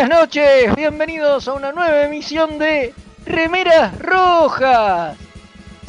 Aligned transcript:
Buenas 0.00 0.18
noches, 0.18 0.74
bienvenidos 0.76 1.46
a 1.46 1.52
una 1.52 1.72
nueva 1.72 2.04
emisión 2.04 2.58
de 2.58 2.94
Remeras 3.26 3.98
Rojas. 3.98 5.18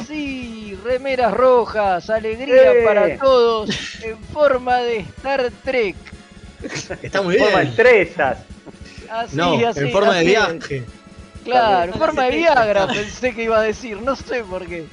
Sí, 0.06 0.78
Remeras 0.84 1.32
Rojas, 1.32 2.10
alegría 2.10 2.74
¡Eh! 2.74 2.84
para 2.84 3.16
todos 3.16 3.70
en 4.02 4.18
forma 4.24 4.80
de 4.80 4.98
Star 4.98 5.50
Trek. 5.64 5.96
Está 7.00 7.22
muy 7.22 7.38
Forma 7.38 7.60
bien. 7.60 7.68
estrellas. 7.70 8.38
Así, 9.10 9.34
No, 9.34 9.54
así, 9.66 9.80
en 9.80 9.92
forma 9.92 10.12
de 10.12 10.18
así 10.18 10.26
viaje. 10.28 10.84
Claro, 11.44 11.92
en 11.94 11.98
forma 11.98 12.24
de 12.24 12.30
Viagra 12.36 12.86
pensé 12.88 13.34
que 13.34 13.44
iba 13.44 13.60
a 13.60 13.62
decir, 13.62 13.96
no 14.02 14.14
sé 14.14 14.44
por 14.44 14.66
qué. 14.66 14.84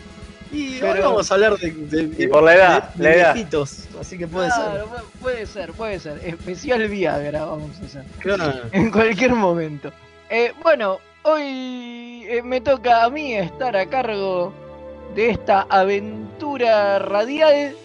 Y 0.51 0.79
Pero- 0.79 0.93
hoy 0.93 0.99
vamos 1.01 1.31
a 1.31 1.33
hablar 1.35 1.57
de, 1.57 1.71
de- 1.71 2.23
Y 2.23 2.27
por 2.27 2.41
la 2.43 2.55
edad, 2.55 2.93
de- 2.95 3.03
la 3.03 3.09
de 3.09 3.15
edad. 3.19 3.33
viejitos, 3.35 3.87
así 3.99 4.17
que 4.17 4.27
puede 4.27 4.47
Claro, 4.49 4.87
pu- 4.87 5.19
puede 5.21 5.45
ser, 5.45 5.71
puede 5.73 5.99
ser. 5.99 6.19
Especial 6.25 6.87
Viagra 6.87 7.45
vamos 7.45 7.69
a 7.81 7.85
hacer. 7.85 8.03
ser. 8.03 8.03
Claro. 8.19 8.53
en 8.71 8.91
cualquier 8.91 9.33
momento. 9.35 9.91
Eh, 10.29 10.53
bueno, 10.63 10.99
hoy 11.23 12.23
eh, 12.27 12.41
me 12.43 12.61
toca 12.61 13.03
a 13.03 13.09
mí 13.09 13.35
estar 13.35 13.75
a 13.77 13.85
cargo 13.87 14.51
de 15.15 15.29
esta 15.31 15.67
aventura 15.69 16.99
radial. 16.99 17.75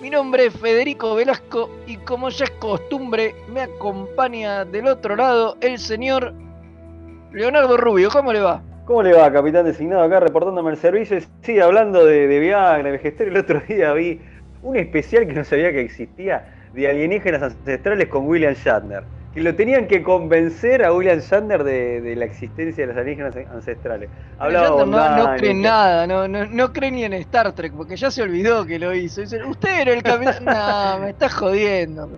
Mi 0.00 0.10
nombre 0.10 0.46
es 0.46 0.54
Federico 0.54 1.14
Velasco 1.16 1.70
y 1.86 1.96
como 1.98 2.28
ya 2.30 2.44
es 2.44 2.50
costumbre, 2.52 3.34
me 3.48 3.62
acompaña 3.62 4.64
del 4.64 4.86
otro 4.86 5.16
lado 5.16 5.56
el 5.60 5.78
señor 5.78 6.32
Leonardo 7.32 7.76
Rubio. 7.76 8.08
¿Cómo 8.10 8.32
le 8.32 8.40
va? 8.40 8.62
¿Cómo 8.88 9.02
le 9.02 9.12
va, 9.12 9.30
capitán 9.30 9.66
designado 9.66 10.02
acá 10.02 10.18
reportándome 10.18 10.70
el 10.70 10.78
servicio? 10.78 11.18
Sí, 11.42 11.60
hablando 11.60 12.06
de, 12.06 12.26
de 12.26 12.40
Viagra, 12.40 12.82
de 12.82 12.90
Vegestorio, 12.92 13.32
el 13.34 13.38
otro 13.38 13.60
día 13.68 13.92
vi 13.92 14.18
un 14.62 14.76
especial 14.78 15.26
que 15.26 15.34
no 15.34 15.44
sabía 15.44 15.70
que 15.72 15.82
existía 15.82 16.54
de 16.72 16.88
alienígenas 16.88 17.42
ancestrales 17.42 18.08
con 18.08 18.26
William 18.26 18.54
Shatner. 18.54 19.02
Que 19.34 19.42
lo 19.42 19.54
tenían 19.54 19.88
que 19.88 20.02
convencer 20.02 20.82
a 20.86 20.92
William 20.94 21.18
Shatner 21.18 21.64
de, 21.64 22.00
de 22.00 22.16
la 22.16 22.24
existencia 22.24 22.86
de 22.86 22.92
los 22.94 22.96
alienígenas 22.98 23.36
ancestrales. 23.52 24.08
Hablaba 24.38 24.86
no, 24.86 24.86
no 24.86 25.36
cree 25.36 25.50
que- 25.50 25.54
nada, 25.54 26.06
no, 26.06 26.26
no, 26.26 26.46
no 26.46 26.72
cree 26.72 26.90
ni 26.90 27.04
en 27.04 27.12
Star 27.12 27.52
Trek, 27.52 27.74
porque 27.76 27.94
ya 27.94 28.10
se 28.10 28.22
olvidó 28.22 28.64
que 28.64 28.78
lo 28.78 28.94
hizo. 28.94 29.20
Dice, 29.20 29.44
usted 29.44 29.80
era 29.82 29.92
el 29.92 30.02
capitán. 30.02 30.44
no, 30.46 30.98
me 31.00 31.10
está 31.10 31.28
jodiendo. 31.28 32.08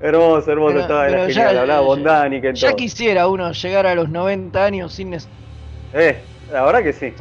Hermoso, 0.00 0.50
hermoso, 0.50 0.70
Pero- 0.72 0.80
estaba 0.80 1.06
era 1.06 1.16
pero 1.18 1.28
genial. 1.28 1.54
ya- 1.54 1.60
hablaba 1.60 1.80
ya- 1.82 1.86
Bondani, 1.86 2.40
que 2.40 2.54
Ya 2.54 2.68
todo. 2.68 2.76
quisiera 2.76 3.28
uno 3.28 3.52
llegar 3.52 3.86
a 3.86 3.94
los 3.94 4.08
90 4.08 4.64
años 4.64 4.94
sin 4.94 5.10
necesidad. 5.10 5.36
Eh, 5.92 6.20
la 6.52 6.64
verdad 6.64 6.82
que 6.82 6.92
sí. 6.92 7.12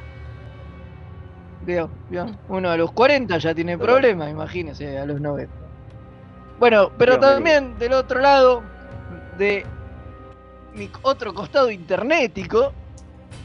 Veo, 1.62 1.90
veo. 2.09 2.28
Uno 2.47 2.69
a 2.69 2.78
los 2.78 2.91
40 2.91 3.38
ya 3.38 3.53
tiene 3.53 3.78
problemas, 3.78 4.30
imagínese, 4.30 4.97
a 4.97 5.06
los 5.06 5.19
90. 5.19 5.53
Bueno, 6.59 6.91
pero 6.97 7.13
Dios 7.13 7.22
mío. 7.22 7.35
también 7.35 7.78
del 7.78 7.94
otro 7.94 8.19
lado, 8.19 8.63
de 9.38 9.66
mi 10.74 10.90
otro 11.02 11.34
costado 11.34 11.69
internetico, 11.72 12.74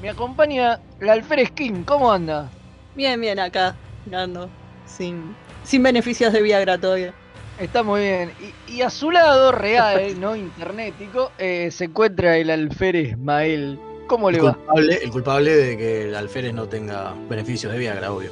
me 0.00 0.10
acompaña 0.10 0.80
la 1.00 1.12
alférez 1.12 1.50
King. 1.52 1.84
¿Cómo 1.84 2.12
anda? 2.12 2.50
Bien, 2.94 3.20
bien, 3.20 3.38
acá, 3.38 3.76
ando. 4.12 4.48
Sin, 4.86 5.34
sin 5.62 5.82
beneficios 5.82 6.32
de 6.32 6.42
Viagra 6.42 6.78
todavía. 6.78 7.14
Está 7.58 7.82
muy 7.82 8.00
bien. 8.00 8.32
Y, 8.68 8.74
y 8.74 8.82
a 8.82 8.90
su 8.90 9.10
lado, 9.10 9.52
real, 9.52 10.18
no 10.20 10.36
internetico, 10.36 11.32
eh, 11.38 11.70
se 11.70 11.84
encuentra 11.86 12.36
el 12.36 12.50
alférez 12.50 13.10
Ismael. 13.12 13.78
¿Cómo 14.06 14.30
le 14.30 14.38
El 14.38 14.46
va? 14.46 14.54
culpable, 14.54 14.94
el 15.02 15.10
culpable 15.10 15.56
de 15.56 15.76
que 15.76 16.02
el 16.04 16.14
alférez 16.14 16.52
no 16.54 16.66
tenga 16.68 17.14
beneficios 17.28 17.72
de 17.72 17.78
Viagra, 17.78 18.12
obvio. 18.12 18.30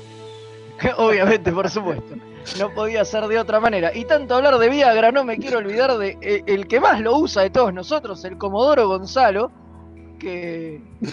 Obviamente, 0.99 1.50
por 1.53 1.69
supuesto. 1.71 2.15
No 2.59 2.75
podía 2.75 3.05
ser 3.05 3.27
de 3.28 3.38
otra 3.38 3.60
manera. 3.60 3.94
Y 3.94 4.05
tanto 4.05 4.34
hablar 4.34 4.59
de 4.59 4.69
Viagra, 4.69 5.12
no 5.12 5.22
me 5.25 5.38
quiero 5.38 5.59
olvidar 5.59 5.97
de 5.97 6.19
eh, 6.21 6.43
el 6.47 6.66
que 6.66 6.81
más 6.81 7.00
lo 7.00 7.16
usa 7.16 7.43
de 7.43 7.50
todos 7.50 7.72
nosotros, 7.72 8.25
el 8.25 8.37
Comodoro 8.37 8.88
Gonzalo, 8.88 9.50
que 10.19 10.81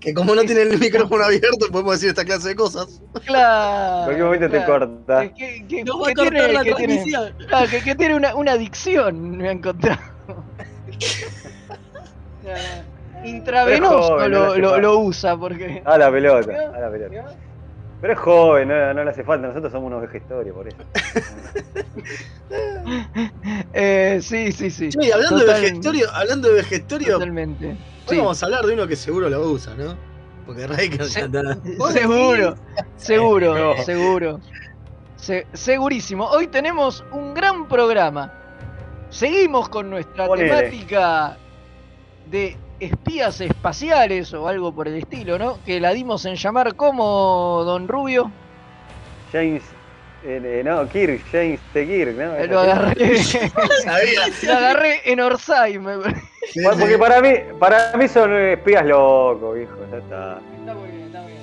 Que 0.00 0.14
como 0.14 0.32
no 0.36 0.42
tiene 0.44 0.62
el 0.62 0.78
micrófono 0.78 1.24
abierto, 1.24 1.66
podemos 1.72 1.94
decir 1.94 2.10
esta 2.10 2.24
clase 2.24 2.50
de 2.50 2.54
cosas. 2.54 3.02
claro. 3.26 4.04
Cualquier 4.04 4.24
momento 4.26 4.46
te 4.48 4.64
claro, 4.64 4.88
corta. 4.88 5.20
que- 5.22 5.34
que- 5.34 5.66
que- 5.66 5.84
Nos 5.84 6.00
va 6.00 6.04
que 6.06 6.10
a 6.12 6.14
cortar 6.14 6.32
tiene- 6.34 6.52
la 6.52 6.62
que 6.64 6.74
tiene- 6.74 6.94
transmisión. 6.94 7.34
claro, 7.48 7.68
que, 7.70 7.80
que 7.82 7.94
tiene 7.96 8.14
una, 8.14 8.34
una 8.36 8.52
adicción, 8.52 9.36
me 9.38 9.48
ha 9.48 9.52
encontrado. 9.52 9.98
Ya, 12.44 12.84
Intravenoso 13.24 14.02
joven, 14.14 14.82
lo, 14.82 14.98
usa 14.98 15.36
porque. 15.36 15.82
A 15.84 15.98
la 15.98 16.10
pelota, 16.10 16.52
a 16.74 16.80
la 16.80 16.90
pelota. 16.90 17.34
Pero 18.00 18.12
es 18.12 18.18
joven, 18.20 18.68
no, 18.68 18.94
no 18.94 19.04
le 19.04 19.10
hace 19.10 19.24
falta. 19.24 19.48
Nosotros 19.48 19.72
somos 19.72 19.88
unos 19.88 20.02
vegetarios, 20.02 20.54
por 20.54 20.68
eso. 20.68 20.76
Eh, 23.72 24.18
sí, 24.22 24.52
sí, 24.52 24.70
sí. 24.70 24.88
Che, 24.88 25.12
hablando 25.12 25.40
Total- 25.40 25.54
de 25.56 25.60
vegestorio, 25.62 26.06
hablando 26.12 26.52
de 26.52 26.62
Totalmente. 26.62 27.66
hoy 27.68 27.76
Sí. 28.06 28.16
vamos 28.16 28.42
a 28.42 28.46
hablar 28.46 28.64
de 28.64 28.74
uno 28.74 28.86
que 28.86 28.96
seguro 28.96 29.28
lo 29.28 29.40
usa, 29.50 29.74
¿no? 29.74 29.94
Porque 30.46 30.66
Ray 30.66 30.88
que 30.88 31.04
Se- 31.04 31.22
anda- 31.22 31.58
Seguro, 31.92 32.54
seguro, 32.96 33.54
No. 33.76 33.82
seguro. 33.82 34.40
Se- 35.16 35.46
segurísimo. 35.52 36.26
Hoy 36.28 36.46
tenemos 36.46 37.04
un 37.12 37.34
gran 37.34 37.68
programa. 37.68 38.32
Seguimos 39.10 39.68
con 39.68 39.90
nuestra 39.90 40.26
Ponele. 40.26 40.48
temática 40.48 41.36
de 42.30 42.56
espías 42.80 43.40
espaciales 43.40 44.32
o 44.34 44.46
algo 44.48 44.72
por 44.72 44.88
el 44.88 44.96
estilo, 44.96 45.38
¿no? 45.38 45.58
Que 45.64 45.80
la 45.80 45.92
dimos 45.92 46.24
en 46.26 46.36
llamar 46.36 46.74
como 46.76 47.62
Don 47.64 47.88
Rubio. 47.88 48.30
James, 49.32 49.62
eh, 50.24 50.40
eh, 50.42 50.62
no, 50.64 50.88
Kirk, 50.88 51.22
James 51.30 51.60
T. 51.72 51.86
Kirk, 51.86 52.16
¿no? 52.16 52.34
Eh, 52.36 52.46
Lo 52.46 52.60
agarré, 52.60 52.94
lo 54.44 54.52
agarré 54.52 55.00
en 55.04 55.20
Orsay. 55.20 55.78
me- 55.78 55.96
porque 56.78 56.96
para 56.98 57.20
mí, 57.20 57.30
para 57.58 57.94
mí 57.96 58.08
son 58.08 58.32
espías 58.34 58.86
locos, 58.86 59.54
viejo, 59.56 59.74
ya 59.90 59.98
está. 59.98 60.38
Está 60.58 60.74
muy 60.74 60.88
bien, 60.90 61.02
está 61.06 61.22
muy 61.22 61.32
bien. 61.32 61.42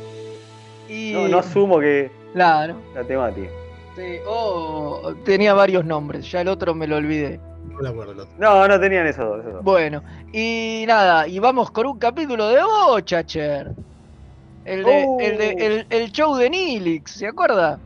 Y, 0.89 1.13
No, 1.13 1.27
no 1.27 1.37
asumo 1.39 1.79
que 1.79 2.09
Claro. 2.33 2.75
la 2.93 3.03
temática. 3.03 3.49
sí. 3.95 4.17
Oh, 4.27 5.13
tenía 5.23 5.53
varios 5.53 5.85
nombres, 5.85 6.29
ya 6.31 6.41
el 6.41 6.47
otro 6.47 6.73
me 6.73 6.87
lo 6.87 6.95
olvidé. 6.97 7.39
No 7.81 7.89
acuerdo 7.89 8.11
el. 8.23 8.27
No, 8.37 8.67
no 8.67 8.79
tenían 8.79 9.07
esos 9.07 9.25
dos. 9.25 9.39
esos 9.41 9.53
dos. 9.53 9.63
Bueno, 9.63 10.03
y 10.31 10.85
nada, 10.87 11.27
y 11.27 11.39
vamos 11.39 11.71
con 11.71 11.87
un 11.87 11.99
capítulo 11.99 12.47
de 12.49 12.61
Bochacher. 12.63 13.71
El, 14.63 14.83
de, 14.83 15.05
Oh. 15.07 15.17
el, 15.19 15.37
de- 15.37 15.51
el- 15.59 15.87
el 15.89 16.11
show 16.11 16.35
de 16.35 16.49
Nilix, 16.49 17.11
¿se 17.11 17.27
acuerda? 17.27 17.79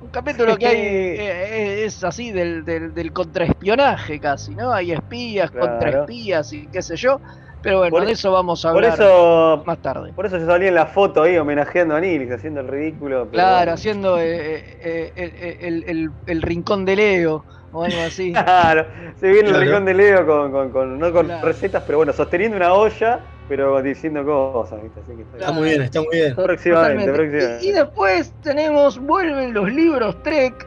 Un 0.00 0.08
capítulo 0.10 0.56
que 0.56 0.66
hay 0.66 0.76
eh, 0.80 1.16
eh, 1.18 1.84
es 1.84 2.04
así 2.04 2.30
del, 2.30 2.64
del, 2.64 2.94
del 2.94 3.12
contraespionaje 3.12 4.20
casi, 4.20 4.54
¿no? 4.54 4.72
Hay 4.72 4.92
espías, 4.92 5.50
Claro. 5.50 5.68
contraespías 5.72 6.52
y 6.52 6.68
qué 6.68 6.82
sé 6.82 6.96
yo. 6.96 7.20
Pero 7.60 7.78
bueno, 7.78 7.96
Por- 7.96 8.06
de 8.06 8.12
eso 8.12 8.30
vamos 8.30 8.64
a 8.64 8.72
Por 8.72 8.84
hablar 8.84 9.00
eso, 9.00 9.64
más 9.66 9.80
tarde. 9.80 10.12
por 10.12 10.26
eso 10.26 10.38
yo 10.38 10.46
salí 10.46 10.68
en 10.68 10.74
la 10.76 10.86
foto 10.86 11.22
ahí 11.22 11.36
homenajeando 11.36 11.96
a 11.96 12.00
Nilix, 12.00 12.30
haciendo 12.34 12.60
el 12.60 12.68
ridículo. 12.68 13.22
pero 13.24 13.32
Claro, 13.32 13.72
haciendo 13.72 14.20
eh, 14.20 14.56
eh, 14.56 14.76
eh, 14.84 15.12
el, 15.16 15.58
el- 15.60 15.84
el- 15.88 16.10
el 16.26 16.42
rincón 16.42 16.84
de 16.84 16.94
Leo 16.94 17.44
o 17.72 17.84
algo 17.84 18.00
así. 18.06 18.32
Claro, 18.44 18.86
se 19.18 19.26
viene 19.28 19.48
Claro. 19.48 19.58
el 19.58 19.66
rincón 19.68 19.84
de 19.84 19.94
Leo 19.94 20.26
con, 20.26 20.52
con, 20.52 20.70
con- 20.70 20.98
no 20.98 21.12
con 21.12 21.26
Claro. 21.26 21.46
recetas, 21.46 21.82
pero 21.86 21.98
bueno, 21.98 22.12
sosteniendo 22.12 22.56
una 22.56 22.72
olla, 22.74 23.20
pero 23.48 23.80
diciendo 23.82 24.24
cosas, 24.24 24.82
¿viste? 24.82 25.00
Así 25.00 25.14
que 25.14 25.22
está 25.22 25.36
Está 25.38 25.52
muy 25.52 25.68
bien, 25.68 25.82
está 25.82 26.00
muy 26.00 26.08
bien. 26.16 26.34
Próximamente, 26.34 27.12
próximamente. 27.12 27.58
Y, 27.64 27.68
y 27.68 27.72
después 27.72 28.32
tenemos, 28.42 28.98
vuelven 28.98 29.52
los 29.54 29.70
libros 29.72 30.22
Trek. 30.22 30.66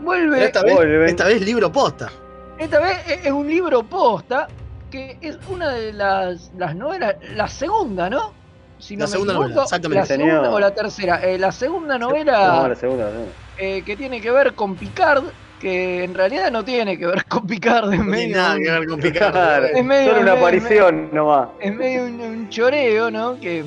Vuelve, 0.00 0.44
esta 0.44 0.62
vez, 0.62 0.74
Vuelven. 0.74 1.08
esta 1.08 1.24
vez 1.24 1.40
libro 1.42 1.70
posta. 1.72 2.10
esta 2.58 2.80
vez 2.80 2.98
es 3.08 3.26
es 3.26 3.32
un 3.32 3.48
libro 3.48 3.82
posta, 3.84 4.48
que 4.90 5.16
es 5.20 5.38
una 5.48 5.70
de 5.70 5.92
las, 5.92 6.52
las 6.58 6.74
novelas, 6.76 7.14
la 7.34 7.48
segunda, 7.48 8.10
¿no? 8.10 8.32
Si 8.78 8.96
La 8.96 9.06
segunda 9.06 9.32
equivoco, 9.34 9.48
novela, 9.48 9.62
exactamente. 9.62 10.00
La 10.00 10.06
segunda 10.06 10.50
o 10.50 10.60
la 10.60 10.74
tercera. 10.74 11.20
Eh, 11.24 11.38
la 11.38 11.52
segunda 11.52 11.96
No, 11.96 12.08
novela 12.10 12.68
la 12.68 12.74
segunda, 12.74 13.04
la 13.06 13.10
segunda. 13.12 13.32
eh, 13.56 13.82
que 13.86 13.96
tiene 13.96 14.20
que 14.20 14.30
ver 14.30 14.52
con 14.54 14.74
Picard, 14.74 15.24
que 15.64 16.04
en 16.04 16.12
realidad 16.12 16.52
no 16.52 16.62
tiene 16.62 16.98
que 16.98 17.06
ver 17.06 17.24
con 17.24 17.46
Picard, 17.46 17.90
es 17.94 17.98
No 17.98 18.04
tiene 18.04 18.10
medio, 18.10 18.36
nada 18.36 18.54
un- 18.56 18.62
que 18.62 18.70
ver 18.70 18.86
con 18.86 19.00
Picard. 19.00 19.64
Es 19.64 19.84
medio- 19.84 20.08
solo 20.10 20.20
una 20.20 20.32
medio- 20.34 20.46
aparición 20.46 21.08
nomás. 21.10 21.48
es 21.58 21.74
medio 21.74 22.04
un, 22.04 22.20
un 22.20 22.48
choreo, 22.50 23.10
¿no? 23.10 23.40
Que 23.40 23.64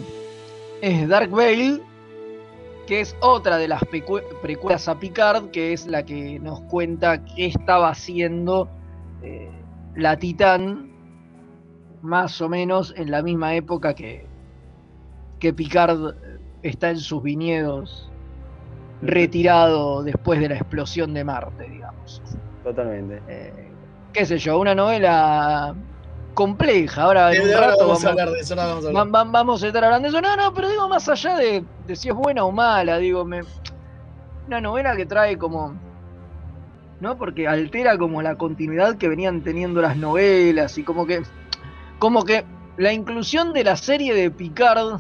es 0.81 1.07
Dark 1.07 1.31
Veil, 1.31 1.81
que 2.85 2.99
es 3.01 3.15
otra 3.19 3.57
de 3.57 3.67
las 3.67 3.81
precuelas 3.85 4.87
a 4.87 4.99
Picard, 4.99 5.49
que 5.49 5.73
es 5.73 5.87
la 5.87 6.03
que 6.05 6.39
nos 6.39 6.61
cuenta 6.61 7.25
qué 7.25 7.47
estaba 7.47 7.89
haciendo 7.89 8.69
eh, 9.23 9.49
la 9.95 10.17
Titán, 10.19 10.91
más 12.03 12.39
o 12.41 12.47
menos 12.47 12.93
en 12.95 13.09
la 13.09 13.23
misma 13.23 13.55
época 13.55 13.95
que, 13.95 14.23
que 15.39 15.51
Picard 15.51 16.09
eh, 16.09 16.37
está 16.61 16.91
en 16.91 16.97
sus 16.99 17.23
viñedos 17.23 18.11
retirado 19.01 20.03
después 20.03 20.39
de 20.39 20.49
la 20.49 20.55
explosión 20.55 21.13
de 21.13 21.23
Marte, 21.23 21.67
digamos. 21.69 22.21
Totalmente. 22.63 23.21
Eh, 23.27 23.71
qué 24.13 24.25
sé 24.25 24.37
yo, 24.37 24.59
una 24.59 24.73
novela 24.75 25.75
compleja. 26.33 27.03
Ahora 27.03 27.33
en 27.33 27.43
De 27.43 27.49
un 27.49 27.55
ahora 27.55 27.67
rato 27.67 27.87
vamos 27.87 28.05
a 28.05 28.09
hablar 28.09 28.29
de 28.29 28.39
eso, 28.39 28.55
vamos 28.55 28.85
a 28.85 28.91
va- 28.91 28.99
hablar. 29.01 29.15
va- 29.15 29.31
vamos 29.31 29.63
a 29.63 29.67
estar 29.67 29.83
hablando 29.83 30.05
de 30.07 30.09
eso. 30.09 30.21
No, 30.21 30.35
no, 30.35 30.53
pero 30.53 30.69
digo, 30.69 30.87
más 30.89 31.07
allá 31.09 31.37
de, 31.37 31.63
de 31.85 31.95
si 31.95 32.09
es 32.09 32.15
buena 32.15 32.43
o 32.45 32.51
mala, 32.51 32.97
digo, 32.97 33.23
me, 33.25 33.41
una 34.47 34.61
novela 34.61 34.95
que 34.95 35.05
trae 35.05 35.37
como. 35.37 35.73
¿No? 36.99 37.15
Porque 37.15 37.47
altera 37.47 37.95
como 37.97 38.23
la 38.23 38.35
continuidad 38.35 38.97
que 38.97 39.07
venían 39.07 39.41
teniendo 39.43 39.81
las 39.81 39.95
novelas 39.97 40.77
y 40.79 40.83
como 40.83 41.05
que. 41.05 41.21
Como 41.99 42.23
que 42.23 42.43
la 42.77 42.91
inclusión 42.93 43.53
de 43.53 43.63
la 43.63 43.75
serie 43.75 44.13
de 44.15 44.29
Picard 44.31 44.99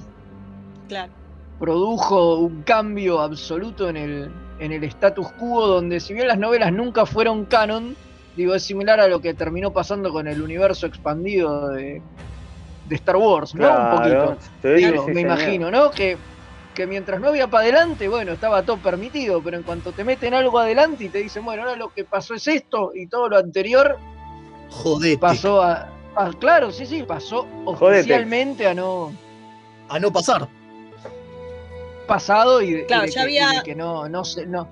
Claro. 0.87 1.11
Produjo 1.59 2.35
un 2.37 2.61
cambio 2.63 3.19
absoluto 3.19 3.89
en 3.89 3.97
el, 3.97 4.31
en 4.59 4.71
el 4.71 4.83
status 4.85 5.27
quo, 5.33 5.67
donde 5.67 5.99
si 5.99 6.13
bien 6.13 6.27
las 6.27 6.37
novelas 6.37 6.71
nunca 6.71 7.05
fueron 7.05 7.45
canon, 7.45 7.95
digo, 8.35 8.53
es 8.55 8.63
similar 8.63 8.99
a 8.99 9.07
lo 9.07 9.19
que 9.21 9.33
terminó 9.33 9.71
pasando 9.73 10.11
con 10.11 10.27
el 10.27 10.41
universo 10.41 10.85
expandido 10.85 11.69
de, 11.69 12.01
de 12.87 12.95
Star 12.95 13.15
Wars, 13.17 13.55
¿no? 13.55 13.67
Un 13.67 13.97
poquito. 13.97 14.37
Sí, 14.61 14.67
Digo, 14.69 15.05
sí, 15.05 15.11
me 15.11 15.21
señor. 15.21 15.39
imagino, 15.39 15.71
¿no? 15.71 15.89
Que, 15.91 16.17
que 16.75 16.85
mientras 16.85 17.19
no 17.19 17.29
había 17.29 17.47
para 17.47 17.63
adelante, 17.63 18.07
bueno, 18.07 18.33
estaba 18.33 18.61
todo 18.63 18.77
permitido, 18.77 19.41
pero 19.41 19.57
en 19.57 19.63
cuanto 19.63 19.91
te 19.93 20.03
meten 20.03 20.35
algo 20.35 20.59
adelante 20.59 21.05
y 21.05 21.09
te 21.09 21.17
dicen, 21.17 21.43
bueno, 21.43 21.63
ahora 21.63 21.75
lo 21.75 21.89
que 21.89 22.03
pasó 22.05 22.35
es 22.35 22.47
esto 22.47 22.91
y 22.93 23.07
todo 23.07 23.29
lo 23.29 23.37
anterior 23.37 23.97
Jodete. 24.69 25.17
pasó 25.17 25.63
a... 25.63 25.89
claro, 26.39 26.71
sí, 26.71 26.85
sí, 26.85 27.01
pasó 27.01 27.47
Jodete. 27.65 27.99
oficialmente 28.01 28.67
a 28.67 28.75
no 28.75 29.11
A 29.89 29.97
no 29.99 30.11
pasar. 30.13 30.47
Pasado 32.07 32.61
y 32.61 32.71
de, 32.71 32.81
y 32.81 32.85
Claro, 32.85 33.03
de 33.05 33.11
ya 33.11 33.25
que, 33.25 33.31
y 33.31 33.33
de 33.35 33.39
había- 33.41 33.63
que 33.63 33.75
no, 33.75 34.07
no, 34.09 34.23
se, 34.25 34.45
no, 34.47 34.67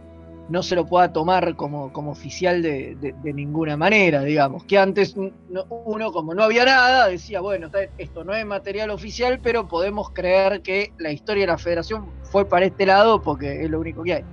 no 0.50 0.64
se 0.64 0.76
lo 0.76 0.86
pueda 0.86 1.12
tomar 1.12 1.56
como, 1.56 1.92
como 1.92 2.12
oficial 2.12 2.62
de, 2.62 2.96
de- 2.96 3.14
de 3.22 3.34
ninguna 3.34 3.78
manera, 3.78 4.22
digamos. 4.22 4.64
Que 4.66 4.78
antes 4.80 5.16
no- 5.18 5.66
uno, 5.70 6.12
como 6.12 6.34
no 6.34 6.44
había 6.44 6.66
nada, 6.66 7.08
decía, 7.08 7.42
bueno, 7.42 7.70
esto 7.98 8.24
no 8.24 8.34
es 8.34 8.46
material 8.46 8.90
oficial, 8.92 9.40
pero 9.42 9.68
podemos 9.68 10.12
creer 10.12 10.62
que 10.62 10.94
la 11.00 11.12
historia 11.12 11.42
de 11.44 11.48
la 11.48 11.58
federación 11.58 12.10
fue 12.32 12.46
para 12.46 12.66
este 12.66 12.86
lado 12.86 13.22
porque 13.22 13.64
es 13.64 13.70
lo 13.70 13.80
único 13.80 14.04
que 14.04 14.14
hay, 14.14 14.24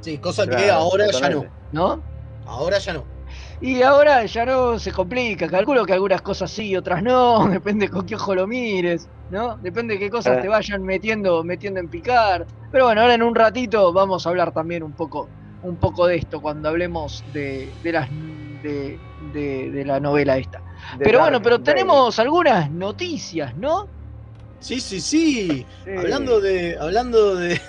Sí, 0.00 0.18
cosa 0.18 0.46
que 0.46 0.68
ahora 0.70 1.06
ya. 1.12 1.30
¿no? 1.30 1.46
no. 1.70 2.02
Ahora 2.44 2.78
ya 2.78 2.92
no. 2.92 3.04
Y 3.64 3.82
ahora 3.82 4.26
ya 4.26 4.44
no 4.44 4.76
se 4.80 4.90
complica, 4.90 5.48
calculo 5.48 5.84
que 5.86 5.92
algunas 5.92 6.20
cosas 6.22 6.50
sí, 6.50 6.74
otras 6.76 7.00
no, 7.02 7.46
depende 7.48 7.88
con 7.88 8.04
qué 8.04 8.16
ojo 8.16 8.34
lo 8.34 8.46
mires, 8.48 9.08
¿no? 9.28 9.56
Depende 9.58 9.94
de 9.94 10.00
qué 10.00 10.10
cosas 10.10 10.40
te 10.40 10.48
vayan 10.48 10.82
metiendo, 10.82 11.44
metiendo 11.44 11.78
en 11.78 11.88
picar. 11.88 12.48
Pero 12.70 12.86
bueno, 12.86 13.02
ahora 13.02 13.14
en 13.14 13.22
un 13.22 13.34
ratito 13.36 13.92
vamos 13.92 14.26
a 14.26 14.30
hablar 14.30 14.52
también 14.52 14.82
un 14.82 14.94
poco, 14.94 15.32
un 15.60 15.78
poco 15.78 16.06
de 16.06 16.16
esto 16.16 16.40
cuando 16.40 16.68
hablemos 16.68 17.22
de, 17.24 17.76
de 17.80 17.92
las 17.92 18.08
de, 18.10 19.00
de- 19.16 19.70
de 19.70 19.84
la 19.84 20.00
novela 20.00 20.38
esta. 20.38 20.60
De 20.90 21.04
Pero 21.04 21.18
Dark 21.18 21.20
bueno, 21.20 21.40
pero 21.42 21.62
tenemos 21.62 22.18
algunas 22.18 22.68
noticias, 22.72 23.54
¿no? 23.56 23.90
Sí, 24.60 24.80
sí, 24.80 25.00
sí. 25.00 25.66
Sí. 25.84 25.90
Hablando 25.96 26.40
de. 26.40 26.76
Hablando 26.80 27.34
de. 27.36 27.60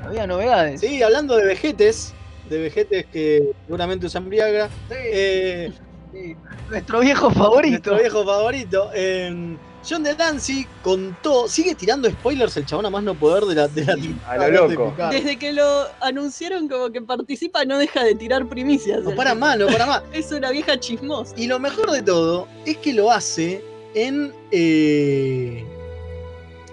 Había 0.00 0.26
novedades. 0.26 0.80
Sí, 0.80 1.02
hablando 1.02 1.36
de 1.36 1.46
vejetes. 1.46 2.18
De 2.48 2.58
vejetes 2.58 3.06
que 3.06 3.52
seguramente 3.66 4.06
usan 4.06 4.28
Viagra. 4.28 4.68
Sí, 4.88 4.94
Eh, 4.98 5.72
sí. 6.12 6.36
Nuestro 6.70 7.00
viejo 7.00 7.30
favorito. 7.30 7.90
Nuestro 7.92 7.96
viejo 7.98 8.24
favorito. 8.24 8.90
eh, 8.94 9.56
John 9.88 10.02
de 10.04 10.14
Dancy 10.14 10.64
contó. 10.82 11.48
Sigue 11.48 11.74
tirando 11.74 12.08
spoilers 12.08 12.56
el 12.56 12.64
chabón 12.66 12.86
a 12.86 12.90
más 12.90 13.02
no 13.02 13.14
poder 13.16 13.44
de 13.44 13.54
la. 13.56 13.66
De 13.68 13.84
la 13.84 13.94
A 14.28 14.36
lo 14.36 14.44
de 14.68 14.74
loco. 14.76 14.94
Desde 15.10 15.36
que 15.38 15.52
lo 15.52 15.86
anunciaron 16.00 16.68
como 16.68 16.90
que 16.90 17.02
participa, 17.02 17.64
no 17.64 17.78
deja 17.78 18.04
de 18.04 18.14
tirar 18.14 18.46
primicias. 18.48 19.02
No 19.02 19.14
para 19.16 19.34
más, 19.34 19.58
no 19.58 19.66
para 19.66 19.86
más. 19.86 20.02
Es 20.12 20.30
una 20.30 20.50
vieja 20.52 20.78
chismosa. 20.78 21.34
Y 21.36 21.46
lo 21.48 21.58
mejor 21.58 21.90
de 21.90 22.02
todo 22.02 22.46
es 22.64 22.76
que 22.78 22.92
lo 22.92 23.10
hace 23.10 23.60
en. 23.94 24.32
eh, 24.52 25.64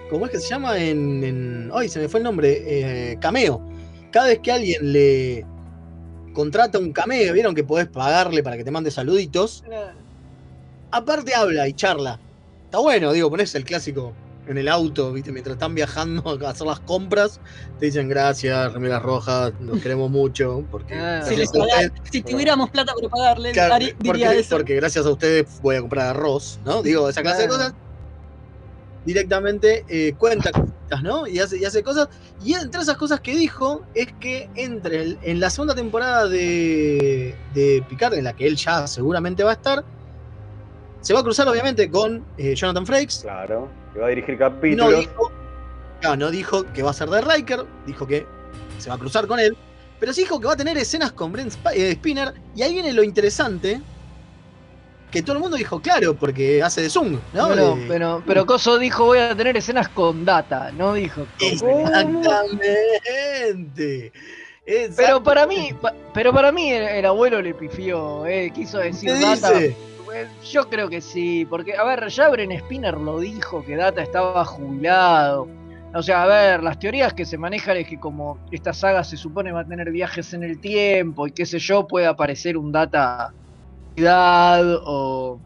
¿Cómo 0.08 0.26
es 0.26 0.32
que 0.32 0.38
se 0.38 0.48
llama? 0.48 0.78
En. 0.78 1.24
en 1.24 1.70
ay, 1.74 1.88
se 1.88 1.98
me 2.00 2.08
fue 2.08 2.20
el 2.20 2.24
nombre. 2.24 2.62
eh, 3.12 3.16
cameo. 3.20 3.60
Cada 4.12 4.26
vez 4.28 4.38
que 4.40 4.52
alguien 4.52 4.92
le 4.92 5.44
contrata 6.32 6.78
un 6.78 6.92
cameo, 6.92 7.32
vieron 7.32 7.54
que 7.54 7.64
podés 7.64 7.88
pagarle 7.88 8.42
para 8.42 8.56
que 8.56 8.64
te 8.64 8.70
mande 8.70 8.90
saluditos. 8.90 9.64
Aparte 10.90 11.34
habla 11.34 11.68
y 11.68 11.72
charla. 11.72 12.18
Está 12.64 12.78
bueno, 12.78 13.12
digo, 13.12 13.30
ponés 13.30 13.54
el 13.54 13.64
clásico 13.64 14.12
en 14.48 14.58
el 14.58 14.68
auto, 14.68 15.12
¿viste? 15.12 15.30
Mientras 15.30 15.54
están 15.54 15.74
viajando 15.74 16.38
a 16.44 16.50
hacer 16.50 16.66
las 16.66 16.80
compras, 16.80 17.40
te 17.78 17.86
dicen 17.86 18.08
gracias, 18.08 18.72
remeras 18.72 19.02
rojas, 19.02 19.52
los 19.60 19.80
queremos 19.80 20.10
mucho, 20.10 20.64
porque 20.70 20.94
Ah. 20.94 21.22
Si, 21.24 21.40
ustedes- 21.40 21.92
tuviéramos 22.24 22.70
plata 22.70 22.92
para 22.94 23.08
pagarle, 23.08 23.52
Claro, 23.52 23.76
diría 23.78 23.94
porque, 24.28 24.38
eso. 24.40 24.56
porque 24.56 24.74
gracias 24.76 25.06
a 25.06 25.10
ustedes 25.10 25.46
voy 25.62 25.76
a 25.76 25.80
comprar 25.80 26.08
arroz, 26.08 26.58
¿no? 26.64 26.82
Digo, 26.82 27.08
esa 27.08 27.22
clase 27.22 27.42
de 27.42 27.48
cosas. 27.48 27.74
Directamente 29.04 29.84
eh, 29.88 30.14
cuenta 30.18 30.52
cositas, 30.52 31.02
¿no? 31.02 31.26
Y 31.26 31.38
hace, 31.38 31.56
y 31.58 31.64
hace 31.64 31.82
cosas. 31.82 32.08
Y 32.44 32.52
entre 32.54 32.82
esas 32.82 32.96
cosas 32.96 33.20
que 33.20 33.34
dijo 33.34 33.82
es 33.94 34.08
que 34.20 34.50
entre 34.54 35.02
el- 35.02 35.18
en 35.22 35.40
la 35.40 35.48
segunda 35.50 35.74
temporada 35.74 36.28
de, 36.28 37.34
de 37.54 37.82
Picard, 37.88 38.14
en 38.14 38.24
la 38.24 38.34
que 38.34 38.46
él 38.46 38.56
ya 38.56 38.86
seguramente 38.86 39.42
va 39.42 39.50
a 39.50 39.54
estar, 39.54 39.84
se 41.00 41.14
va 41.14 41.20
a 41.20 41.22
cruzar 41.22 41.48
obviamente 41.48 41.90
con 41.90 42.24
eh, 42.36 42.54
Jonathan 42.54 42.84
Frakes. 42.86 43.20
Claro, 43.22 43.68
que 43.94 44.00
va 44.00 44.06
a 44.06 44.10
dirigir 44.10 44.34
No 44.34 44.38
capítulos. 44.50 45.00
dijo, 45.00 45.32
claro, 46.00 46.16
no 46.16 46.30
dijo 46.30 46.64
que 46.74 46.82
va 46.82 46.90
a 46.90 46.94
ser 46.94 47.08
de 47.08 47.20
Riker, 47.22 47.64
dijo 47.86 48.06
que 48.06 48.26
se 48.78 48.90
va 48.90 48.96
a 48.96 48.98
cruzar 48.98 49.26
con 49.26 49.40
él, 49.40 49.56
pero 49.98 50.12
sí 50.12 50.22
dijo 50.22 50.38
que 50.40 50.46
va 50.46 50.52
a 50.52 50.56
tener 50.56 50.76
escenas 50.76 51.12
con 51.12 51.32
Brent 51.32 51.48
Sp- 51.56 51.72
eh, 51.74 51.92
Spinner, 51.94 52.34
y 52.54 52.62
ahí 52.62 52.74
viene 52.74 52.92
lo 52.92 53.02
interesante, 53.02 53.80
que 55.10 55.22
todo 55.22 55.36
el 55.36 55.42
mundo 55.42 55.56
dijo, 55.56 55.80
claro, 55.80 56.14
porque 56.14 56.62
hace 56.62 56.82
de 56.82 56.90
Zoom, 56.90 57.18
¿no? 57.34 57.46
Bueno, 57.48 57.76
De- 57.76 57.86
pero, 57.88 58.22
pero 58.26 58.46
Coso 58.46 58.78
dijo 58.78 59.06
voy 59.06 59.18
a 59.18 59.36
tener 59.36 59.56
escenas 59.56 59.88
con 59.88 60.24
data, 60.24 60.70
no 60.72 60.94
dijo 60.94 61.26
Exactamente. 61.40 64.12
Pero 64.96 65.22
para 65.22 65.46
mí, 65.46 65.74
pero 66.14 66.32
para 66.32 66.52
mí 66.52 66.70
el, 66.70 66.84
el 66.84 67.06
abuelo 67.06 67.42
le 67.42 67.54
pifió, 67.54 68.24
eh, 68.26 68.50
quiso 68.54 68.78
decir 68.78 69.12
¿Qué 69.12 69.20
Data. 69.20 69.52
dice? 69.52 69.76
Eh, 70.14 70.26
Yo 70.50 70.68
creo 70.68 70.88
que 70.88 71.00
sí, 71.00 71.46
porque 71.48 71.76
a 71.76 71.84
ver, 71.84 72.08
ya 72.08 72.28
Bren 72.28 72.56
Spinner 72.58 72.96
lo 72.96 73.18
dijo 73.20 73.64
que 73.64 73.76
Data 73.76 74.02
estaba 74.02 74.44
jubilado. 74.44 75.48
O 75.92 76.02
sea, 76.04 76.22
a 76.22 76.26
ver, 76.26 76.62
las 76.62 76.78
teorías 76.78 77.14
que 77.14 77.24
se 77.24 77.36
manejan 77.36 77.76
es 77.78 77.88
que 77.88 77.98
como 77.98 78.38
esta 78.52 78.72
saga 78.72 79.02
se 79.02 79.16
supone 79.16 79.50
va 79.50 79.62
a 79.62 79.66
tener 79.66 79.90
viajes 79.90 80.32
en 80.34 80.44
el 80.44 80.60
tiempo 80.60 81.26
y 81.26 81.32
qué 81.32 81.44
sé 81.46 81.58
yo, 81.58 81.88
puede 81.88 82.06
aparecer 82.06 82.56
un 82.56 82.70
Data 82.70 83.32
o, 84.84 85.40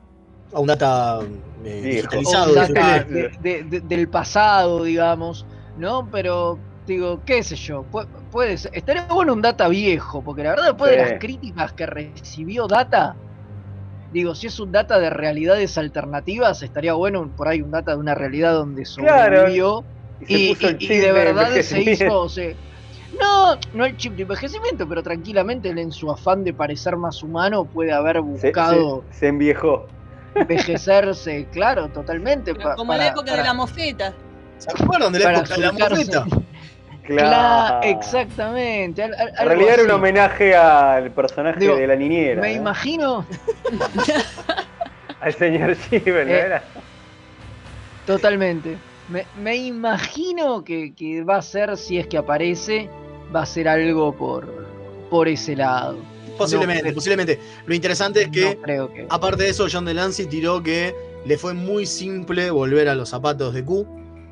a 0.52 0.60
un 0.60 0.66
data 0.66 1.20
eh, 1.64 1.80
digitalizado. 1.80 2.46
o 2.46 2.50
un 2.50 2.54
de 2.54 2.60
data 2.60 3.04
repente. 3.04 3.12
de- 3.12 3.30
de- 3.38 3.64
de- 3.64 3.80
del 3.80 4.08
pasado, 4.10 4.84
digamos, 4.84 5.46
¿no? 5.74 6.08
Pero 6.10 6.62
digo, 6.86 7.22
qué 7.24 7.42
sé 7.42 7.56
yo, 7.56 7.84
pu- 7.90 8.08
puede 8.30 8.58
ser, 8.58 8.70
estaría 8.74 9.06
bueno 9.10 9.32
un 9.32 9.42
data 9.42 9.68
viejo, 9.68 10.22
porque 10.22 10.42
la 10.44 10.50
verdad 10.50 10.66
después 10.68 10.90
de 10.90 10.96
las 10.98 11.14
críticas 11.18 11.72
que 11.74 11.86
recibió 11.86 12.66
data, 12.66 13.18
digo, 14.10 14.34
si 14.34 14.46
es 14.48 14.58
un 14.60 14.72
data 14.72 14.98
de 15.00 15.10
realidades 15.10 15.78
alternativas, 15.78 16.62
estaría 16.62 16.94
bueno 16.94 17.32
por 17.36 17.48
ahí 17.48 17.62
un 17.62 17.70
data 17.70 17.92
de 17.92 17.98
una 17.98 18.14
realidad 18.14 18.54
donde 18.54 18.84
Claro. 18.96 19.46
sobrevivió 19.46 19.86
Y 20.18 20.26
se 20.26 20.38
y, 20.38 20.44
puso 20.46 20.68
el 20.68 20.78
y- 20.78 20.86
y 20.86 20.88
chip 20.88 20.98
de 20.98 21.12
verdad 21.12 21.60
se 21.60 21.82
hizo, 21.82 22.28
se- 22.28 22.58
no, 23.20 23.58
no 23.72 23.84
el 23.84 23.96
chip 23.96 24.14
de 24.14 24.22
envejecimiento, 24.22 24.88
pero 24.88 25.02
tranquilamente 25.02 25.68
él 25.70 25.78
en 25.78 25.92
su 25.92 26.10
afán 26.10 26.44
de 26.44 26.52
parecer 26.52 26.96
más 26.96 27.22
humano 27.22 27.64
puede 27.64 27.92
haber 27.92 28.20
buscado 28.20 29.04
se- 29.12 29.18
se 29.20 29.26
enviejó. 29.28 29.86
envejecerse, 30.34 31.46
claro, 31.52 31.88
totalmente. 31.88 32.54
Pa- 32.54 32.74
como 32.74 32.92
en 32.92 32.98
la 32.98 33.04
para- 33.06 33.14
época 33.14 33.30
de 33.32 33.36
para- 33.38 33.48
la 33.48 33.54
mofeta. 33.54 34.14
¿Se 34.58 34.70
acuerdan 34.70 35.12
de 35.12 35.18
la 35.18 35.24
para 35.26 35.38
época 35.38 35.54
de 35.54 35.60
la 35.60 35.72
mofeta? 35.72 36.24
Claro. 37.04 37.28
Claro, 37.28 37.80
exactamente. 37.82 39.02
al- 39.02 39.14
al- 39.14 39.28
En 39.38 39.46
realidad 39.48 39.74
era 39.74 39.82
un 39.84 39.90
homenaje 39.90 40.56
al 40.56 41.10
personaje 41.10 41.60
Digo, 41.60 41.76
de 41.76 41.86
la 41.86 41.96
niñera. 41.96 42.40
Me 42.40 42.54
¿no? 42.54 42.60
imagino, 42.62 43.26
Al 45.20 45.34
señor 45.34 45.74
Givel, 45.74 46.28
¿no 46.28 46.34
Eh, 46.34 46.40
era? 46.40 46.64
totalmente. 48.06 48.78
Me, 49.08 49.26
me 49.36 49.56
imagino 49.56 50.64
que, 50.64 50.94
que 50.94 51.22
va 51.22 51.36
a 51.36 51.42
ser, 51.42 51.76
si 51.76 51.98
es 51.98 52.06
que 52.06 52.16
aparece, 52.16 52.88
va 53.34 53.42
a 53.42 53.46
ser 53.46 53.68
algo 53.68 54.14
por, 54.14 54.46
por 55.10 55.28
ese 55.28 55.56
lado. 55.56 55.98
Posiblemente, 56.38 56.88
No, 56.88 56.94
posiblemente. 56.94 57.38
Lo 57.66 57.74
interesante 57.74 58.22
es 58.22 58.28
que, 58.28 58.56
no 58.56 58.62
creo 58.62 58.92
que. 58.92 59.06
aparte 59.08 59.44
de 59.44 59.50
eso, 59.50 59.66
John 59.70 59.84
Delancey 59.84 60.26
tiró 60.26 60.62
que 60.62 60.94
le 61.24 61.38
fue 61.38 61.54
muy 61.54 61.86
simple 61.86 62.50
volver 62.50 62.88
a 62.88 62.94
los 62.94 63.08
zapatos 63.08 63.54
de 63.54 63.64
Q. 63.64 63.86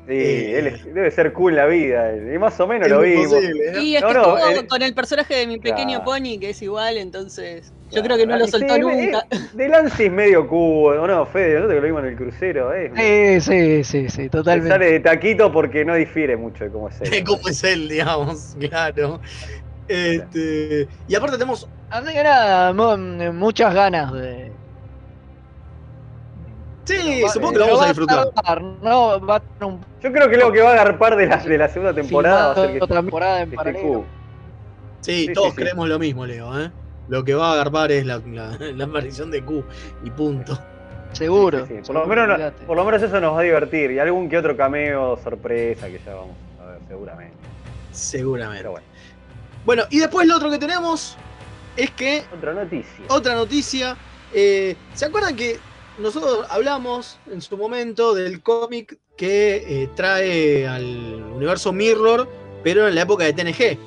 Sí, 0.05 0.11
eh, 0.13 0.59
él 0.59 0.67
es- 0.67 0.83
debe 0.93 1.09
ser 1.11 1.31
cool 1.31 1.55
la 1.55 1.65
vida. 1.65 2.13
Y 2.15 2.37
más 2.37 2.59
o 2.59 2.67
menos 2.67 2.87
Es 2.87 2.93
lo 2.93 2.99
vimos. 3.01 3.27
posible, 3.33 3.69
¿eh? 3.69 3.81
Y 3.81 3.95
es 3.95 4.01
No, 4.01 4.09
que 4.09 4.13
no, 4.15 4.37
estuvo 4.37 4.59
eh, 4.61 4.67
con 4.67 4.81
el 4.81 4.93
personaje 4.93 5.33
de 5.33 5.47
mi 5.47 5.59
pequeño 5.59 6.03
claro. 6.03 6.03
pony, 6.03 6.39
que 6.41 6.49
es 6.49 6.61
igual, 6.61 6.97
entonces 6.97 7.71
yo 7.95 8.01
Claro. 8.01 8.05
creo 8.05 8.17
que 8.17 8.27
no 8.27 8.37
lo 8.37 8.45
Sí, 8.45 8.51
soltó 8.51 8.75
eh, 8.75 8.79
nunca. 8.79 9.27
De 9.53 9.69
Lance 9.69 10.05
es 10.05 10.11
medio 10.11 10.47
cubo, 10.47 10.87
¿o 10.89 11.07
no? 11.07 11.25
Fede, 11.25 11.59
¿no? 11.59 11.67
Te 11.67 11.73
que 11.75 11.81
lo 11.81 11.85
vimos 11.87 12.01
en 12.03 12.09
el 12.09 12.15
crucero, 12.15 12.73
¿eh? 12.73 12.91
Sí, 12.95 13.41
sí, 13.41 13.83
sí, 13.83 14.09
sí, 14.09 14.29
totalmente. 14.29 14.69
sale 14.69 14.85
de 14.91 14.99
taquito 14.99 15.51
porque 15.51 15.85
no 15.85 15.95
difiere 15.95 16.35
mucho 16.37 16.63
de 16.63 16.71
cómo 16.71 16.89
es 16.89 17.01
él. 17.01 17.23
¿Cómo 17.23 17.47
es 17.47 17.63
él, 17.63 17.89
digamos? 17.89 18.55
Claro. 18.59 19.21
Este, 19.87 20.87
y 21.07 21.15
aparte 21.15 21.37
tenemos. 21.37 21.69
Así 21.89 22.13
que 22.13 22.23
nada, 22.23 22.73
mu- 22.73 23.33
muchas 23.33 23.73
ganas 23.73 24.11
de. 24.13 24.57
Sí, 26.85 27.23
supongo 27.31 27.53
que 27.53 27.59
lo 27.59 27.65
vamos 27.65 27.79
va 27.81 27.85
a 27.85 27.87
disfrutar. 27.87 28.27
no, 28.81 29.25
va 29.25 29.35
a 29.35 29.39
tener 29.39 29.73
un 29.73 29.81
Yo 30.01 30.11
creo 30.11 30.29
que 30.29 30.37
lo 30.37 30.51
que 30.51 30.61
va 30.61 30.69
a 30.71 30.73
agarpar 30.73 31.15
de 31.15 31.27
la, 31.27 31.37
de 31.37 31.57
la 31.57 31.69
segunda 31.69 31.93
temporada 31.93 32.47
va 32.47 32.51
a 32.53 32.55
ser 32.55 32.71
que, 32.71 32.83
otra 32.83 33.01
temporada 33.01 33.41
en 33.41 33.51
paralelo. 33.51 34.05
Sí, 35.01 35.25
Sí, 35.27 35.33
todos 35.33 35.49
sí, 35.49 35.55
sí. 35.55 35.61
creemos 35.63 35.87
lo 35.89 35.99
mismo, 35.99 36.25
Leo, 36.25 36.59
¿eh? 36.59 36.71
Lo 37.13 37.23
que 37.23 37.35
va 37.35 37.49
a 37.51 37.53
agarpar 37.53 37.91
es 37.91 38.07
la, 38.07 38.19
la, 38.25 38.57
la 38.75 38.85
aparición 38.85 39.29
de 39.29 39.43
Q 39.43 39.63
y 40.03 40.09
punto. 40.09 40.57
Seguro. 41.11 41.59
Sí, 41.59 41.65
sí, 41.67 41.73
Por, 41.75 41.85
seguro, 41.85 42.01
lo 42.01 42.07
menos, 42.07 42.27
no- 42.27 42.33
olvídate. 42.33 42.65
por 42.65 42.75
lo 42.75 42.85
menos 42.85 43.03
eso 43.03 43.21
nos 43.21 43.35
va 43.35 43.39
a 43.41 43.43
divertir. 43.43 43.91
Y 43.91 43.99
algún 43.99 44.27
que 44.27 44.37
otro 44.39 44.57
cameo 44.57 45.19
sorpresa 45.23 45.85
que 45.89 45.99
ya 46.03 46.15
vamos 46.15 46.35
a 46.59 46.65
ver 46.71 46.79
seguramente. 46.87 47.35
Seguramente. 47.91 48.61
Pero 48.63 48.71
bueno, 48.71 48.87
Bueno, 49.63 49.83
y 49.91 49.99
después 49.99 50.25
lo 50.27 50.35
otro 50.37 50.49
que 50.49 50.57
tenemos 50.57 51.15
es 51.77 51.91
que 51.91 52.23
otra 52.35 52.53
noticia. 52.53 53.05
otra 53.09 53.35
noticia. 53.35 53.95
eh, 54.33 54.75
¿Se 54.95 55.05
acuerdan 55.05 55.35
que 55.35 55.59
nosotros 55.99 56.47
hablamos 56.49 57.19
en 57.31 57.41
su 57.41 57.55
momento 57.57 58.15
del 58.15 58.41
cómic 58.41 58.97
que 59.15 59.83
eh, 59.83 59.89
trae 59.95 60.67
al 60.67 60.83
universo 61.35 61.71
Mirror, 61.73 62.27
pero 62.63 62.87
en 62.87 62.95
la 62.95 63.01
época 63.01 63.23
de 63.25 63.33
TNG? 63.33 63.77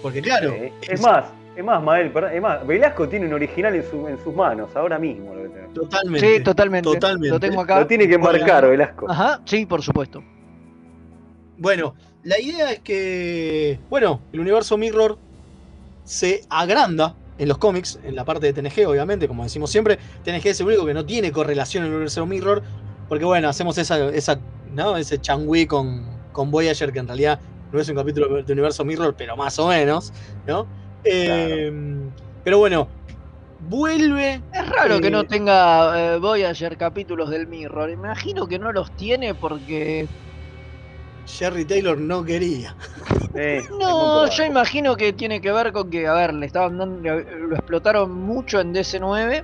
Porque 0.00 0.22
claro, 0.22 0.54
es 0.88 1.00
más, 1.00 1.24
es 1.56 1.64
más, 1.64 1.82
Mael, 1.82 2.10
perdón, 2.10 2.32
es 2.32 2.42
más, 2.42 2.66
Velasco 2.66 3.08
tiene 3.08 3.26
un 3.26 3.34
original 3.34 3.74
en, 3.74 3.88
su, 3.88 4.08
en 4.08 4.22
sus 4.22 4.34
manos, 4.34 4.74
ahora 4.74 4.98
mismo 4.98 5.34
lo, 5.34 5.42
que 5.42 5.48
tenemos. 5.48 5.74
totalmente. 5.74 6.36
Sí, 6.36 6.42
totalmente. 6.42 6.90
Totalmente. 6.90 7.28
Lo 7.28 7.40
tengo 7.40 7.60
acá. 7.60 7.80
Lo 7.80 7.86
tiene 7.86 8.08
que 8.08 8.18
marcar, 8.18 8.68
Velasco. 8.68 9.10
Ajá, 9.10 9.40
sí, 9.44 9.66
por 9.66 9.82
supuesto. 9.82 10.22
Bueno, 11.58 11.94
la 12.24 12.40
idea 12.40 12.72
es 12.72 12.80
que, 12.80 13.78
bueno, 13.90 14.20
el 14.32 14.40
universo 14.40 14.76
Mirror 14.78 15.18
se 16.04 16.42
agranda 16.48 17.14
en 17.38 17.48
los 17.48 17.58
cómics, 17.58 17.98
en 18.02 18.14
la 18.14 18.24
parte 18.24 18.50
de 18.50 18.52
TNG, 18.52 18.86
obviamente, 18.88 19.28
como 19.28 19.42
decimos 19.42 19.70
siempre. 19.70 19.98
TNG 20.24 20.46
es 20.46 20.60
el 20.60 20.66
único 20.66 20.86
que 20.86 20.94
no 20.94 21.04
tiene 21.04 21.32
correlación 21.32 21.84
en 21.84 21.88
el 21.88 21.94
universo 21.94 22.24
Mirror, 22.26 22.62
porque 23.08 23.24
bueno, 23.24 23.48
hacemos 23.48 23.76
esa, 23.78 24.08
esa 24.08 24.38
¿no? 24.72 24.96
ese 24.96 25.20
changui 25.20 25.66
con, 25.66 26.06
con 26.32 26.50
Voyager, 26.50 26.92
que 26.92 27.00
en 27.00 27.06
realidad 27.06 27.40
no 27.72 27.80
es 27.80 27.88
un 27.88 27.96
capítulo 27.96 28.42
de 28.42 28.52
universo 28.52 28.84
Mirror, 28.84 29.14
pero 29.16 29.36
más 29.36 29.58
o 29.58 29.68
menos, 29.68 30.12
¿no? 30.46 30.66
Eh, 31.04 31.72
pero 32.44 32.58
bueno, 32.58 32.88
vuelve. 33.60 34.40
Es 34.52 34.68
raro 34.68 35.00
que 35.00 35.08
Eh, 35.08 35.10
no 35.10 35.24
tenga 35.24 36.14
eh, 36.14 36.18
Voyager 36.18 36.76
capítulos 36.76 37.30
del 37.30 37.46
Mirror. 37.46 37.90
Imagino 37.90 38.46
que 38.46 38.58
no 38.58 38.72
los 38.72 38.90
tiene 38.96 39.34
porque. 39.34 40.06
Jerry 41.26 41.64
Taylor 41.64 41.96
no 41.98 42.24
quería. 42.24 42.74
Eh, 43.34 43.62
No, 43.80 44.28
yo 44.28 44.44
imagino 44.44 44.94
que 44.94 45.14
tiene 45.14 45.40
que 45.40 45.50
ver 45.52 45.72
con 45.72 45.88
que, 45.88 46.06
a 46.06 46.12
ver, 46.12 46.34
le 46.34 46.44
estaban 46.44 46.76
dando, 46.76 47.14
lo 47.14 47.54
explotaron 47.56 48.12
mucho 48.12 48.60
en 48.60 48.74
DC9 48.74 49.42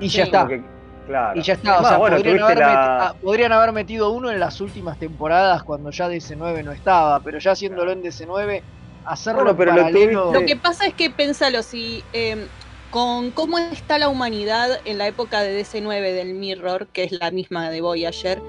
y 0.00 0.08
ya 0.08 0.24
está. 0.24 0.40
Porque- 0.40 0.64
claro. 1.06 1.38
Y 1.38 1.42
ya 1.42 1.52
está, 1.52 1.70
o 1.70 1.72
Además, 1.74 1.88
sea, 1.90 1.98
bueno, 1.98 2.16
podrían, 2.16 2.36
tuviste 2.38 2.52
haber 2.52 2.58
la- 2.58 2.66
meti- 2.72 2.98
ah, 3.10 3.14
podrían 3.22 3.52
haber 3.52 3.72
metido 3.72 4.10
uno 4.10 4.28
en 4.32 4.40
las 4.40 4.60
últimas 4.60 4.98
temporadas 4.98 5.62
cuando 5.62 5.90
ya 5.92 6.08
DC9 6.08 6.64
no 6.64 6.72
estaba, 6.72 7.20
pero 7.20 7.38
ya 7.38 7.52
haciéndolo 7.52 7.92
en 7.92 8.02
DC9, 8.02 8.62
hacerlo 9.04 9.42
Bueno, 9.42 9.56
pero 9.56 9.70
paralelo... 9.72 10.32
Lo 10.32 10.44
que 10.46 10.56
pasa 10.56 10.86
es 10.86 10.94
que 10.94 11.10
pensalo, 11.10 11.62
si 11.62 12.02
eh, 12.12 12.46
con 12.90 13.30
cómo 13.30 13.58
está 13.58 13.98
la 13.98 14.08
humanidad 14.08 14.80
en 14.84 14.98
la 14.98 15.06
época 15.06 15.42
de 15.42 15.62
DC9 15.64 16.12
del 16.12 16.34
Mirror, 16.34 16.88
que 16.88 17.04
es 17.04 17.12
la 17.12 17.30
misma 17.30 17.70
de 17.70 17.80
Voyager, 17.80 18.40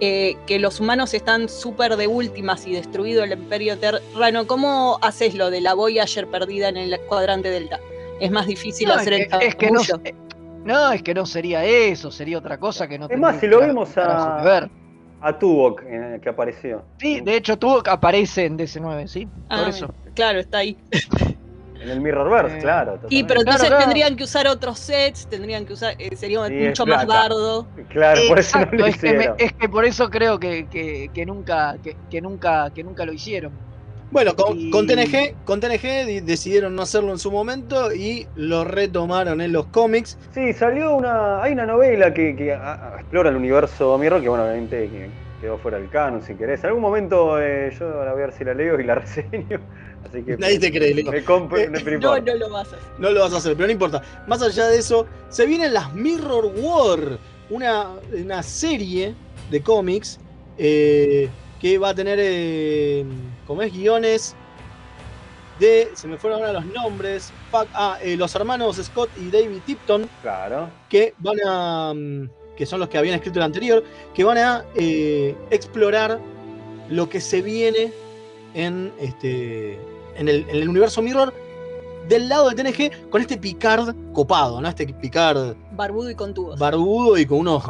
eh, 0.00 0.36
que 0.46 0.58
los 0.58 0.80
humanos 0.80 1.12
están 1.12 1.48
súper 1.48 1.96
de 1.96 2.06
últimas 2.06 2.66
y 2.66 2.72
destruido 2.72 3.22
el 3.22 3.32
imperio 3.32 3.78
terrano, 3.78 4.46
¿cómo 4.46 4.98
haces 5.02 5.34
lo 5.34 5.50
de 5.50 5.60
la 5.60 5.74
Voyager 5.74 6.26
perdida 6.26 6.70
en 6.70 6.78
el 6.78 6.98
cuadrante 7.00 7.50
delta? 7.50 7.78
Es 8.18 8.30
más 8.30 8.46
difícil 8.46 8.88
No, 8.88 8.94
hacer 8.94 9.12
es, 9.14 9.20
el 9.20 9.38
que, 9.38 9.46
es 9.46 9.54
que 9.56 9.70
no, 9.70 9.82
no, 10.64 10.92
es 10.92 11.02
que 11.02 11.14
no 11.14 11.26
sería 11.26 11.64
eso, 11.64 12.10
sería 12.10 12.38
otra 12.38 12.58
cosa 12.58 12.88
que 12.88 12.98
no 12.98 13.08
Es 13.10 13.18
más, 13.18 13.40
si 13.40 13.46
lo 13.46 13.60
vimos 13.60 13.96
a- 13.98 14.42
ver. 14.42 14.70
A 15.22 15.38
Tuvok 15.38 15.82
eh, 15.86 16.18
que 16.22 16.28
apareció. 16.30 16.82
Sí, 16.98 17.20
de 17.20 17.36
hecho 17.36 17.58
tuvo 17.58 17.82
aparece 17.86 18.46
en 18.46 18.56
DC9, 18.58 19.06
¿sí? 19.06 19.28
Ah, 19.48 19.58
Por 19.60 19.68
eso. 19.68 19.94
Claro, 20.14 20.38
está 20.40 20.58
ahí. 20.58 20.76
En 21.82 21.88
el 21.90 22.00
Mirrorverse, 22.00 22.56
Eh, 22.58 22.60
claro. 22.60 22.92
Y 23.08 23.24
totalmente. 23.24 23.24
pero 23.28 23.40
entonces 23.40 23.60
Claro, 23.60 23.76
claro. 23.76 23.84
tendrían 23.84 24.16
que 24.16 24.24
usar 24.24 24.46
otros 24.48 24.78
sets, 24.78 25.26
tendrían 25.28 25.64
que 25.66 25.72
usar, 25.74 25.94
eh, 25.98 26.14
sería 26.16 26.46
Sí, 26.46 26.52
mucho 26.54 26.86
más 26.86 27.06
bardo. 27.06 27.68
Claro, 27.90 28.20
por 28.28 28.38
eso 28.38 28.58
no 28.58 28.62
Exacto, 28.64 28.76
lo 28.76 28.86
es, 28.86 28.96
que 28.98 29.06
me- 29.08 29.14
hicieron. 29.16 29.36
es 29.38 29.52
que 29.54 29.68
por 29.68 29.84
eso 29.84 30.10
creo 30.10 30.38
que, 30.38 30.68
que- 30.68 31.10
que 31.12 31.26
nunca, 31.26 31.76
que, 31.82 31.96
que 32.10 32.20
nunca, 32.20 32.70
que 32.74 32.82
nunca 32.84 33.04
lo 33.04 33.12
hicieron. 33.12 33.52
Bueno, 34.10 34.34
con, 34.34 34.58
Y- 34.58 34.70
con 34.70 34.86
TNG, 34.86 35.34
con 35.44 35.60
TNG 35.60 36.04
di- 36.06 36.20
decidieron 36.20 36.74
no 36.74 36.82
hacerlo 36.82 37.12
en 37.12 37.18
su 37.18 37.30
momento 37.30 37.92
y 37.94 38.26
lo 38.34 38.64
retomaron 38.64 39.40
en 39.40 39.52
los 39.52 39.66
cómics. 39.66 40.18
Sí, 40.34 40.52
salió 40.52 40.96
una. 40.96 41.42
Hay 41.42 41.52
una 41.52 41.64
novela 41.66 42.12
que, 42.12 42.34
que 42.34 42.52
a- 42.52 42.94
a- 42.96 43.00
explora 43.00 43.30
el 43.30 43.36
universo 43.36 43.96
Mirror, 43.98 44.20
que 44.20 44.28
bueno, 44.28 44.44
obviamente 44.44 44.88
que 44.88 45.10
quedó 45.40 45.58
fuera 45.58 45.78
del 45.78 45.88
canon, 45.90 46.22
si 46.22 46.34
querés. 46.34 46.60
En 46.60 46.66
algún 46.66 46.82
momento 46.82 47.40
eh, 47.40 47.72
yo 47.78 47.86
ahora 47.86 48.12
voy 48.12 48.22
a 48.22 48.26
ver 48.26 48.34
si 48.34 48.44
la 48.44 48.52
leo 48.54 48.80
y 48.80 48.84
la 48.84 48.94
reseño. 48.96 49.60
Así 50.08 50.22
que. 50.22 50.36
Nadie 50.38 50.58
te 50.58 50.72
cree, 50.72 50.92
Leo. 50.94 51.12
Me 51.12 51.22
compro, 51.22 51.58
Eh, 51.58 51.68
no, 52.00 52.16
lo 52.18 52.50
vas 52.50 52.66
a 52.66 52.76
hacer. 52.76 52.78
No 52.98 53.10
lo 53.10 53.20
vas 53.20 53.32
a 53.32 53.36
hacer, 53.36 53.54
pero 53.54 53.66
no 53.68 53.72
importa. 53.72 54.02
Más 54.26 54.42
allá 54.42 54.66
de 54.66 54.78
eso, 54.78 55.06
se 55.28 55.46
vienen 55.46 55.72
las 55.72 55.94
Mirror 55.94 56.46
War, 56.56 56.98
una, 57.48 57.90
una 58.12 58.42
serie 58.42 59.14
de 59.50 59.60
cómics 59.62 60.18
eh, 60.58 61.28
que 61.60 61.78
va 61.78 61.90
a 61.90 61.94
tener, 61.94 62.18
eh, 62.20 63.04
como 63.50 63.62
es, 63.62 63.72
guiones 63.72 64.36
de, 65.58 65.88
se 65.94 66.06
me 66.06 66.16
fueron 66.16 66.38
ahora 66.38 66.52
los 66.60 66.66
nombres, 66.66 67.32
fuck, 67.50 67.66
ah, 67.74 67.98
eh, 68.00 68.16
los 68.16 68.32
hermanos 68.36 68.76
Scott 68.76 69.10
y 69.18 69.28
David 69.28 69.58
Tipton, 69.66 70.08
Claro. 70.22 70.68
que 70.88 71.14
van 71.18 71.36
a, 71.44 71.92
mm, 71.92 72.28
que 72.56 72.64
son 72.64 72.78
los 72.78 72.88
que 72.88 72.96
habían 72.96 73.16
escrito 73.16 73.40
el 73.40 73.44
anterior, 73.44 73.82
que 74.14 74.22
van 74.22 74.38
a 74.38 74.64
eh, 74.76 75.34
explorar 75.50 76.20
lo 76.90 77.08
que 77.08 77.20
se 77.20 77.42
viene 77.42 77.92
en, 78.54 78.92
este, 79.00 79.80
en, 80.14 80.28
el, 80.28 80.48
en 80.48 80.56
el 80.56 80.68
universo 80.68 81.02
Mirror 81.02 81.34
del 82.08 82.28
lado 82.28 82.50
de 82.50 82.54
TNG 82.62 83.10
con 83.10 83.20
este 83.20 83.36
Picard 83.36 83.96
copado, 84.12 84.60
¿no? 84.60 84.68
Este 84.68 84.86
Picard 84.86 85.56
Barbudo 85.72 86.08
y 86.08 86.14
con 86.14 86.32
tubos. 86.32 86.56
barbudo 86.56 87.18
y 87.18 87.26
con 87.26 87.38
unos 87.38 87.64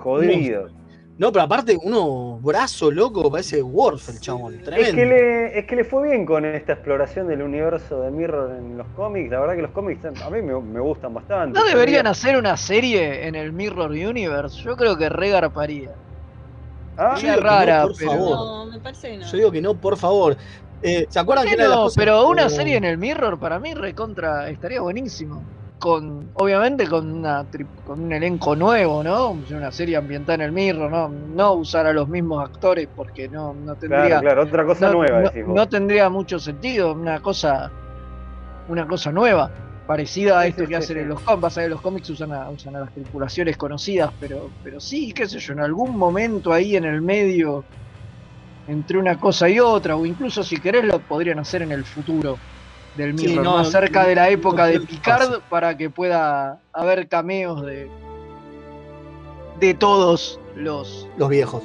Jodido. 0.00 0.70
No, 1.20 1.30
pero 1.30 1.42
aparte, 1.44 1.76
uno 1.82 2.38
brazo 2.42 2.90
loco, 2.90 3.30
parece 3.30 3.60
Worf 3.62 4.08
el 4.08 4.20
chabón. 4.20 4.58
Tremendo. 4.64 4.88
Es 4.88 4.94
que, 4.94 5.04
le, 5.04 5.58
es 5.58 5.66
que 5.66 5.76
le 5.76 5.84
fue 5.84 6.08
bien 6.08 6.24
con 6.24 6.46
esta 6.46 6.72
exploración 6.72 7.28
del 7.28 7.42
universo 7.42 8.00
de 8.00 8.10
Mirror 8.10 8.52
en 8.58 8.78
los 8.78 8.86
cómics. 8.96 9.30
La 9.30 9.38
verdad 9.40 9.54
que 9.54 9.60
los 9.60 9.70
cómics 9.72 10.02
a 10.06 10.30
mí 10.30 10.40
me, 10.40 10.58
me 10.58 10.80
gustan 10.80 11.12
bastante. 11.12 11.58
¿No 11.58 11.66
deberían 11.66 12.06
hacer 12.06 12.38
una 12.38 12.56
serie 12.56 13.26
en 13.26 13.34
el 13.34 13.52
Mirror 13.52 13.90
Universe? 13.90 14.62
Yo 14.62 14.78
creo 14.78 14.96
que 14.96 15.10
regarparía. 15.10 15.90
¿Ah? 16.96 17.16
Yo 17.16 17.20
digo 17.28 17.34
que 17.34 17.40
rara, 17.42 17.82
no, 17.82 17.88
por 17.88 17.96
pero- 17.98 18.10
favor. 18.12 18.30
No, 18.36 18.66
me 18.72 18.78
parece 18.80 19.10
que 19.10 19.16
no. 19.18 19.26
Yo 19.26 19.36
digo 19.36 19.50
que 19.52 19.60
no, 19.60 19.74
por 19.74 19.98
favor. 19.98 20.36
Eh, 20.82 21.04
¿Se 21.10 21.18
acuerdan 21.18 21.44
¿Por 21.46 21.54
que 21.54 21.62
no? 21.62 21.74
cosas- 21.82 21.96
Pero 21.98 22.28
una 22.30 22.48
serie 22.48 22.76
en 22.78 22.84
el 22.84 22.96
Mirror 22.96 23.38
para 23.38 23.58
mí 23.58 23.74
recontra 23.74 24.48
estaría 24.48 24.80
buenísimo. 24.80 25.42
Con, 25.80 26.30
obviamente 26.34 26.86
con 26.86 27.10
una 27.10 27.46
con 27.84 28.02
un 28.02 28.12
elenco 28.12 28.54
nuevo, 28.54 29.02
¿no? 29.02 29.30
Una 29.30 29.72
serie 29.72 29.96
ambientada 29.96 30.34
en 30.34 30.40
el 30.42 30.52
Mirror, 30.52 30.90
¿no? 30.90 31.08
No 31.08 31.54
usar 31.54 31.86
a 31.86 31.92
los 31.94 32.06
mismos 32.06 32.44
actores 32.44 32.86
porque 32.94 33.30
no, 33.30 33.54
no 33.54 33.74
tendría. 33.76 34.06
Claro, 34.06 34.20
claro, 34.20 34.42
otra 34.42 34.66
cosa 34.66 34.86
no, 34.88 34.92
nueva, 34.92 35.22
no- 35.22 35.54
no 35.54 35.68
tendría 35.68 36.10
mucho 36.10 36.38
sentido, 36.38 36.92
una 36.92 37.20
cosa, 37.20 37.70
una 38.68 38.86
cosa 38.86 39.10
nueva, 39.10 39.50
parecida 39.86 40.40
a 40.40 40.46
esto 40.46 40.64
sí, 40.64 40.68
que 40.68 40.76
hacen 40.76 40.96
sí. 40.98 41.02
en 41.02 41.08
los 41.08 41.20
cómics. 41.22 41.54
Que 41.54 41.68
los 41.68 41.80
cómics 41.80 42.10
usan 42.10 42.32
a, 42.34 42.50
usan 42.50 42.76
a 42.76 42.80
las 42.80 42.92
tripulaciones 42.92 43.56
conocidas, 43.56 44.12
pero, 44.20 44.50
pero 44.62 44.80
sí, 44.80 45.12
qué 45.12 45.26
sé 45.26 45.38
yo, 45.38 45.54
en 45.54 45.60
algún 45.60 45.96
momento 45.96 46.52
ahí 46.52 46.76
en 46.76 46.84
el 46.84 47.00
medio, 47.00 47.64
entre 48.66 48.98
una 48.98 49.18
cosa 49.18 49.48
y 49.48 49.58
otra, 49.58 49.96
o 49.96 50.04
incluso 50.04 50.44
si 50.44 50.56
querés 50.58 50.84
lo 50.84 51.00
podrían 51.00 51.38
hacer 51.38 51.62
en 51.62 51.72
el 51.72 51.86
futuro 51.86 52.36
del 52.96 53.16
Sí, 53.18 53.28
Mirror, 53.28 53.44
no, 53.44 53.56
más 53.58 53.70
cerca 53.70 54.04
de 54.06 54.14
la 54.14 54.28
época 54.30 54.66
de 54.66 54.80
Picard, 54.80 55.40
para 55.48 55.76
que 55.76 55.90
pueda 55.90 56.58
haber 56.72 57.08
cameos 57.08 57.64
de 57.64 57.88
de 59.60 59.74
todos 59.74 60.40
los 60.56 61.06
Los 61.18 61.28
viejos. 61.28 61.62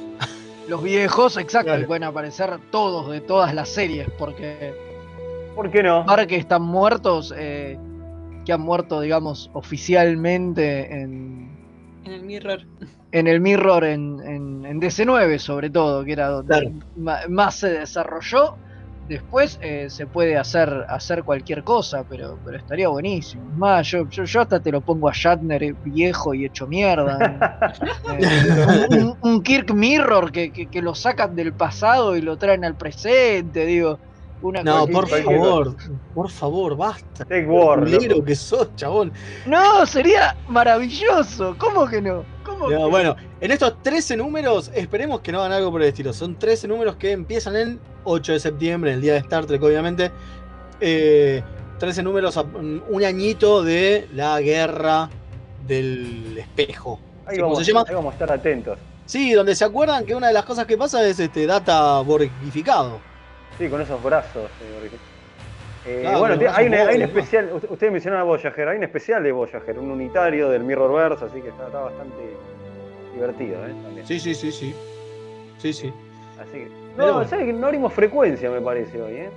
los 0.68 0.82
viejos, 0.82 1.36
exacto, 1.36 1.68
Claro. 1.68 1.82
y 1.82 1.86
pueden 1.86 2.04
aparecer 2.04 2.58
todos 2.70 3.10
de 3.10 3.20
todas 3.20 3.54
las 3.54 3.68
series, 3.68 4.08
porque 4.18 4.74
¿Por 5.54 5.70
qué 5.70 5.82
no? 5.82 6.04
par 6.04 6.26
que 6.26 6.36
están 6.36 6.62
muertos, 6.62 7.32
eh, 7.36 7.78
que 8.44 8.52
han 8.52 8.60
muerto, 8.60 9.00
digamos, 9.00 9.50
oficialmente 9.54 10.92
en, 11.00 11.48
En 12.04 12.12
el 12.12 12.22
Mirror. 12.22 12.60
en 13.12 13.26
el 13.26 13.40
Mirror 13.40 13.84
en, 13.84 14.20
en, 14.24 14.66
en 14.66 14.80
DC9, 14.80 15.38
sobre 15.38 15.70
todo, 15.70 16.04
que 16.04 16.12
era 16.12 16.28
donde 16.28 16.72
Claro. 16.94 17.28
más 17.30 17.54
se 17.56 17.70
desarrolló. 17.70 18.56
Después 19.08 19.58
eh, 19.62 19.88
se 19.88 20.06
puede 20.08 20.36
hacer, 20.36 20.84
hacer 20.88 21.22
cualquier 21.22 21.62
cosa, 21.62 22.04
pero, 22.08 22.40
pero 22.44 22.58
estaría 22.58 22.88
buenísimo. 22.88 23.48
Es 23.50 23.56
Más, 23.56 23.88
yo, 23.88 24.08
yo, 24.08 24.24
yo 24.24 24.40
hasta 24.40 24.60
te 24.60 24.72
lo 24.72 24.82
pongo 24.82 25.08
a 25.08 25.12
Shatner 25.14 25.62
eh, 25.62 25.74
viejo 25.84 26.34
y 26.34 26.44
hecho 26.44 26.66
mierda. 26.66 27.18
Eh, 28.18 28.86
un, 28.90 29.14
un 29.20 29.42
Kirk 29.42 29.74
Mirror 29.74 30.30
que, 30.30 30.52
que, 30.52 30.68
que 30.68 30.80
lo 30.80 30.94
sacan 30.94 31.34
del 31.34 31.54
pasado 31.54 32.16
y 32.16 32.22
lo 32.22 32.38
traen 32.38 32.64
al 32.64 32.76
presente, 32.76 33.66
digo. 33.66 34.00
Una 34.42 34.62
No, 34.62 34.86
por 34.86 35.08
favor. 35.08 35.76
Por 36.14 36.30
favor, 36.30 36.76
basta. 36.76 37.26
War, 37.46 37.88
loco. 37.88 38.24
que 38.24 38.34
sos, 38.34 38.74
chabón. 38.76 39.12
No, 39.46 39.86
sería 39.86 40.36
maravilloso. 40.48 41.56
¿Cómo 41.58 41.86
que 41.86 42.02
no? 42.02 42.24
¿Cómo 42.44 42.68
No, 42.70 42.84
que 42.84 42.90
bueno, 42.90 43.16
en 43.40 43.50
estos 43.50 43.82
13 43.82 44.16
números, 44.16 44.70
esperemos 44.74 45.20
que 45.20 45.32
no 45.32 45.40
hagan 45.40 45.52
algo 45.52 45.70
por 45.72 45.82
el 45.82 45.88
estilo. 45.88 46.12
Son 46.12 46.38
13 46.38 46.68
números 46.68 46.96
que 46.96 47.12
empiezan 47.12 47.56
el 47.56 47.80
8 48.04 48.32
de 48.32 48.40
septiembre, 48.40 48.92
el 48.92 49.00
día 49.00 49.14
de 49.14 49.18
Star 49.20 49.46
Trek, 49.46 49.62
obviamente. 49.62 50.10
Eh, 50.80 51.42
13 51.78 52.02
números, 52.02 52.36
un 52.36 53.04
añito 53.04 53.62
de 53.62 54.08
la 54.14 54.40
guerra 54.40 55.10
del 55.66 56.36
espejo. 56.38 57.00
Ahí 57.26 57.36
Sí, 57.36 57.40
¿Cómo 57.40 57.52
vamos, 57.52 57.66
se 57.66 57.72
llama? 57.72 57.84
ahí 57.88 57.94
vamos 57.94 58.10
a 58.10 58.14
estar 58.14 58.32
atentos. 58.32 58.78
Sí, 59.04 59.32
donde 59.32 59.54
se 59.54 59.64
acuerdan 59.64 60.04
que 60.04 60.14
una 60.14 60.28
de 60.28 60.32
las 60.32 60.44
cosas 60.44 60.66
que 60.66 60.76
pasa 60.76 61.06
es 61.06 61.18
este 61.20 61.46
data 61.46 62.00
borgificado. 62.00 63.00
Sí, 63.58 63.68
con 63.68 63.80
esos 63.80 64.02
brazos. 64.02 64.44
eh, 64.62 64.74
Enrique. 64.76 64.96
Eh, 65.86 66.00
Claro, 66.02 66.18
bueno, 66.18 66.52
hay, 66.52 66.66
un 66.66 67.02
especial, 67.02 67.50
usted- 67.52 67.70
ustedes 67.70 67.92
mencionaron 67.92 68.22
a 68.22 68.24
Voyager, 68.24 68.68
hay 68.68 68.76
un 68.76 68.82
especial 68.84 69.22
de 69.22 69.30
Voyager, 69.32 69.78
un 69.78 69.90
unitario 69.92 70.48
del 70.48 70.64
Mirrorverse, 70.64 71.24
así 71.26 71.40
que 71.40 71.48
está, 71.48 71.66
está 71.66 71.78
bastante 71.80 72.36
divertido, 73.14 73.64
¿eh? 73.66 73.74
También. 73.84 74.06
Sí, 74.06 74.18
sí, 74.18 74.34
sí, 74.34 74.50
sí. 74.50 74.74
Sí, 75.58 75.72
sí. 75.72 75.92
Así 76.40 76.50
que, 76.52 76.70
no. 76.96 77.24
¿sabes 77.28 77.46
que 77.46 77.52
no 77.52 77.66
abrimos 77.66 77.92
frecuencia, 77.92 78.50
me 78.50 78.60
parece, 78.60 79.00
hoy, 79.00 79.12
eh? 79.14 79.30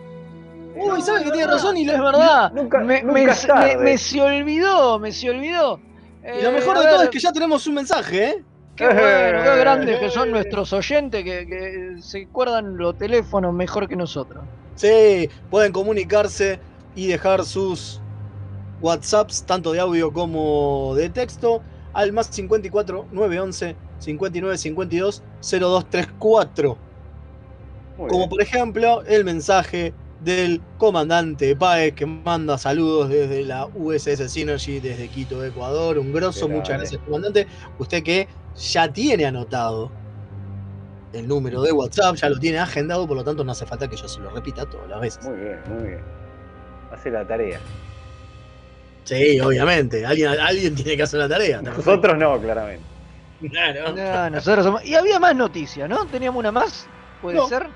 Uy, 0.75 1.01
¿sabes 1.01 1.23
que 1.23 1.31
tiene 1.31 1.47
razón? 1.47 1.77
Y 1.77 1.87
es 1.89 1.97
lo- 1.97 2.03
verdad. 2.03 2.51
Nunca- 2.51 2.79
me, 2.79 3.01
nunca 3.03 3.13
me- 3.13 3.23
es 3.31 3.47
tarde. 3.47 3.77
me- 3.77 3.83
me 3.83 3.97
se 3.97 4.21
olvidó, 4.21 4.99
me 4.99 5.11
se 5.11 5.29
olvidó. 5.29 5.79
Y 6.23 6.41
lo 6.41 6.49
Eh, 6.49 6.53
mejor 6.53 6.77
a 6.77 6.81
de 6.81 6.87
todo 6.87 7.03
es 7.03 7.09
que 7.09 7.19
ya 7.19 7.31
tenemos 7.31 7.65
un 7.67 7.75
mensaje, 7.75 8.23
¿eh? 8.29 8.43
Qué 8.79 8.85
bueno, 8.85 9.43
qué 9.43 9.55
grandes 9.59 9.99
que 9.99 10.09
son 10.09 10.31
nuestros 10.31 10.71
oyentes 10.71 11.21
que, 11.21 11.45
que 11.45 12.01
se 12.01 12.23
acuerdan 12.23 12.77
los 12.77 12.97
teléfonos 12.97 13.53
mejor 13.53 13.89
que 13.89 13.97
nosotros. 13.97 14.41
Sí, 14.75 15.29
pueden 15.49 15.73
comunicarse 15.73 16.61
y 16.95 17.07
dejar 17.07 17.43
sus 17.43 17.99
WhatsApps, 18.79 19.43
tanto 19.43 19.73
de 19.73 19.81
audio 19.81 20.13
como 20.13 20.93
de 20.95 21.09
texto, 21.09 21.61
al 21.91 22.13
más 22.13 22.27
54 22.27 23.07
911 23.11 23.75
59 23.99 24.57
52 24.57 25.23
0234. 25.41 26.77
Muy 27.97 28.07
Como 28.07 28.29
por 28.29 28.41
ejemplo 28.41 29.03
el 29.05 29.25
mensaje 29.25 29.93
del 30.21 30.61
comandante 30.77 31.53
Paez 31.55 31.93
que 31.95 32.05
manda 32.05 32.57
saludos 32.57 33.09
desde 33.09 33.43
la 33.43 33.65
USS 33.65 34.31
Synergy 34.31 34.79
desde 34.79 35.09
Quito, 35.09 35.43
Ecuador. 35.43 35.97
Un 35.97 36.13
grosso, 36.13 36.47
muchas 36.47 36.77
gracias 36.77 37.01
comandante. 37.05 37.45
Usted 37.77 38.03
que 38.03 38.29
ya 38.59 38.91
tiene 38.91 39.25
anotado 39.25 39.91
el 41.13 41.27
número 41.27 41.61
de 41.61 41.71
WhatsApp, 41.71 42.15
ya 42.15 42.29
lo 42.29 42.39
tiene 42.39 42.59
agendado, 42.59 43.07
por 43.07 43.17
lo 43.17 43.23
tanto 43.23 43.43
no 43.43 43.51
hace 43.51 43.65
falta 43.65 43.87
que 43.87 43.95
yo 43.95 44.07
se 44.07 44.19
lo 44.19 44.29
repita 44.29 44.65
todas 44.65 44.87
las 44.89 44.99
veces. 45.01 45.25
Muy 45.25 45.37
bien, 45.39 45.59
muy 45.67 45.87
bien. 45.87 46.01
Hace 46.91 47.09
la 47.09 47.25
tarea. 47.25 47.59
Sí, 49.05 49.39
obviamente. 49.39 50.05
Alguien, 50.05 50.29
alguien 50.39 50.75
tiene 50.75 50.95
que 50.97 51.03
hacer 51.03 51.19
la 51.19 51.27
tarea. 51.29 51.61
Nosotros 51.61 52.17
no, 52.17 52.39
claramente. 52.39 52.83
Claro. 53.49 53.95
No, 53.95 54.29
nosotros 54.31 54.65
somos- 54.65 54.85
Y 54.85 54.95
había 54.95 55.19
más 55.19 55.35
noticias, 55.35 55.89
¿no? 55.89 56.05
¿Teníamos 56.05 56.39
una 56.39 56.51
más? 56.51 56.85
¿Puede 57.21 57.37
No. 57.37 57.47
ser? 57.47 57.63
Yo 57.63 57.69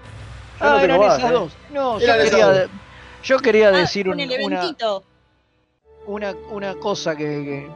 ah, 0.59 0.69
no 0.77 0.79
eran 0.79 0.99
más, 0.99 1.17
esas 1.17 1.31
¿eh? 1.31 1.33
dos. 1.33 1.53
No, 1.71 1.99
yo 1.99 2.05
quería, 2.17 2.67
yo 3.23 3.39
quería 3.39 3.67
Ah, 3.69 3.71
decir 3.71 4.05
con 4.05 4.13
un- 4.15 4.19
el 4.19 4.29
una, 4.43 4.57
eventito. 4.59 5.03
una, 6.05 6.35
una 6.51 6.75
cosa 6.75 7.15
que, 7.15 7.23
que- 7.25 7.71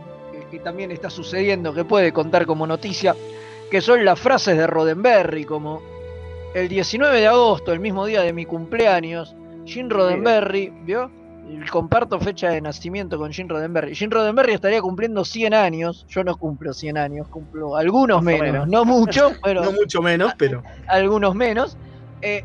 que- 0.52 0.60
también 0.60 0.92
está 0.92 1.10
sucediendo, 1.10 1.74
que 1.74 1.84
puede 1.86 2.12
contar 2.12 2.46
como 2.46 2.66
noticia, 2.68 3.16
que 3.72 3.82
son 3.82 4.04
las 4.06 4.20
frases 4.20 4.58
de 4.58 4.68
Roddenberry, 4.68 5.44
como 5.46 5.82
el 6.54 6.68
19 6.70 7.20
de 7.20 7.28
agosto, 7.28 7.72
el 7.74 7.80
mismo 7.80 8.06
día 8.06 8.22
de 8.22 8.34
mi 8.34 8.46
cumpleaños, 8.46 9.36
Jim 9.66 9.90
Roddenberry, 9.90 10.72
¿vio? 10.84 11.12
Comparto 11.72 12.20
fecha 12.20 12.50
de 12.50 12.60
nacimiento 12.60 13.18
con 13.18 13.32
Jim 13.32 13.48
Roddenberry. 13.48 13.96
Jim 13.96 14.10
Roddenberry 14.10 14.54
estaría 14.54 14.82
cumpliendo 14.82 15.24
100 15.24 15.54
años. 15.54 16.06
Yo 16.10 16.24
no 16.26 16.36
cumplo 16.36 16.74
100 16.74 16.98
años, 16.98 17.28
cumplo 17.30 17.78
algunos 17.78 18.22
menos, 18.22 18.42
menos. 18.42 18.68
no 18.68 18.84
mucho, 18.84 19.32
pero 19.44 19.64
No 19.64 19.72
mucho 19.72 20.02
menos, 20.02 20.34
pero. 20.38 20.62
algunos 20.88 21.36
menos. 21.36 21.78
Eh, 22.22 22.44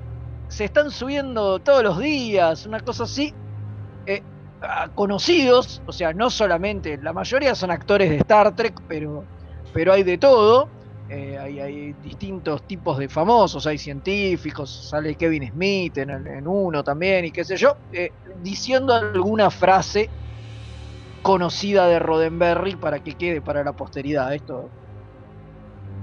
se 0.49 0.65
están 0.65 0.91
subiendo 0.93 1.59
todos 1.59 1.83
los 1.83 1.99
días, 1.99 2.65
una 2.67 2.79
cosa 2.81 3.05
así. 3.05 3.35
eh, 4.07 4.23
conocidos, 4.95 5.83
o 5.87 5.93
sea, 5.93 6.13
no 6.13 6.31
solamente, 6.31 6.99
la 6.99 7.13
mayoría 7.13 7.55
son 7.55 7.71
actores 7.71 8.11
de 8.11 8.17
Star 8.17 8.55
Trek, 8.55 8.75
pero, 8.89 9.25
pero 9.73 9.93
hay 9.93 10.03
de 10.03 10.19
todo. 10.19 10.69
eh, 11.09 11.37
hay, 11.37 11.61
hay 11.61 11.93
distintos 11.95 12.67
tipos 12.67 12.97
de 12.99 13.09
famosos, 13.09 13.67
hay 13.67 13.77
científicos, 13.77 14.89
sale 14.89 15.15
Kevin 15.15 15.51
Smith 15.51 15.99
en, 15.99 16.47
uno 16.47 16.83
también, 16.83 17.25
y 17.27 17.31
qué 17.31 17.45
sé 17.45 17.57
yo, 17.57 17.77
eh, 17.93 18.13
diciendo 18.37 18.95
alguna 18.95 19.51
frase 19.51 20.09
conocida 21.23 21.87
de 21.87 21.99
Roddenberry 21.99 22.77
para 22.77 22.99
que 23.01 23.13
quede 23.13 23.41
para 23.41 23.63
la 23.63 23.73
posteridad. 23.73 24.35
Esto 24.35 24.71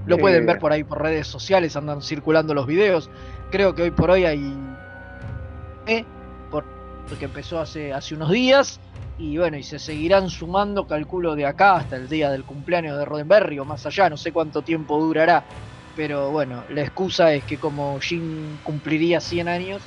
lo 0.06 0.16
Sí. 0.16 0.20
pueden 0.20 0.46
ver 0.46 0.58
por 0.58 0.72
ahí 0.72 0.82
por 0.84 1.02
redes 1.02 1.26
sociales, 1.26 1.76
andan 1.76 2.02
circulando 2.02 2.54
los 2.54 2.66
videos. 2.66 3.10
Creo 3.50 3.74
que 3.74 3.82
hoy 3.82 3.90
por 3.90 4.10
hoy 4.10 4.24
hay. 4.24 4.40
Porque 7.10 7.26
empezó 7.26 7.60
hace, 7.60 7.92
hace 7.92 8.14
unos 8.14 8.30
días. 8.30 8.80
Y 9.18 9.36
bueno, 9.36 9.58
y 9.58 9.62
se 9.62 9.78
seguirán 9.78 10.30
sumando, 10.30 10.86
calculo, 10.86 11.34
de 11.34 11.44
acá 11.44 11.74
hasta 11.76 11.96
el 11.96 12.08
día 12.08 12.30
del 12.30 12.44
cumpleaños 12.44 12.96
de 12.96 13.04
Roddenberry 13.04 13.58
o 13.58 13.66
más 13.66 13.84
allá, 13.84 14.08
no 14.08 14.16
sé 14.16 14.32
cuánto 14.32 14.62
tiempo 14.62 14.98
durará. 14.98 15.44
Pero 15.94 16.30
bueno, 16.30 16.64
la 16.70 16.80
excusa 16.80 17.34
es 17.34 17.44
que 17.44 17.58
como 17.58 18.00
Jim 18.00 18.56
cumpliría 18.62 19.20
100 19.20 19.48
años, 19.48 19.82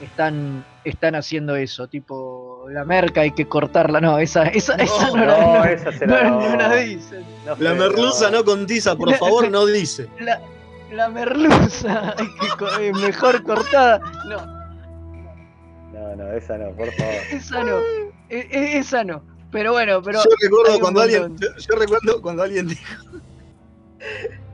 están, 0.00 0.64
están 0.84 1.14
haciendo 1.16 1.56
eso, 1.56 1.88
tipo 1.88 2.66
la 2.70 2.84
merca 2.84 3.22
hay 3.22 3.32
que 3.32 3.46
cortarla. 3.48 4.00
No, 4.00 4.18
esa, 4.18 4.44
esa, 4.44 4.74
esa 4.76 5.08
no, 5.10 5.16
la, 5.16 5.36
No, 5.38 5.54
no- 5.54 5.64
esa 5.64 5.90
se 5.92 6.06
no- 6.06 6.14
la 6.16 6.30
no 6.30 6.56
la 6.56 6.74
dicen. 6.76 7.24
Merluza 7.58 8.30
no 8.30 8.44
contiza, 8.44 8.94
por 8.94 9.12
favor, 9.14 9.50
no 9.50 9.66
dice. 9.66 10.08
La, 10.20 10.40
la 10.92 11.08
merluza, 11.08 12.14
hay 12.18 12.26
que 12.58 12.92
mejor 12.92 13.42
cortada. 13.42 13.98
No, 14.28 14.61
No, 16.16 16.24
no, 16.24 16.32
esa 16.32 16.58
no, 16.58 16.70
por 16.72 16.90
favor. 16.92 17.14
esa 17.32 17.64
no. 17.64 17.78
e- 18.28 18.48
e- 18.50 18.78
esa 18.78 19.04
no. 19.04 19.22
Pero 19.50 19.72
bueno, 19.72 20.02
pero. 20.02 20.18
yo 20.24 20.30
recuerdo 20.40 20.80
cuando 20.80 21.00
alguien. 21.02 21.36
Yo, 21.38 21.48
yo 21.56 21.78
recuerdo 21.78 22.22
cuando 22.22 22.42
alguien 22.42 22.68
dijo. 22.68 22.82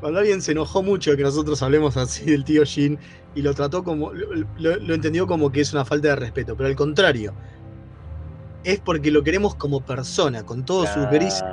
Cuando 0.01 0.21
alguien 0.21 0.41
se 0.43 0.53
enojó 0.53 0.83
mucho 0.83 1.11
de 1.11 1.17
que 1.17 1.23
nosotros 1.25 1.61
hablemos 1.63 1.97
así 1.97 2.25
del 2.27 2.45
tío 2.45 2.65
Jin 2.65 2.99
y 3.35 3.43
lo 3.43 3.53
trató 3.55 3.83
como. 3.83 4.13
Lo, 4.13 4.33
lo- 4.59 4.77
lo 4.77 4.95
entendió 4.95 5.27
como 5.27 5.51
que 5.51 5.61
es 5.63 5.73
una 5.73 5.85
falta 5.85 6.09
de 6.09 6.17
respeto, 6.17 6.55
pero 6.57 6.69
al 6.69 6.77
contrario. 6.77 7.35
Es 8.65 8.81
porque 8.81 9.11
lo 9.11 9.23
queremos 9.23 9.55
como 9.55 9.81
persona, 9.81 10.45
con 10.45 10.65
todos 10.65 10.89
sus 10.91 11.09
grises 11.11 11.45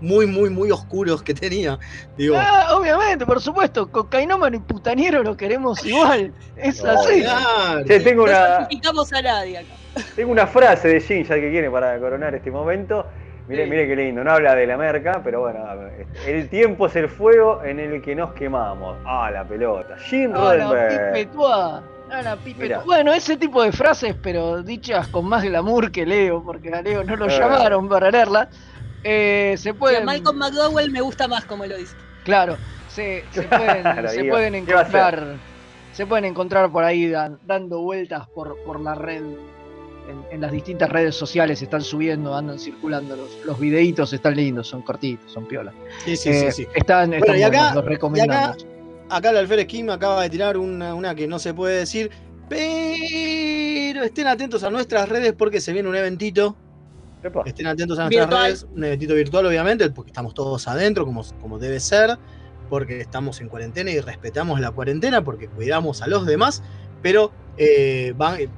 muy, 0.00 0.26
muy, 0.26 0.50
muy 0.50 0.70
oscuros 0.70 1.22
que 1.22 1.32
tenía. 1.32 1.78
Digo, 2.18 2.36
Ah, 2.38 2.74
obviamente, 2.76 3.24
por 3.24 3.40
supuesto. 3.40 3.90
Cocainómano 3.90 4.56
y 4.56 4.60
putaniero 4.60 5.22
lo 5.22 5.36
queremos 5.36 5.82
igual. 5.86 6.32
Es 6.56 6.82
No, 6.84 6.90
así. 6.90 7.22
claro. 7.22 7.84
Che, 7.86 8.00
tengo 8.00 8.26
No 8.26 8.32
una, 8.32 8.56
a 8.56 9.22
nadie 9.22 9.58
acá. 9.58 9.68
tengo 10.14 10.32
una 10.32 10.46
frase 10.46 10.88
de 10.88 11.00
Jin, 11.00 11.24
ya 11.24 11.34
que 11.36 11.50
quiere 11.50 11.70
para 11.70 11.98
coronar 11.98 12.34
este 12.34 12.50
momento. 12.50 13.06
Mire, 13.48 13.64
Sí. 13.64 13.70
mire 13.70 13.86
qué 13.86 13.94
lindo, 13.96 14.24
no 14.24 14.32
habla 14.32 14.56
de 14.56 14.66
la 14.66 14.76
merca, 14.76 15.20
pero 15.22 15.40
bueno, 15.42 15.60
el 16.26 16.48
tiempo 16.48 16.88
es 16.88 16.96
el 16.96 17.08
fuego 17.08 17.62
en 17.62 17.78
el 17.78 18.02
que 18.02 18.14
nos 18.16 18.32
quemamos. 18.32 18.98
Ah, 19.06 19.30
la 19.32 19.44
pelota. 19.46 19.96
Jim 19.98 20.32
la 20.32 20.38
Roddenberry. 20.56 21.28
La. 22.10 22.62
Mirá. 22.62 22.82
Bueno, 22.84 23.12
ese 23.12 23.36
tipo 23.36 23.62
de 23.62 23.72
frases, 23.72 24.14
pero 24.22 24.62
dichas 24.62 25.08
con 25.08 25.26
más 25.26 25.42
glamour 25.42 25.90
que 25.90 26.06
Leo, 26.06 26.42
porque 26.42 26.70
a 26.72 26.82
Leo 26.82 27.02
no 27.04 27.16
lo 27.16 27.26
Eh. 27.28 27.38
llamaron 27.38 27.88
para 27.88 28.10
leerla. 28.10 28.48
eh, 29.08 29.54
se 29.58 29.72
a. 29.74 30.04
Malcolm 30.04 30.36
McDowell 30.38 30.90
me 30.90 31.00
gusta 31.00 31.28
más 31.28 31.44
como 31.44 31.64
lo 31.66 31.76
dice. 31.76 31.94
Claro, 32.24 32.56
se, 32.88 33.24
se 33.30 33.42
pueden, 33.48 33.82
Claro, 33.82 34.08
se 34.08 34.24
a 34.54 34.58
encontrar. 34.58 35.36
Se 35.92 36.06
pueden 36.06 36.24
encontrar 36.26 36.70
por 36.72 36.82
ahí 36.84 37.08
dan- 37.08 37.38
dando 37.46 37.80
vueltas 37.80 38.26
por, 38.34 38.56
por 38.64 38.80
la 38.80 38.94
red. 38.94 39.22
En, 40.08 40.24
en 40.30 40.40
las 40.40 40.52
distintas 40.52 40.88
redes 40.88 41.16
sociales 41.16 41.60
están 41.62 41.82
subiendo, 41.82 42.34
andan 42.36 42.58
circulando 42.60 43.16
los, 43.16 43.44
los 43.44 43.58
videitos, 43.58 44.12
están 44.12 44.36
lindos, 44.36 44.68
son 44.68 44.82
cortitos, 44.82 45.32
son 45.32 45.46
piolas. 45.46 45.74
Sí, 46.04 46.16
sí, 46.16 46.28
Eh, 46.30 46.52
sí, 46.52 46.62
sí. 46.64 46.68
Están, 46.74 47.08
Bueno, 47.10 47.24
están 47.24 47.38
y 47.38 47.42
acá- 47.42 47.58
buenos, 47.58 47.74
los 47.74 47.82
Y 47.84 47.86
acá, 47.86 47.90
recomendamos. 47.90 48.66
Acá 49.08 49.30
el 49.30 49.36
alférez 49.36 49.66
Kim 49.66 49.90
acaba 49.90 50.22
de 50.22 50.30
tirar 50.30 50.56
una, 50.56 50.94
una 50.94 51.14
que 51.14 51.26
no 51.26 51.38
se 51.38 51.54
puede 51.54 51.78
decir, 51.78 52.10
pero 52.48 54.04
estén 54.04 54.26
atentos 54.26 54.62
a 54.62 54.70
nuestras 54.70 55.08
redes 55.08 55.32
porque 55.32 55.60
se 55.60 55.72
viene 55.72 55.88
un 55.88 55.96
eventito. 55.96 56.56
Epa. 57.22 57.42
Estén 57.46 57.66
atentos 57.66 57.98
a 57.98 58.02
nuestras 58.02 58.26
Virtual. 58.28 58.44
redes, 58.44 58.66
un 58.74 58.84
eventito 58.84 59.14
virtual 59.14 59.46
obviamente, 59.46 59.90
porque 59.90 60.10
estamos 60.10 60.34
todos 60.34 60.68
adentro 60.68 61.04
como, 61.04 61.24
como 61.40 61.58
debe 61.58 61.80
ser, 61.80 62.18
porque 62.68 63.00
estamos 63.00 63.40
en 63.40 63.48
cuarentena 63.48 63.90
y 63.90 64.00
respetamos 64.00 64.60
la 64.60 64.70
cuarentena, 64.70 65.24
porque 65.24 65.48
cuidamos 65.48 66.02
a 66.02 66.08
los 66.08 66.26
demás, 66.26 66.62
pero 67.02 67.32
eh, 67.56 68.12
van, 68.16 68.40
eh, 68.40 68.48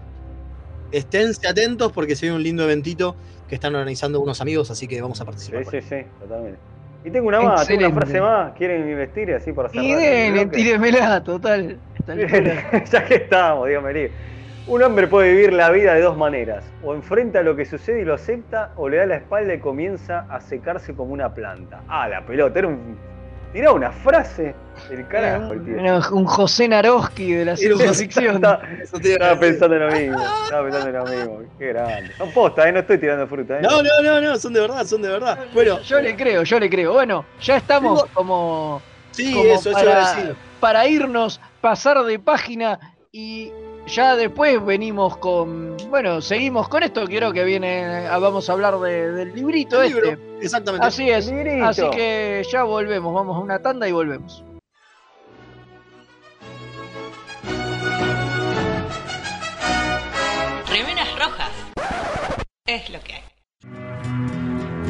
esténse 0.92 1.46
atentos 1.46 1.92
porque 1.92 2.16
se 2.16 2.26
viene 2.26 2.36
un 2.36 2.42
lindo 2.42 2.64
eventito 2.64 3.16
que 3.48 3.54
están 3.54 3.74
organizando 3.74 4.20
unos 4.20 4.40
amigos, 4.40 4.70
así 4.70 4.86
que 4.86 5.00
vamos 5.00 5.20
a 5.20 5.24
participar. 5.24 5.64
Sí, 5.64 5.80
sí, 5.80 5.86
sí, 5.88 5.96
totalmente. 6.20 6.58
Y 7.04 7.10
tengo 7.10 7.28
una 7.28 7.40
más, 7.40 7.66
tengo 7.66 7.86
una 7.86 7.94
frase 7.94 8.20
más. 8.20 8.52
¿Quieren 8.52 8.88
investir 8.88 9.32
así 9.32 9.52
para 9.52 9.68
cerrar? 9.68 9.84
Y 9.84 9.94
dele, 9.94 10.44
bloque? 10.44 10.56
tíremela, 10.56 11.22
total. 11.22 11.78
Ya 12.90 13.04
que 13.04 13.14
estamos, 13.16 13.68
Dios 13.68 13.82
me 13.82 13.92
libre. 13.92 14.12
Un 14.66 14.82
hombre 14.82 15.06
puede 15.06 15.32
vivir 15.32 15.52
la 15.52 15.70
vida 15.70 15.94
de 15.94 16.02
dos 16.02 16.16
maneras. 16.16 16.64
O 16.82 16.94
enfrenta 16.94 17.42
lo 17.42 17.56
que 17.56 17.64
sucede 17.64 18.02
y 18.02 18.04
lo 18.04 18.14
acepta, 18.14 18.72
o 18.76 18.88
le 18.88 18.98
da 18.98 19.06
la 19.06 19.16
espalda 19.16 19.54
y 19.54 19.60
comienza 19.60 20.26
a 20.28 20.40
secarse 20.40 20.94
como 20.94 21.12
una 21.12 21.32
planta. 21.34 21.80
Ah, 21.88 22.08
la 22.08 22.24
pelota, 22.26 22.58
era 22.58 22.68
un. 22.68 22.98
Tiraba 23.52 23.74
una 23.74 23.90
frase 23.90 24.54
del 24.90 25.06
carajo, 25.08 25.52
el 25.54 25.64
tío. 25.64 25.74
Un 26.16 26.24
José 26.26 26.68
Naroski 26.68 27.32
de 27.32 27.44
la 27.46 27.56
ciencia 27.56 27.94
ficción. 27.94 28.36
Estaba, 28.36 28.60
Eso 28.82 28.98
pensando 29.40 29.76
en 29.76 29.86
lo 29.86 29.92
mismo. 29.92 30.18
Estaba 30.44 30.62
pensando 30.70 30.88
en 30.88 30.94
lo 30.94 31.04
mismo. 31.06 31.52
Qué 31.58 31.68
grande. 31.68 32.12
Son 32.18 32.30
postas, 32.32 32.66
¿eh? 32.66 32.72
No 32.72 32.80
estoy 32.80 32.98
tirando 32.98 33.26
fruta, 33.26 33.58
¿eh? 33.58 33.62
No, 33.62 33.82
no, 33.82 34.02
no, 34.02 34.20
no, 34.20 34.36
son 34.36 34.52
de 34.52 34.60
verdad, 34.60 34.84
son 34.86 35.00
de 35.02 35.08
verdad. 35.08 35.38
Bueno, 35.54 35.80
Yo 35.80 36.00
le 36.00 36.14
creo, 36.14 36.42
yo 36.42 36.60
le 36.60 36.68
creo. 36.68 36.92
Bueno, 36.92 37.24
ya 37.40 37.56
estamos 37.56 38.04
como 38.12 38.82
sí, 39.12 39.32
como 39.32 39.44
eso, 39.46 39.70
eso 39.70 39.72
para- 39.72 40.14
decir. 40.14 40.36
para 40.60 40.86
irnos, 40.86 41.40
pasar 41.62 42.04
de 42.04 42.18
página 42.18 42.78
y 43.10 43.50
ya 43.88 44.14
después 44.16 44.64
venimos 44.64 45.16
con. 45.18 45.76
Bueno, 45.90 46.20
seguimos 46.20 46.68
con 46.68 46.82
esto. 46.82 47.04
Quiero 47.06 47.32
que 47.32 47.44
viene. 47.44 48.06
ah, 48.08 48.18
Vamos 48.18 48.48
a 48.48 48.52
hablar 48.52 48.78
de- 48.78 49.12
del 49.12 49.34
librito 49.34 49.82
El 49.82 49.88
libro, 49.92 50.10
este. 50.10 50.38
Exactamente. 50.44 50.86
Así 50.86 51.10
es. 51.10 51.30
Así 51.62 51.88
que 51.90 52.42
ya 52.50 52.62
volvemos. 52.64 53.12
Vamos 53.14 53.36
a 53.36 53.40
una 53.40 53.58
tanda 53.60 53.88
y 53.88 53.92
volvemos. 53.92 54.44
Remeras 60.70 61.08
rojas. 61.18 61.50
Es 62.66 62.90
lo 62.90 63.00
que 63.00 63.14
hay. 63.14 63.22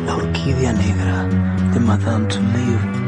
La 0.06 0.16
orquídea 0.16 0.72
negra 0.72 1.24
de 1.72 1.80
Madame 1.80 2.26
Touleau. 2.28 3.07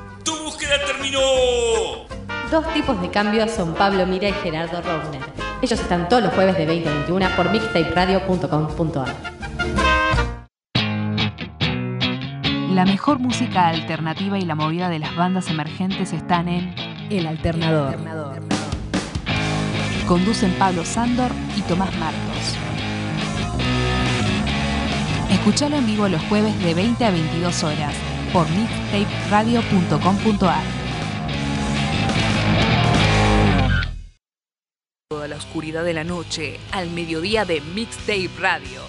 Dos 1.11 2.73
tipos 2.73 3.01
de 3.01 3.09
cambios 3.09 3.51
son 3.51 3.73
Pablo 3.73 4.07
Mira 4.07 4.29
y 4.29 4.33
Gerardo 4.33 4.81
Rovner. 4.81 5.21
Ellos 5.61 5.77
están 5.79 6.07
todos 6.07 6.23
los 6.23 6.33
jueves 6.33 6.57
de 6.57 6.65
20 6.65 6.87
a 6.87 6.93
21 6.93 7.27
por 7.35 7.51
mixtaperadio.com.ar. 7.51 9.13
La 12.73 12.85
mejor 12.85 13.19
música 13.19 13.67
alternativa 13.67 14.39
y 14.39 14.45
la 14.45 14.55
movida 14.55 14.87
de 14.87 14.99
las 14.99 15.13
bandas 15.15 15.49
emergentes 15.49 16.13
están 16.13 16.47
en 16.47 16.73
El 17.09 17.27
alternador. 17.27 17.97
Conducen 20.07 20.53
Pablo 20.53 20.85
Sándor 20.85 21.31
y 21.57 21.61
Tomás 21.61 21.93
Marcos. 21.97 22.55
Escuchalo 25.29 25.75
en 25.75 25.85
vivo 25.85 26.07
los 26.07 26.21
jueves 26.23 26.57
de 26.63 26.73
20 26.73 27.03
a 27.03 27.11
22 27.11 27.63
horas 27.63 27.93
por 28.31 28.47
mixtaperadio.com.ar. 28.49 30.80
Toda 35.11 35.27
la 35.27 35.35
oscuridad 35.35 35.83
de 35.83 35.93
la 35.93 36.05
noche 36.05 36.57
al 36.71 36.89
mediodía 36.89 37.43
de 37.43 37.59
Mixtape 37.59 38.29
Radio. 38.39 38.79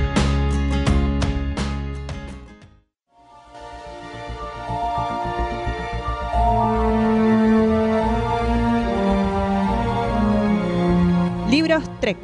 Trek. 12.01 12.17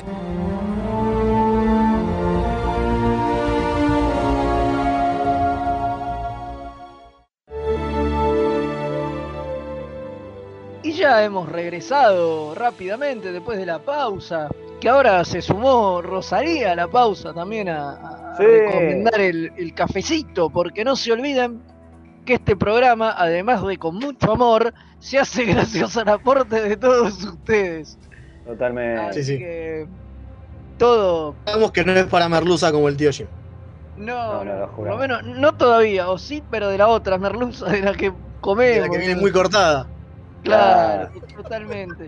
ya 10.98 11.24
hemos 11.24 11.48
regresado 11.50 12.56
rápidamente 12.56 13.32
después 13.32 13.58
de 13.60 13.66
la 13.66 13.80
pausa. 13.80 14.50
Que 14.82 14.90
ahora 14.90 15.24
se 15.26 15.42
sumó 15.42 16.02
Rosalía 16.02 16.72
a 16.72 16.76
la 16.76 16.88
pausa 16.88 17.34
también 17.34 17.70
a, 17.70 17.92
a 17.92 18.38
Sí. 18.38 18.44
recomendar 18.44 19.20
el, 19.20 19.52
el 19.58 19.74
cafecito, 19.74 20.50
porque 20.50 20.84
no 20.84 20.96
se 20.96 21.12
olviden 21.12 21.62
que 22.26 22.36
este 22.36 22.56
programa, 22.56 23.16
además 23.18 23.66
de 23.66 23.78
con 23.78 23.96
mucho 23.96 24.34
amor, 24.34 24.74
se 25.00 25.18
hace 25.18 25.46
gracias 25.54 25.98
al 25.98 26.10
aporte 26.10 26.62
de 26.62 26.78
todos 26.78 27.24
ustedes. 27.24 27.98
Totalmente. 28.48 29.02
Así 29.02 29.24
Sí, 29.24 29.34
sí. 29.34 29.40
que 29.40 29.88
todo. 30.78 31.36
Sabemos 31.46 31.72
que 31.72 31.84
no 31.84 31.92
es 31.94 32.06
para 32.06 32.30
Merluza 32.30 32.72
como 32.72 32.88
el 32.88 32.98
tío 32.98 33.12
Jim. 33.12 33.28
No, 33.98 34.44
No, 34.44 34.60
lo 34.60 34.72
por 34.76 34.88
lo 34.88 34.98
menos, 34.98 35.24
no 35.24 35.56
todavía, 35.56 36.10
o 36.10 36.18
sí, 36.20 36.44
pero 36.52 36.70
de 36.70 36.78
la 36.78 36.88
otra 36.88 37.18
merluza 37.18 37.66
de 37.68 37.82
la 37.82 37.94
que 37.94 38.14
comemos. 38.42 38.88
La 38.88 38.94
que 38.94 39.00
viene 39.00 39.16
muy 39.16 39.32
cortada. 39.32 39.88
Claro, 40.44 41.10
totalmente. 41.36 42.06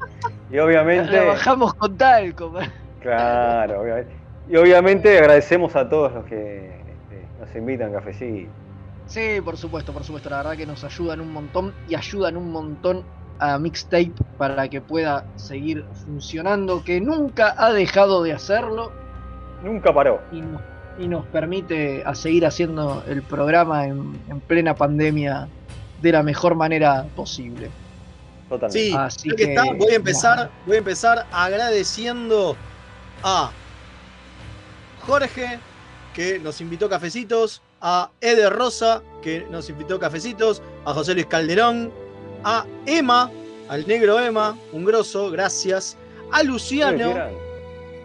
Y 0.51 0.59
obviamente. 0.59 1.11
Trabajamos 1.11 1.73
con 1.73 1.97
talco. 1.97 2.53
Claro, 3.01 3.81
obviamente. 3.81 4.13
Y 4.49 4.55
obviamente 4.57 5.17
agradecemos 5.17 5.75
a 5.75 5.89
todos 5.89 6.13
los 6.13 6.25
que 6.25 6.67
este, 6.67 7.25
nos 7.39 7.55
invitan 7.55 7.89
a 7.89 7.93
cafecito. 7.99 8.51
Sí, 9.07 9.41
por 9.43 9.57
supuesto, 9.57 9.91
por 9.91 10.03
supuesto. 10.03 10.29
La 10.29 10.37
verdad 10.37 10.55
que 10.57 10.65
nos 10.67 10.83
ayudan 10.83 11.21
un 11.21 11.31
montón 11.33 11.73
y 11.87 11.95
ayudan 11.95 12.37
un 12.37 12.51
montón 12.51 13.03
a 13.39 13.57
Mixtape 13.57 14.13
para 14.37 14.67
que 14.69 14.81
pueda 14.81 15.25
seguir 15.35 15.85
funcionando, 16.05 16.83
que 16.83 17.01
nunca 17.01 17.55
ha 17.57 17.71
dejado 17.71 18.23
de 18.23 18.33
hacerlo 18.33 18.91
Nunca 19.63 19.93
paró. 19.93 20.21
y 20.31 20.41
nos, 20.41 20.61
y 20.99 21.07
nos 21.07 21.25
permite 21.27 22.03
a 22.05 22.13
seguir 22.15 22.45
haciendo 22.45 23.03
el 23.07 23.23
programa 23.23 23.85
en, 23.85 24.19
en 24.29 24.39
plena 24.41 24.75
pandemia 24.75 25.47
de 26.01 26.11
la 26.11 26.23
mejor 26.23 26.55
manera 26.55 27.05
posible. 27.15 27.69
Totalmente. 28.49 28.79
Sí, 28.79 28.93
Así 28.97 29.29
que 29.29 29.35
que, 29.35 29.43
está, 29.43 29.63
voy 29.73 29.91
a 29.91 29.95
empezar, 29.95 30.49
voy 30.65 30.75
a 30.75 30.79
empezar 30.79 31.25
agradeciendo 31.31 32.55
a 33.23 33.51
Jorge, 35.05 35.59
que 36.13 36.39
nos 36.39 36.59
invitó 36.61 36.89
cafecitos, 36.89 37.61
a 37.81 38.09
Eder 38.21 38.51
Rosa, 38.51 39.01
que 39.21 39.45
nos 39.49 39.69
invitó 39.69 39.99
cafecitos, 39.99 40.61
a 40.85 40.93
José 40.93 41.13
Luis 41.13 41.27
Calderón, 41.27 41.91
a 42.43 42.65
Emma, 42.85 43.31
al 43.67 43.87
negro 43.87 44.19
Emma, 44.19 44.57
un 44.71 44.85
grosso, 44.85 45.29
gracias, 45.31 45.97
a 46.31 46.43
Luciano, 46.43 47.13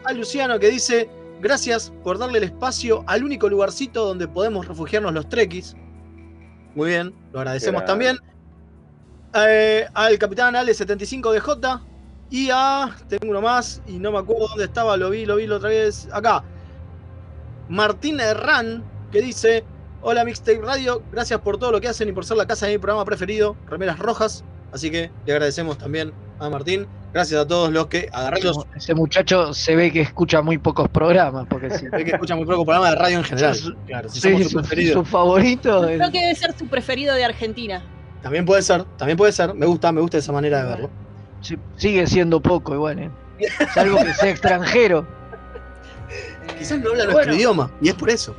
a 0.04 0.12
Luciano 0.12 0.58
que 0.58 0.70
dice, 0.70 1.08
gracias 1.40 1.92
por 2.02 2.18
darle 2.18 2.38
el 2.38 2.44
espacio 2.44 3.04
al 3.06 3.24
único 3.24 3.48
lugarcito 3.48 4.06
donde 4.06 4.28
podemos 4.28 4.66
refugiarnos 4.66 5.12
los 5.12 5.28
trequis. 5.28 5.74
Muy 6.74 6.90
bien, 6.90 7.14
lo 7.32 7.40
agradecemos 7.40 7.84
también. 7.84 8.18
Eh, 9.34 9.86
al 9.94 10.18
capitán 10.18 10.54
Ale75DJ 10.54 11.80
y 12.30 12.50
a, 12.52 12.94
tengo 13.08 13.30
uno 13.30 13.40
más 13.40 13.82
y 13.86 13.98
no 13.98 14.12
me 14.12 14.18
acuerdo 14.18 14.48
dónde 14.48 14.64
estaba, 14.64 14.96
lo 14.96 15.10
vi, 15.10 15.26
lo 15.26 15.36
vi 15.36 15.46
la 15.46 15.56
otra 15.56 15.68
vez, 15.68 16.08
acá. 16.12 16.44
Martín 17.68 18.20
Herrán, 18.20 18.84
que 19.10 19.20
dice, 19.20 19.64
hola 20.06 20.24
Mixtape 20.24 20.60
Radio, 20.62 21.02
gracias 21.10 21.40
por 21.40 21.58
todo 21.58 21.72
lo 21.72 21.80
que 21.80 21.88
hacen 21.88 22.08
y 22.08 22.12
por 22.12 22.24
ser 22.24 22.36
la 22.36 22.46
casa 22.46 22.66
de 22.66 22.72
mi 22.72 22.78
programa 22.78 23.04
preferido, 23.04 23.56
Remeras 23.68 23.98
Rojas. 23.98 24.44
Así 24.72 24.90
que 24.90 25.10
le 25.24 25.32
agradecemos 25.32 25.78
también 25.78 26.12
a 26.38 26.50
Martín. 26.50 26.86
Gracias 27.12 27.40
a 27.40 27.46
todos 27.46 27.70
los 27.72 27.86
que 27.86 28.08
agarré 28.12 28.42
los 28.42 28.58
Ese 28.74 28.92
muchacho 28.92 29.54
se 29.54 29.76
ve 29.76 29.92
que 29.92 30.00
escucha 30.00 30.42
muy 30.42 30.58
pocos 30.58 30.88
programas, 30.88 31.46
porque 31.48 31.70
sí. 31.78 31.86
Ve 31.92 32.04
que 32.04 32.10
escucha 32.10 32.34
muy 32.34 32.44
poco 32.44 32.64
programa 32.64 32.90
de 32.90 32.96
radio 32.96 33.18
en 33.18 33.24
general. 33.24 33.54
Su- 33.54 33.72
Claro, 33.86 34.08
si 34.08 34.20
Sí, 34.20 34.30
somos 34.32 34.42
su 34.44 34.48
su, 34.50 34.56
preferido. 34.58 34.94
su 34.94 35.04
favorito. 35.04 35.82
Creo 35.82 36.10
que 36.10 36.20
debe 36.20 36.34
ser 36.34 36.58
su 36.58 36.66
preferido 36.66 37.14
de 37.14 37.24
Argentina. 37.24 37.82
También 38.20 38.44
puede 38.44 38.62
ser, 38.62 38.82
también 38.96 39.16
puede 39.16 39.30
ser. 39.32 39.54
Me 39.54 39.66
gusta, 39.66 39.92
me 39.92 40.00
gusta 40.00 40.18
esa 40.18 40.32
manera 40.32 40.62
de 40.64 40.68
verlo. 40.68 40.90
sí, 41.40 41.56
sigue 41.76 42.04
siendo 42.08 42.40
poco 42.40 42.74
igual, 42.74 42.98
¿eh? 42.98 43.10
Salvo 43.74 43.98
que 43.98 44.12
sea 44.14 44.30
extranjero. 44.30 45.06
Quizás 46.58 46.80
no 46.80 46.90
habla 46.90 47.04
Bueno. 47.04 47.12
nuestro 47.12 47.34
idioma, 47.36 47.70
y 47.80 47.88
es 47.90 47.94
por 47.94 48.10
eso. 48.10 48.34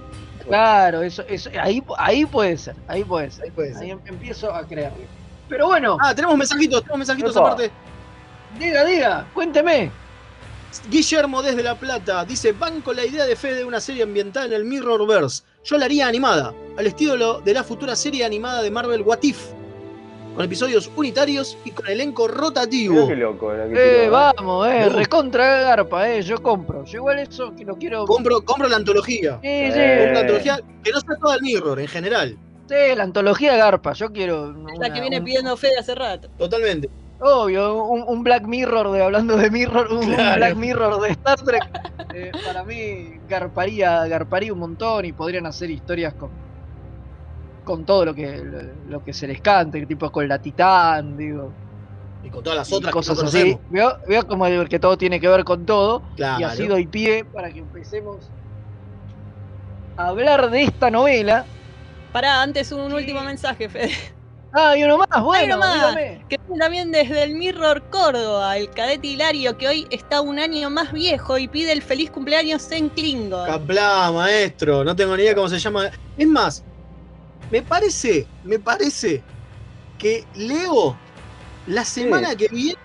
Claro, 0.48 1.02
eso, 1.02 1.24
eso, 1.28 1.50
ahí, 1.62 1.84
ahí 1.98 2.26
puede 2.26 2.58
ser, 2.58 2.76
ahí 2.88 3.04
puede 3.04 3.32
ser. 3.32 3.46
Ahí 3.46 3.52
puede 3.52 3.74
ser. 3.74 3.82
Ahí 3.84 3.92
em- 3.92 4.00
empiezo 4.06 4.54
a 4.54 4.66
creerlo. 4.68 4.98
Pero 5.48 5.68
bueno, 5.68 5.98
Ah, 6.02 6.14
tenemos 6.14 6.38
mensajitos, 6.38 6.82
tenemos 6.82 7.00
mensajitos 7.00 7.36
aparte. 7.38 7.72
diga, 8.60 8.84
diga, 8.86 9.28
cuénteme. 9.34 9.92
Guillermo 10.90 11.42
desde 11.42 11.64
La 11.64 11.76
Plata 11.76 12.26
dice: 12.26 12.52
Van 12.52 12.82
con 12.82 12.96
la 12.96 13.06
idea 13.06 13.26
de 13.26 13.36
fe 13.36 13.54
de 13.54 13.64
una 13.64 13.80
serie 13.80 14.04
ambiental 14.04 14.48
en 14.48 14.54
el 14.54 14.66
Mirrorverse. 14.66 15.44
Yo 15.64 15.78
la 15.78 15.86
haría 15.86 16.08
animada, 16.08 16.54
al 16.78 16.86
estilo 16.88 17.40
de 17.42 17.54
la 17.54 17.64
futura 17.64 17.96
serie 17.96 18.26
animada 18.26 18.62
de 18.62 18.72
Marvel 18.72 19.02
What 19.02 19.20
If. 19.24 19.40
Con 20.36 20.44
episodios 20.44 20.92
unitarios 20.96 21.58
y 21.64 21.72
con 21.72 21.88
elenco 21.88 22.28
rotativo. 22.28 23.08
qué 23.08 23.16
loco. 23.16 23.54
la 23.54 23.68
que 23.68 23.74
Eh, 23.74 24.00
tiró, 24.02 24.12
vamos, 24.12 24.68
eh, 24.68 24.82
No. 24.88 24.98
recontra 24.98 25.62
garpa, 25.62 26.10
eh, 26.10 26.22
yo 26.22 26.42
compro. 26.44 26.84
Yo 26.86 26.98
igual 26.98 27.20
eso 27.20 27.54
que 27.56 27.64
lo 27.64 27.76
quiero. 27.78 28.06
Compro, 28.06 28.42
compro 28.44 28.68
la 28.68 28.76
antología. 28.76 29.40
Sí, 29.42 29.48
Eh. 29.48 29.72
sí, 29.72 29.80
Compro 30.00 30.14
la 30.14 30.20
antología 30.20 30.60
que 30.84 30.92
no 30.92 31.00
sea 31.00 31.16
toda 31.22 31.36
el 31.36 31.42
Mirror 31.42 31.80
en 31.80 31.88
general. 31.88 32.38
sí, 32.68 32.76
la 32.96 33.04
antología 33.04 33.56
garpa, 33.56 33.94
yo 33.94 34.12
quiero. 34.12 34.52
La 34.52 34.74
una- 34.74 34.94
que 34.94 35.00
viene 35.02 35.20
un- 35.20 35.26
pidiendo 35.26 35.56
fe 35.56 35.68
de 35.70 35.78
hace 35.80 35.96
rato. 35.96 36.28
Totalmente. 36.38 36.90
Obvio, 37.22 37.84
un, 37.86 38.04
un 38.06 38.24
Black 38.24 38.44
Mirror 38.46 38.92
de 38.92 39.02
hablando 39.04 39.38
de 39.38 39.50
Mirror, 39.50 39.88
un, 39.90 40.00
un 40.00 40.14
Claro. 40.16 40.36
Black 40.36 40.56
Mirror 40.58 41.02
de 41.02 41.10
Star 41.12 41.40
Trek. 41.42 41.64
eh, 42.14 42.32
para 42.46 42.64
mí 42.66 43.20
garparía, 43.30 44.06
garparía 44.08 44.52
un 44.52 44.60
montón 44.60 45.06
y 45.06 45.14
podrían 45.14 45.46
hacer 45.46 45.70
historias 45.72 46.14
con 46.14 46.30
con 47.66 47.84
todo 47.86 48.06
lo 48.06 48.14
que 48.14 48.38
lo, 48.38 48.60
lo 48.90 49.04
que 49.04 49.12
se 49.12 49.28
les 49.28 49.42
cante, 49.42 49.86
tipo 49.86 50.10
con 50.12 50.28
la 50.28 50.40
Titán, 50.40 51.18
digo, 51.18 51.52
Y 52.24 52.30
con 52.30 52.44
todas 52.44 52.58
las 52.60 52.72
otras 52.72 52.94
cosas 52.94 53.18
que 53.18 53.24
no 53.24 53.30
así. 53.30 53.58
Veo, 53.70 53.98
veo 54.08 54.26
como 54.26 54.46
que 54.70 54.80
todo 54.80 54.98
tiene 54.98 55.20
que 55.20 55.28
ver 55.28 55.44
con 55.44 55.66
todo 55.66 56.02
Claro. 56.16 56.40
y 56.40 56.44
así 56.44 56.68
doy 56.68 56.88
pie 56.88 57.26
para 57.26 57.52
que 57.52 57.60
empecemos 57.60 58.30
a 59.98 60.08
hablar 60.08 60.50
de 60.50 60.64
esta 60.64 60.90
novela. 60.90 61.46
Pará, 62.14 62.42
antes 62.42 62.72
un 62.72 62.94
último 62.94 63.22
mensaje, 63.22 63.68
Fede. 63.68 63.92
Ah, 64.58 64.78
y 64.78 64.84
uno 64.84 64.98
más, 64.98 65.22
bueno, 65.22 65.58
uno 65.58 65.66
más. 65.66 65.76
dígame. 65.96 66.26
Que 66.30 66.38
viene 66.48 66.60
también 66.64 66.92
desde 66.92 67.24
el 67.24 67.36
Mirror 67.36 67.84
Córdoba, 67.90 68.56
el 68.58 68.70
cadete 68.70 69.08
Hilario, 69.08 69.58
que 69.58 69.68
hoy 69.68 69.86
está 69.90 70.22
un 70.22 70.40
año 70.40 70.70
más 70.70 70.94
viejo 70.94 71.38
y 71.38 71.50
pide 71.50 71.74
el 71.74 71.82
feliz 71.82 72.10
cumpleaños 72.10 72.72
en 72.72 72.88
Klingon. 72.88 73.46
Caplá, 73.48 74.14
maestro, 74.14 74.86
no 74.86 74.96
tengo 74.96 75.18
ni 75.18 75.24
idea 75.24 75.36
cómo 75.36 75.50
se 75.50 75.60
llama. 75.60 75.90
Es 76.18 76.28
más, 76.28 76.64
me 77.52 77.62
parece, 77.62 78.28
me 78.44 78.60
parece 78.60 79.22
que 79.98 80.26
Leo 80.36 80.98
la 81.68 81.86
semana 81.86 82.36
que 82.36 82.48
viene 82.48 82.78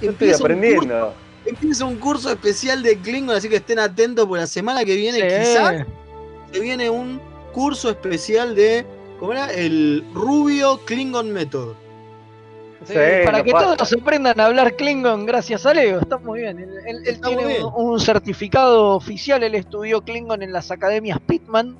empieza 0.00 0.10
un, 0.10 0.14
curso, 0.18 0.44
aprendiendo. 0.44 1.14
empieza 1.44 1.84
un 1.84 1.96
curso 1.96 2.30
especial 2.30 2.82
de 2.82 2.98
Klingon, 2.98 3.36
así 3.36 3.48
que 3.48 3.56
estén 3.56 3.78
atentos 3.78 4.26
porque 4.26 4.42
la 4.42 4.46
semana 4.46 4.84
que 4.84 4.94
viene 4.94 5.18
Sí. 5.18 5.26
quizás 5.26 5.86
se 6.52 6.60
viene 6.60 6.90
un 6.90 7.20
curso 7.52 7.90
especial 7.90 8.54
de, 8.54 8.84
¿cómo 9.18 9.32
era? 9.32 9.52
El 9.52 10.04
Rubio 10.14 10.80
Klingon 10.84 11.32
Method. 11.32 11.74
Sí, 12.86 12.94
para 13.26 13.42
que 13.44 13.52
pasa. 13.52 13.76
todos 13.76 13.92
aprendan 13.92 14.40
a 14.40 14.46
hablar 14.46 14.74
Klingon 14.74 15.26
gracias 15.26 15.66
a 15.66 15.74
Leo, 15.74 16.00
está 16.00 16.16
muy 16.16 16.40
bien. 16.40 16.58
Él, 16.58 17.20
tiene 17.20 17.46
bien. 17.46 17.64
un, 17.64 17.90
un 17.90 18.00
certificado 18.00 18.96
oficial, 18.96 19.42
él 19.42 19.54
estudió 19.54 20.00
Klingon 20.00 20.42
en 20.42 20.52
las 20.52 20.70
academias 20.70 21.18
Pitman 21.26 21.76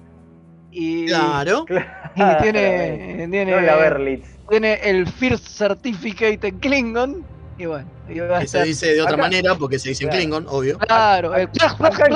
y, 0.73 1.07
Claro. 1.07 1.65
y 2.15 2.43
tiene, 2.43 3.27
tiene, 3.31 3.51
No 3.53 3.61
la 3.61 3.77
Berlitz. 3.77 4.27
tiene 4.49 4.75
el 4.83 5.07
First 5.07 5.47
Certificate 5.49 6.49
en 6.49 6.59
Klingon 6.59 7.25
y 7.59 7.67
bueno, 7.67 7.87
y 8.09 8.19
va 8.21 8.39
a 8.39 8.41
Que 8.41 8.47
se 8.49 8.63
dice 8.65 8.95
de 8.95 9.03
otra 9.03 9.15
acá- 9.15 9.23
manera 9.23 9.55
porque 9.55 9.79
se 9.79 9.91
dice 9.91 10.05
en. 10.05 10.11
Klingon, 10.11 10.47
obvio. 10.49 10.79
Claro, 10.79 11.35
el 11.35 11.49
Acá 11.79 12.09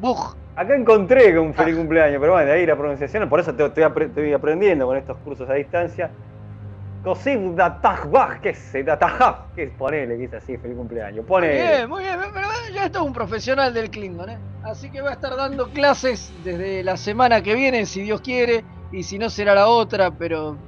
Bug. 0.00 0.34
Acá 0.56 0.74
encontré 0.74 1.32
que 1.32 1.38
un 1.38 1.54
feliz 1.54 1.76
cumpleaños, 1.76 2.18
pero 2.20 2.32
bueno, 2.32 2.46
de 2.48 2.52
ahí 2.52 2.66
la 2.66 2.76
pronunciación, 2.76 3.28
por 3.28 3.40
eso 3.40 3.54
te- 3.54 3.64
estoy 3.64 4.32
aprendiendo 4.32 4.86
con 4.86 4.96
estos 4.96 5.16
cursos 5.18 5.48
a 5.48 5.54
distancia. 5.54 6.10
Cosib 7.02 7.54
Datajbaj, 7.54 8.40
que 8.42 8.50
es 8.50 8.72
Datajab, 8.84 9.54
que 9.54 9.62
es 9.64 9.70
ponele, 9.72 10.18
que 10.18 10.24
es 10.24 10.34
así, 10.34 10.56
feliz 10.58 10.76
cumpleaños. 10.76 11.20
Muy 11.20 11.28
Pone. 11.28 11.52
bien, 11.52 11.88
muy 11.88 12.02
bien, 12.02 12.18
pero 12.34 12.46
ya 12.74 12.86
está 12.86 13.00
un 13.02 13.12
profesional 13.14 13.72
del 13.72 13.90
Klingon, 13.90 14.28
¿eh? 14.28 14.38
Así 14.64 14.90
que 14.90 15.00
va 15.00 15.10
a 15.10 15.12
estar 15.14 15.34
dando 15.34 15.68
clases 15.70 16.30
desde 16.44 16.84
la 16.84 16.98
semana 16.98 17.42
que 17.42 17.54
viene, 17.54 17.86
si 17.86 18.02
Dios 18.02 18.20
quiere, 18.20 18.64
y 18.92 19.02
si 19.02 19.18
no 19.18 19.30
será 19.30 19.54
la 19.54 19.68
otra, 19.68 20.10
pero 20.10 20.58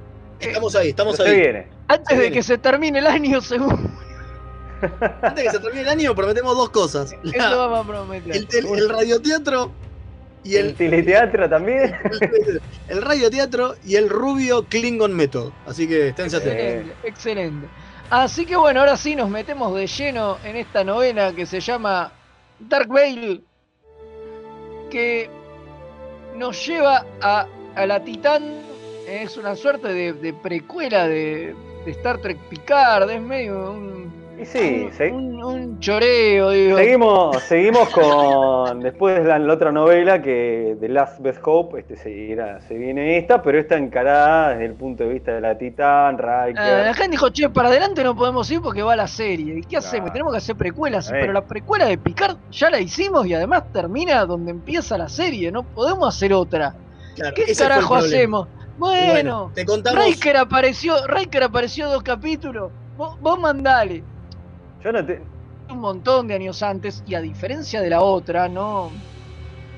Estamos 0.40 0.75
ahí, 0.75 0.88
estamos 0.88 1.16
se 1.16 1.23
ahí. 1.25 1.37
viene. 1.38 1.68
antes 1.88 2.07
Se 2.09 2.14
de 2.14 2.21
viene. 2.21 2.35
que 2.37 2.42
se 2.42 2.57
termine 2.59 2.99
el 3.01 3.07
año, 3.07 3.40
seguro. 3.42 3.79
Antes 5.21 5.35
de 5.37 5.42
que 5.45 5.51
se 5.51 5.59
termine 5.61 5.83
el 5.83 5.88
año, 5.90 6.14
prometemos 6.14 6.57
dos 6.57 6.71
cosas. 6.71 7.14
La- 7.23 7.47
Eso 7.49 7.59
vamos 7.59 7.81
a 7.81 7.88
prometer. 7.88 8.35
el, 8.37 8.49
tel- 8.49 8.66
el 8.66 8.88
radioteatro 8.88 9.71
y 10.44 10.57
El 10.57 10.68
el, 10.68 10.74
teleteatro 10.74 11.48
también. 11.48 11.94
el 12.88 13.02
radioteatro 13.02 13.76
y 13.85 13.96
el 13.96 14.09
rubio 14.09 14.64
Klingon 14.64 15.14
Method. 15.14 15.52
Así 15.66 15.88
que 15.88 16.11
atentos. 16.11 16.35
Excelente, 16.35 16.94
excelente. 17.05 17.68
Así 18.11 18.44
que 18.44 18.57
bueno, 18.57 18.81
ahora 18.81 18.96
sí 18.96 19.16
nos 19.16 19.31
metemos 19.31 19.74
de 19.74 19.87
lleno 19.87 20.38
en 20.44 20.57
esta 20.57 20.85
novela 20.85 21.33
que 21.33 21.46
se 21.46 21.61
llama 21.61 22.12
Dark 22.59 22.92
Veil, 22.92 23.42
que 24.90 25.31
nos 26.37 26.66
lleva 26.66 27.07
a, 27.20 27.46
a 27.74 27.87
la 27.87 28.05
Titán. 28.05 28.61
Es 29.09 29.37
una 29.37 29.57
suerte 29.57 29.88
de, 29.88 30.12
de 30.12 30.33
precuela 30.35 31.09
de, 31.09 31.55
de 31.85 31.90
Star 31.90 32.18
Trek 32.18 32.38
Picard, 32.48 33.11
es 33.11 33.20
medio 33.20 33.72
un, 33.72 34.12
Y 34.42 34.46
sí, 34.46 34.83
un, 34.87 34.92
se- 34.92 35.11
un- 35.12 35.42
un 35.44 35.81
choreo, 35.81 36.50
digo. 36.50 36.76
seguimos, 36.78 37.42
seguimos 37.44 37.88
con. 37.90 38.81
Después 38.81 39.18
de 39.22 39.24
la, 39.24 39.38
la 39.38 39.52
otra 39.55 39.72
novela 39.72 40.20
que 40.22 40.76
The 40.81 40.88
Last 40.88 41.20
Best 41.20 41.40
Hope, 41.44 41.81
este, 41.81 41.96
seguirá, 41.96 42.61
se 42.62 42.74
viene 42.74 43.18
esta, 43.18 43.42
pero 43.42 43.59
está 43.59 43.76
encarada 43.76 44.50
desde 44.50 44.66
el 44.66 44.74
punto 44.74 45.05
de 45.05 45.11
vista 45.11 45.33
de 45.33 45.40
la 45.40 45.57
Titán, 45.57 46.18
Riker. 46.18 46.59
Ah, 46.59 46.83
la 46.87 46.94
gente 46.94 47.12
dijo, 47.12 47.31
che, 47.31 47.48
para 47.48 47.68
adelante 47.68 48.02
no 48.05 48.14
podemos 48.14 48.50
ir 48.50 48.61
porque 48.61 48.83
va 48.83 48.94
la 48.96 49.07
serie. 49.09 49.59
¿Y 49.59 49.62
qué 49.62 49.76
hacemos? 49.78 50.05
Claro. 50.11 50.12
Tenemos 50.12 50.33
que 50.33 50.38
hacer 50.38 50.57
precuelas. 50.57 51.09
Pero 51.11 51.33
la 51.33 51.44
precuela 51.44 51.87
de 51.87 51.98
Picard 51.98 52.37
ya 52.50 52.70
la 52.70 52.81
hicimos 52.81 53.26
y 53.26 53.35
además 53.35 53.64
termina 53.72 54.24
donde 54.26 54.50
empieza 54.50 54.96
la 54.98 55.09
serie. 55.09 55.50
No 55.52 55.62
podemos 55.62 56.14
hacer 56.14 56.33
otra. 56.33 56.74
Claro, 57.14 57.35
¿Qué 57.35 57.55
carajo 57.55 57.94
hacemos? 57.96 58.48
Bueno, 58.78 59.12
Bueno, 59.12 59.50
te 59.55 59.64
contamos. 59.66 60.05
Riker 60.05 60.37
apareció, 60.38 61.07
Riker 61.07 61.42
apareció 61.44 61.88
dos 61.90 62.02
capítulos. 62.02 62.70
Vos, 62.96 63.20
vos 63.20 63.38
mandale. 63.38 64.02
Yo 64.85 64.92
no 64.92 65.05
te. 65.05 65.21
Un 65.71 65.79
montón 65.79 66.29
de 66.29 66.35
años 66.35 66.62
antes 66.62 67.03
y 67.07 67.14
a 67.14 67.21
diferencia 67.21 67.81
de 67.81 67.90
la 67.90 68.01
otra, 68.03 68.49
no 68.49 68.90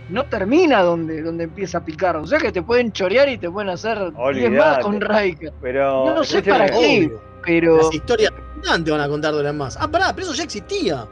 no 0.08 0.24
termina 0.26 0.82
donde, 0.82 1.22
donde 1.22 1.44
empieza 1.44 1.84
Picard. 1.84 2.16
O 2.22 2.26
sea 2.26 2.38
que 2.38 2.52
te 2.52 2.62
pueden 2.62 2.92
chorear 2.92 3.28
y 3.28 3.38
te 3.38 3.50
pueden 3.50 3.70
hacer 3.70 4.12
10 4.12 4.50
más 4.52 4.78
con 4.80 5.00
Riker. 5.00 5.52
Pero. 5.62 6.06
No 6.14 6.24
sé 6.24 6.38
escúchame, 6.38 6.58
para 6.58 6.70
qué, 6.78 7.06
Obvio. 7.06 7.22
pero 7.44 7.76
Las 7.78 7.94
historias 7.94 8.32
te 8.84 8.90
van 8.90 9.00
a 9.00 9.08
contar 9.08 9.34
de 9.34 9.42
las 9.42 9.54
más. 9.54 9.76
Ah, 9.80 9.88
pará, 9.88 10.12
pero 10.14 10.26
eso 10.26 10.34
ya 10.34 10.44
existía. 10.44 11.06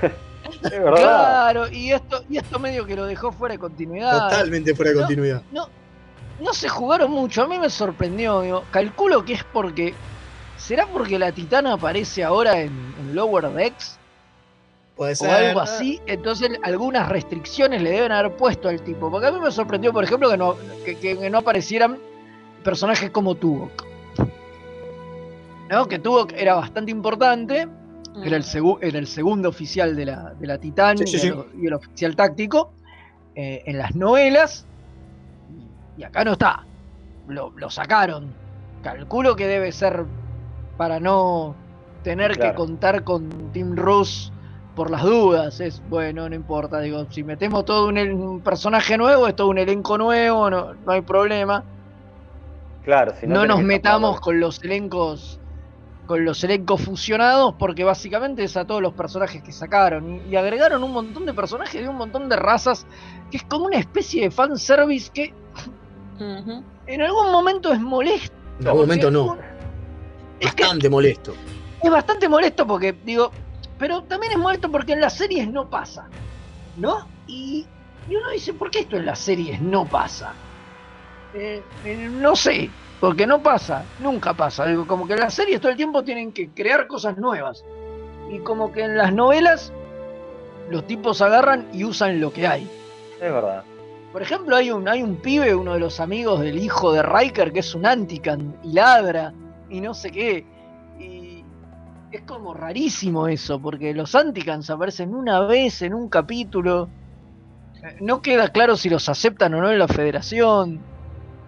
Es 0.62 0.70
verdad. 0.70 0.92
claro, 0.94 1.68
y 1.70 1.90
esto, 1.92 2.22
y 2.30 2.38
esto 2.38 2.58
medio 2.60 2.86
que 2.86 2.94
lo 2.96 3.04
dejó 3.04 3.32
fuera 3.32 3.54
de 3.54 3.58
continuidad. 3.58 4.28
Totalmente 4.30 4.74
fuera 4.74 4.90
de 4.92 4.94
No. 4.94 5.00
continuidad. 5.02 5.42
No, 5.52 5.68
no 6.40 6.54
se 6.54 6.68
jugaron 6.68 7.10
mucho, 7.10 7.42
a 7.42 7.48
mí 7.48 7.58
me 7.58 7.68
sorprendió. 7.68 8.40
digo, 8.42 8.64
calculo 8.70 9.24
que 9.24 9.34
es 9.34 9.44
porque. 9.44 9.92
¿Será 10.56 10.86
porque 10.86 11.18
la 11.18 11.32
titana 11.32 11.74
aparece 11.74 12.24
ahora 12.24 12.60
en, 12.60 12.70
en 12.98 13.14
Lower 13.14 13.50
Decks? 13.52 13.98
Puede 14.96 15.12
O 15.12 15.16
ser. 15.16 15.30
algo 15.30 15.60
así, 15.60 16.00
entonces 16.06 16.50
algunas 16.62 17.08
restricciones 17.08 17.82
le 17.82 17.90
deben 17.90 18.12
haber 18.12 18.32
puesto 18.36 18.68
al 18.68 18.80
tipo. 18.80 19.10
Porque 19.10 19.26
a 19.26 19.32
mí 19.32 19.38
me 19.40 19.50
sorprendió, 19.50 19.92
por 19.92 20.02
ejemplo, 20.04 20.30
que 20.30 20.36
no, 20.38 20.56
que, 20.84 21.28
no 21.30 21.38
aparecieran 21.38 21.98
personajes 22.64 23.10
como 23.10 23.34
Tuvok. 23.34 23.84
¿No? 25.70 25.86
Que 25.86 25.98
Tuvok 25.98 26.32
era 26.32 26.54
bastante 26.54 26.90
importante, 26.92 27.68
era 28.24 28.36
el, 28.36 28.44
segu- 28.44 28.78
era 28.80 28.98
el 28.98 29.06
segundo 29.06 29.48
oficial 29.50 29.94
de 29.96 30.06
la, 30.06 30.32
de 30.38 30.46
la 30.46 30.58
Titán 30.58 30.96
Sí, 30.96 31.06
sí, 31.06 31.16
y, 31.16 31.20
sí. 31.20 31.26
El, 31.28 31.44
y 31.62 31.66
el 31.66 31.74
oficial 31.74 32.16
táctico 32.16 32.72
eh, 33.34 33.62
en 33.66 33.76
las 33.78 33.94
novelas. 33.94 34.64
Y 35.98 36.04
acá 36.04 36.24
no 36.24 36.32
está. 36.32 36.64
Lo, 37.28 37.50
lo 37.56 37.68
sacaron. 37.68 38.32
Calculo 38.82 39.34
que 39.36 39.46
debe 39.46 39.72
ser 39.72 40.04
para 40.76 41.00
no 41.00 41.54
tener 42.02 42.38
que 42.38 42.54
contar 42.54 43.02
con 43.02 43.52
Tim 43.52 43.74
Russ 43.74 44.32
por 44.74 44.90
las 44.90 45.02
dudas. 45.02 45.60
Es 45.60 45.82
bueno, 45.88 46.28
no 46.28 46.34
importa. 46.34 46.80
Digo, 46.80 47.06
si 47.10 47.24
metemos 47.24 47.64
todo 47.64 47.88
un, 47.88 48.40
personaje 48.44 48.96
nuevo, 48.96 49.26
es 49.26 49.34
todo 49.34 49.48
un 49.48 49.58
elenco 49.58 49.98
nuevo, 49.98 50.48
no, 50.50 50.74
no 50.74 50.92
hay 50.92 51.00
problema. 51.00 51.64
Claro, 52.84 53.12
si 53.18 53.26
no 53.26 53.40
tenés 53.40 53.56
nos 53.56 53.64
metamos 53.64 54.20
con 54.20 54.38
los 54.38 54.62
elencos 54.62 55.40
con 56.06 56.24
los 56.24 56.44
elencos 56.44 56.82
fusionados 56.82 57.56
porque 57.58 57.82
básicamente 57.82 58.44
es 58.44 58.56
a 58.56 58.64
todos 58.64 58.80
los 58.80 58.92
personajes 58.92 59.42
que 59.42 59.50
sacaron 59.50 60.22
y, 60.30 60.36
agregaron 60.36 60.84
un 60.84 60.92
montón 60.92 61.26
de 61.26 61.34
personajes 61.34 61.82
de 61.82 61.88
un 61.88 61.96
montón 61.96 62.28
de 62.28 62.36
razas 62.36 62.86
que 63.28 63.38
es 63.38 63.42
como 63.42 63.66
una 63.66 63.78
especie 63.78 64.22
de 64.22 64.30
fanservice 64.30 65.10
que 65.12 65.34
en 66.86 67.02
algún 67.02 67.32
momento 67.32 67.72
es 67.72 67.80
molesto. 67.80 68.36
En 68.60 68.68
algún 68.68 68.82
momento 68.82 69.10
no. 69.10 69.36
Un- 70.40 70.46
Es 70.46 70.54
que 70.54 70.62
Bastante 70.62 70.88
molesto. 70.90 71.34
es 71.82 71.90
bastante 71.90 72.28
molesto 72.28 72.66
porque 72.66 72.92
digo, 73.04 73.32
pero 73.78 74.02
también 74.04 74.32
es 74.32 74.38
molesto 74.38 74.70
porque 74.70 74.92
en 74.92 75.00
las 75.00 75.14
series 75.16 75.48
no 75.50 75.68
pasa, 75.68 76.08
¿no? 76.76 77.08
Y, 77.26 77.66
y 78.08 78.16
uno 78.16 78.30
dice, 78.30 78.54
¿por 78.54 78.70
qué 78.70 78.80
esto 78.80 78.96
en 78.96 79.06
las 79.06 79.18
series 79.18 79.60
no 79.60 79.88
pasa? 79.88 80.34
Eh, 81.34 81.62
eh, 81.84 82.08
no 82.10 82.34
sé, 82.36 82.70
porque 83.00 83.26
no 83.26 83.42
pasa, 83.42 83.84
nunca 83.98 84.32
pasa. 84.34 84.64
Digo, 84.66 84.86
como 84.86 85.06
que 85.06 85.14
en 85.14 85.20
las 85.20 85.34
series 85.34 85.60
todo 85.60 85.70
el 85.70 85.76
tiempo 85.76 86.02
tienen 86.02 86.32
que 86.32 86.50
crear 86.50 86.86
cosas 86.86 87.18
nuevas. 87.18 87.62
Y 88.30 88.38
como 88.40 88.72
que 88.72 88.82
en 88.82 88.96
las 88.96 89.12
novelas 89.12 89.72
los 90.70 90.86
tipos 90.86 91.20
agarran 91.22 91.68
y 91.72 91.84
usan 91.84 92.20
lo 92.20 92.32
que 92.32 92.46
hay. 92.46 92.64
Es 93.20 93.32
verdad. 93.32 93.64
Por 94.12 94.22
ejemplo, 94.22 94.56
hay 94.56 94.70
un, 94.70 94.88
hay 94.88 95.02
un 95.02 95.16
pibe, 95.16 95.54
uno 95.54 95.74
de 95.74 95.80
los 95.80 96.00
amigos 96.00 96.40
del 96.40 96.58
hijo 96.58 96.90
de 96.92 97.02
Riker, 97.02 97.52
que 97.52 97.60
es 97.60 97.74
un 97.74 97.84
Antican 97.86 98.56
y 98.64 98.72
ladra 98.72 99.32
y 99.70 99.80
no 99.80 99.94
sé 99.94 100.10
qué. 100.10 100.44
Y 100.98 101.44
es 102.10 102.22
como 102.22 102.54
rarísimo 102.54 103.28
eso, 103.28 103.60
porque 103.60 103.92
los 103.94 104.14
Anticans 104.14 104.70
aparecen 104.70 105.14
una 105.14 105.40
vez 105.40 105.82
en 105.82 105.94
un 105.94 106.08
capítulo. 106.08 106.88
Eh, 107.82 107.96
No 108.00 108.22
queda 108.22 108.48
claro 108.48 108.76
si 108.76 108.88
los 108.88 109.08
aceptan 109.08 109.54
o 109.54 109.60
no 109.60 109.70
en 109.70 109.78
la 109.78 109.88
federación. 109.88 110.80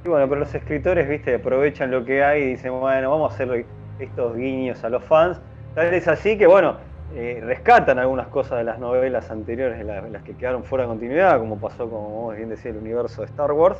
Y 0.04 0.08
bueno, 0.08 0.28
pero 0.28 0.40
los 0.40 0.54
escritores, 0.54 1.08
viste, 1.08 1.36
aprovechan 1.36 1.90
lo 1.90 2.04
que 2.04 2.22
hay 2.22 2.42
y 2.42 2.46
dicen, 2.50 2.78
bueno, 2.78 3.10
vamos 3.10 3.32
a 3.32 3.34
hacer 3.34 3.66
estos 3.98 4.36
guiños 4.36 4.82
a 4.84 4.88
los 4.90 5.02
fans. 5.04 5.40
Tal 5.74 5.90
vez 5.90 6.06
así 6.08 6.38
que, 6.38 6.46
bueno, 6.46 6.76
eh, 7.14 7.40
rescatan 7.42 7.98
algunas 7.98 8.28
cosas 8.28 8.58
de 8.58 8.64
las 8.64 8.78
novelas 8.78 9.30
anteriores, 9.30 9.84
las 9.84 10.22
que 10.22 10.34
quedaron 10.34 10.62
fuera 10.62 10.84
de 10.84 10.88
continuidad, 10.88 11.38
como 11.38 11.58
pasó, 11.58 11.88
como 11.88 12.08
vos 12.10 12.36
bien 12.36 12.48
decía, 12.50 12.70
el 12.70 12.76
universo 12.78 13.22
de 13.22 13.26
Star 13.26 13.52
Wars. 13.52 13.78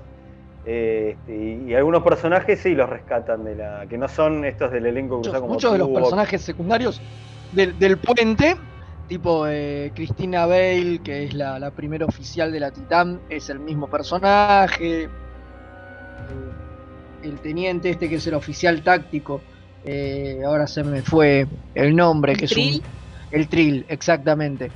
Eh, 0.70 1.16
este, 1.16 1.35
y, 1.35 1.70
y 1.70 1.74
algunos 1.74 2.02
personajes 2.02 2.61
sí 2.61 2.74
los 2.74 2.90
rescatan 2.90 3.42
de 3.42 3.57
la. 3.57 3.87
que 3.88 3.96
no 3.96 4.07
son 4.07 4.44
estos 4.44 4.70
del 4.70 4.85
elenco 4.85 5.16
Muchos, 5.16 5.28
cruzado 5.31 5.40
como 5.42 5.54
muchos 5.54 5.72
de 5.72 5.78
los 5.78 5.88
personajes 5.88 6.42
secundarios 6.42 7.00
del, 7.52 7.78
del 7.78 7.96
puente, 7.96 8.54
tipo 9.09 9.46
eh, 9.48 9.90
Cristina 9.94 10.44
Bale, 10.44 11.00
que 11.02 11.24
es 11.24 11.33
la, 11.33 11.59
la 11.59 11.70
primera 11.70 12.04
oficial 12.04 12.52
de 12.52 12.61
la 12.61 12.70
Titán, 12.70 13.18
es 13.31 13.48
el 13.48 13.61
mismo 13.61 13.88
personaje. 13.88 15.04
Eh, 15.04 15.09
El 17.22 17.40
teniente 17.40 17.88
este 17.90 18.09
que 18.09 18.16
es 18.16 18.26
el 18.26 18.35
oficial 18.35 18.83
táctico, 18.83 19.40
eh, 19.85 20.42
ahora 20.46 20.66
se 20.66 20.85
me 20.85 21.00
fue 21.00 21.46
el 21.74 21.96
nombre, 21.96 22.37
que 22.37 22.44
es 22.44 22.50
¿Trill? 22.50 22.76
un... 22.76 22.83
El 23.31 23.48
Trill, 23.48 23.87
exactamente. 23.88 24.70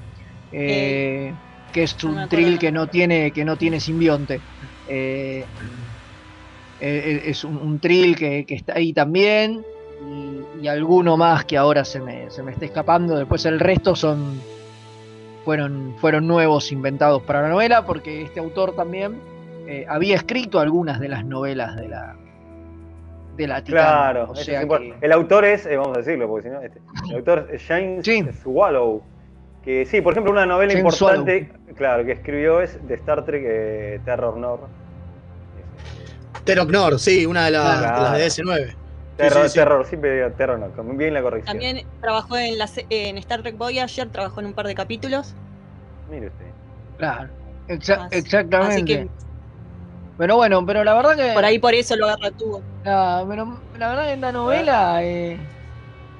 Eh, 0.52 1.34
que 1.72 1.82
es 1.82 2.02
no 2.02 2.10
un 2.10 2.18
acuerdo 2.18 2.28
Trill 2.28 2.58
que 2.58 2.72
no 2.72 2.86
tiene, 2.86 3.30
que 3.30 3.44
no 3.44 3.56
tiene 3.56 3.78
simbionte. 3.78 4.40
Eh, 4.94 5.44
eh, 6.80 7.22
es 7.26 7.44
un, 7.44 7.56
un 7.56 7.78
Trill 7.78 8.16
que, 8.16 8.44
que 8.44 8.54
está 8.54 8.74
ahí 8.74 8.92
también. 8.92 9.64
Y, 10.06 10.64
y 10.64 10.68
alguno 10.68 11.16
más 11.16 11.44
que 11.44 11.56
ahora 11.56 11.84
se 11.84 12.00
me, 12.00 12.28
se 12.30 12.42
me 12.42 12.52
está 12.52 12.64
escapando. 12.64 13.16
Después 13.16 13.44
el 13.46 13.58
resto 13.60 13.94
son. 13.96 14.40
Fueron, 15.44 15.94
fueron 15.98 16.26
nuevos 16.28 16.70
inventados 16.70 17.22
para 17.22 17.42
la 17.42 17.48
novela. 17.48 17.84
Porque 17.86 18.22
este 18.22 18.40
autor 18.40 18.74
también 18.76 19.14
eh, 19.66 19.86
había 19.88 20.16
escrito 20.16 20.60
algunas 20.60 21.00
de 21.00 21.08
las 21.08 21.24
novelas 21.24 21.76
de 21.76 21.88
la. 21.88 22.16
De 23.36 23.46
la 23.46 23.64
Titán. 23.64 23.82
Claro, 23.82 24.26
O 24.30 24.36
sea 24.36 24.68
que- 24.68 24.94
el 25.00 25.10
autor 25.12 25.46
es, 25.46 25.64
eh, 25.64 25.76
vamos 25.78 25.96
a 25.96 26.00
decirlo, 26.00 26.28
porque 26.28 26.48
si 26.48 26.54
no, 26.54 26.60
este, 26.60 26.80
el 27.08 27.16
autor 27.16 27.48
es 27.50 27.62
James 27.66 28.04
Swallow. 28.42 29.02
Que 29.64 29.86
sí, 29.86 30.00
por 30.02 30.12
ejemplo, 30.12 30.32
una 30.32 30.44
novela 30.44 30.72
James 30.74 31.00
importante, 31.00 31.48
claro, 31.76 32.04
que 32.04 32.12
escribió 32.12 32.60
es 32.60 32.86
de 32.86 32.94
Star 32.96 33.24
Trek 33.24 33.42
eh, 33.46 34.00
Terror 34.04 34.36
Nor. 34.36 34.68
Terok 36.44 36.70
Nor, 36.70 36.98
sí, 36.98 37.26
una 37.26 37.44
de, 37.46 37.50
las- 37.52 37.78
Claro. 37.78 37.96
de 37.96 38.02
las 38.02 38.18
de 38.18 38.26
S9. 38.42 38.76
Terror, 39.16 39.42
sí, 39.44 39.48
sí. 39.50 39.54
terror, 39.58 39.86
siempre 39.86 40.14
digo 40.16 40.30
Terror 40.32 40.72
bien 40.96 41.14
la 41.14 41.22
corrección. 41.22 41.52
También 41.58 41.86
trabajó 42.00 42.36
en, 42.38 42.58
la, 42.58 42.68
en 42.88 43.18
Star 43.18 43.42
Trek 43.42 43.56
Voyager, 43.58 44.10
trabajó 44.10 44.40
en 44.40 44.46
un 44.46 44.54
par 44.54 44.66
de 44.66 44.74
capítulos. 44.74 45.34
Mire 46.10 46.28
usted. 46.28 46.46
Claro, 46.96 47.28
exa- 47.68 48.06
Así- 48.06 48.18
exactamente. 48.18 48.74
así 48.74 48.84
que- 48.84 49.10
Pero 50.18 50.36
bueno, 50.36 50.64
pero 50.66 50.82
la 50.84 50.94
verdad 50.94 51.16
que. 51.16 51.32
Por 51.34 51.44
ahí 51.44 51.58
por 51.58 51.74
eso 51.74 51.94
lo 51.96 52.06
agarra 52.06 52.30
tuvo. 52.36 52.62
La, 52.84 53.24
pero 53.28 53.62
la 53.78 53.88
verdad 53.88 54.04
que 54.06 54.12
esta 54.14 54.32
novela, 54.32 55.04
eh, 55.04 55.38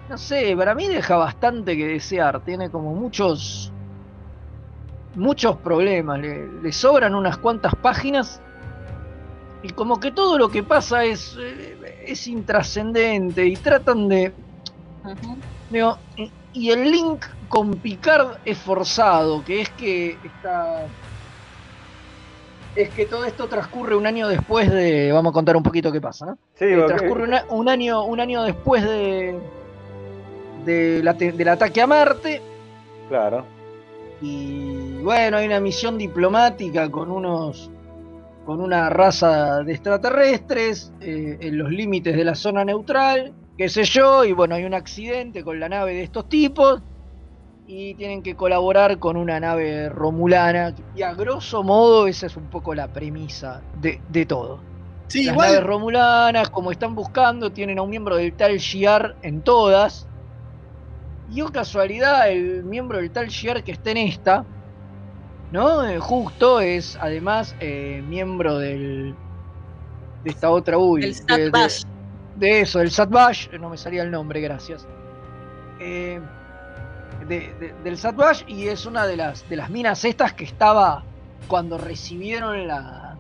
no 0.09 0.19
sé, 0.19 0.55
para 0.57 0.75
mí 0.75 0.87
deja 0.89 1.17
bastante 1.17 1.77
que 1.77 1.87
desear. 1.87 2.41
Tiene 2.43 2.71
como 2.71 2.95
muchos, 2.95 3.73
muchos 5.15 5.59
problemas. 5.59 6.19
Le, 6.21 6.49
le 6.61 6.73
sobran 6.73 7.15
unas 7.15 7.39
cuantas 7.39 7.75
páginas 7.77 8.41
y 9.63 9.71
como 9.71 10.01
que 10.01 10.11
todo 10.11 10.39
lo 10.39 10.49
que 10.51 10.63
pasa 10.63 11.05
es, 11.05 11.37
eh, 11.41 11.77
es 12.07 12.27
intrascendente 12.27 13.47
y 13.47 13.57
tratan 13.57 14.09
de, 14.09 14.33
digo, 15.71 15.99
y, 16.55 16.71
el 16.71 16.91
link 16.91 17.25
con 17.49 17.73
Picard 17.75 18.39
es 18.45 18.59
forzado, 18.59 19.45
que 19.45 19.63
es 19.63 19.69
que 19.71 20.19
está 20.25 20.87
es 22.75 22.89
que 22.91 23.05
todo 23.05 23.25
esto 23.27 23.49
transcurre 23.49 23.95
un 23.95 24.07
año 24.07 24.29
después 24.29 24.71
de. 24.71 25.13
Vamos 25.13 25.31
a 25.31 25.35
contar 25.35 25.57
un 25.57 25.63
poquito 25.63 25.93
qué 25.93 26.01
pasa, 26.01 26.25
¿no? 26.25 26.39
Sí, 26.55 26.65
Eh, 26.65 26.77
porque- 26.79 26.95
transcurre 26.95 27.25
una- 27.25 27.45
un, 27.51 27.69
año, 27.69 28.03
un 28.05 28.19
año 28.19 28.43
después 28.45 28.83
de, 28.83 29.39
de 30.65 31.03
la 31.03 31.15
te- 31.15 31.33
del 31.33 31.49
ataque 31.49 31.83
a 31.83 31.87
Marte. 31.87 32.41
Claro. 33.11 33.45
Y 34.23 35.03
bueno, 35.03 35.37
hay 35.37 35.47
una 35.47 35.61
misión 35.61 35.99
diplomática 35.99 36.91
con 36.91 37.11
unos. 37.11 37.71
Con 38.45 38.61
una 38.61 38.89
raza 38.91 39.63
de 39.63 39.73
extraterrestres 39.73 40.93
eh, 41.01 41.39
en 41.41 41.59
los 41.59 41.71
límites 41.71 42.17
de 42.17 42.25
la 42.25 42.35
zona 42.35 42.65
neutral. 42.65 43.35
qué 43.57 43.69
sé 43.69 43.85
yo, 43.85 44.25
y 44.25 44.33
bueno, 44.33 44.55
hay 44.55 44.65
un 44.65 44.75
accidente 44.75 45.45
con 45.45 45.61
la 45.61 45.69
nave 45.69 45.95
de 45.95 46.03
estos 46.03 46.29
tipos 46.29 46.83
y 47.67 47.95
tienen 47.95 48.23
que 48.23 48.35
colaborar 48.35 48.99
con 48.99 49.17
una 49.17 49.39
nave 49.39 49.89
romulana. 49.89 50.75
Y 50.95 51.03
a 51.03 51.15
grosso 51.15 51.63
modo 51.63 52.07
esa 52.09 52.27
es 52.27 52.37
un 52.37 52.49
poco 52.51 52.75
la 52.75 52.93
premisa 52.93 53.63
de, 53.81 54.01
de 54.09 54.27
todo. 54.27 54.61
Sí, 55.09 55.25
Las 55.25 55.35
igual- 55.35 55.49
naves 55.53 55.65
romulanas, 55.65 56.51
como 56.51 56.73
están 56.73 56.95
buscando, 56.95 57.53
tienen 57.53 57.79
a 57.79 57.83
un 57.83 57.91
miembro 57.91 58.17
del 58.17 58.35
tal 58.35 58.57
Shiar 58.59 59.15
en 59.23 59.43
todas. 59.43 60.09
Y 61.29 61.41
oh 61.41 61.49
casualidad, 61.53 62.31
el 62.31 62.65
miembro 62.65 62.99
del 62.99 63.11
tal 63.13 63.29
Shiar 63.29 63.63
que 63.63 63.73
está 63.73 63.93
en 63.93 63.99
esta, 63.99 64.45
¿no? 65.53 65.85
Eh, 65.87 65.99
justo 65.99 66.61
es 66.61 66.97
además 67.01 67.55
eh, 67.61 68.03
miembro 68.09 68.59
del. 68.59 69.15
de 70.25 70.31
esta 70.31 70.51
otra 70.51 70.79
uy. 70.79 71.05
El 71.05 71.11
de- 71.11 71.15
Sat 71.17 71.39
de- 71.39 71.51
Bash. 71.51 71.83
de 72.37 72.61
eso, 72.63 72.79
del 72.79 72.91
Satbash, 72.91 73.49
no 73.61 73.69
me 73.69 73.77
salía 73.77 74.03
el 74.03 74.11
nombre, 74.11 74.41
gracias. 74.41 74.87
Eh, 75.79 76.21
de- 77.29 77.55
de- 77.61 77.75
del 77.85 77.99
Satbash 77.99 78.43
y 78.47 78.69
es 78.69 78.87
una 78.87 79.07
de 79.07 79.17
las, 79.17 79.49
de 79.49 79.57
las 79.57 79.69
minas 79.71 80.05
estas 80.05 80.33
que 80.33 80.45
estaba 80.45 81.05
cuando 81.49 81.77
recibieron 81.79 82.67
la, 82.67 83.17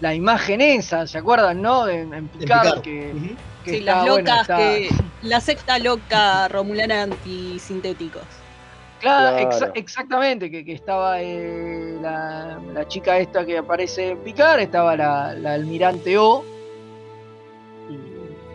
la 0.00 0.14
imagen 0.14 0.60
esa, 0.60 1.06
¿se 1.06 1.18
acuerdan, 1.18 1.60
no? 1.60 1.88
En, 1.88 2.14
en 2.14 2.28
Picard, 2.28 2.62
Picard. 2.66 2.80
que, 2.82 3.36
que 3.64 3.70
Sí, 3.72 3.76
está, 3.78 3.96
las 3.96 4.00
bueno, 4.08 4.16
locas 4.18 4.40
está- 4.42 4.56
que. 4.56 4.88
La 5.22 5.40
secta 5.40 5.78
loca 5.78 6.48
romulana 6.48 7.02
antisintéticos. 7.02 8.22
Claro, 9.00 9.36
Claro. 9.36 9.50
exa- 9.50 9.72
exactamente, 9.74 10.50
que, 10.50 10.64
que 10.64 10.72
estaba 10.74 11.20
eh, 11.22 11.96
la, 12.00 12.60
la 12.74 12.86
chica 12.86 13.18
esta 13.18 13.44
que 13.46 13.58
aparece 13.58 14.10
en 14.10 14.18
Picard, 14.18 14.60
estaba 14.60 14.94
la, 14.94 15.34
la 15.34 15.54
almirante 15.54 16.18
O, 16.18 16.44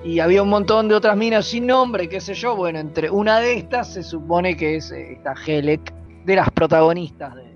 y, 0.04 0.12
y 0.12 0.20
había 0.20 0.44
un 0.44 0.50
montón 0.50 0.88
de 0.88 0.96
otras 0.96 1.18
minas 1.18 1.48
sin 1.48 1.66
nombre, 1.66 2.08
qué 2.08 2.22
sé 2.22 2.36
yo, 2.36 2.56
bueno, 2.56 2.80
entre 2.80 3.10
una 3.10 3.40
de 3.40 3.56
estas 3.56 3.92
se 3.94 4.04
supone 4.04 4.56
que 4.56 4.76
es 4.76 4.92
eh, 4.92 5.14
esta 5.14 5.34
Helek, 5.34 5.92
de 6.26 6.36
las 6.36 6.52
protagonistas 6.52 7.36
de, 7.36 7.56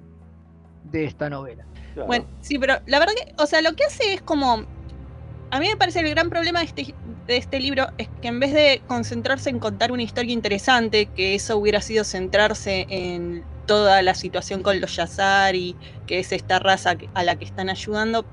de 0.86 1.06
esta 1.06 1.30
novela. 1.30 1.64
Claro. 1.94 2.08
Bueno, 2.08 2.26
sí, 2.42 2.58
pero 2.60 2.76
la 2.88 3.00
verdad 3.00 3.14
que, 3.16 3.34
o 3.42 3.46
sea, 3.46 3.62
lo 3.62 3.74
que 3.76 3.84
hace 3.84 4.14
es 4.14 4.22
como. 4.22 4.64
A 5.52 5.60
mí 5.60 5.68
me 5.68 5.76
parece 5.78 6.02
el 6.02 6.10
gran 6.12 6.30
problema 6.30 6.60
de 6.60 6.66
este, 6.66 6.94
de 7.34 7.38
este 7.38 7.60
libro 7.60 7.88
es 7.98 8.10
que 8.22 8.28
en 8.28 8.40
vez 8.40 8.54
de 8.54 8.82
concentrarse 8.88 9.50
en 9.50 9.60
contar 9.60 9.92
una 9.92 10.04
historia 10.04 10.34
interesante, 10.34 11.06
que 11.08 11.36
eso 11.36 11.58
hubiera 11.58 11.82
sido 11.82 12.04
centrarse 12.04 12.86
en 12.90 13.44
toda 13.66 14.02
la 14.02 14.16
situación 14.16 14.64
con 14.64 14.82
los 14.82 14.96
Yazari, 14.96 15.76
que 16.08 16.20
es 16.20 16.32
esta 16.32 16.60
raza 16.60 16.98
a 17.14 17.24
la 17.24 17.36
que 17.38 17.46
están 17.46 17.70
ayudando, 17.70 18.26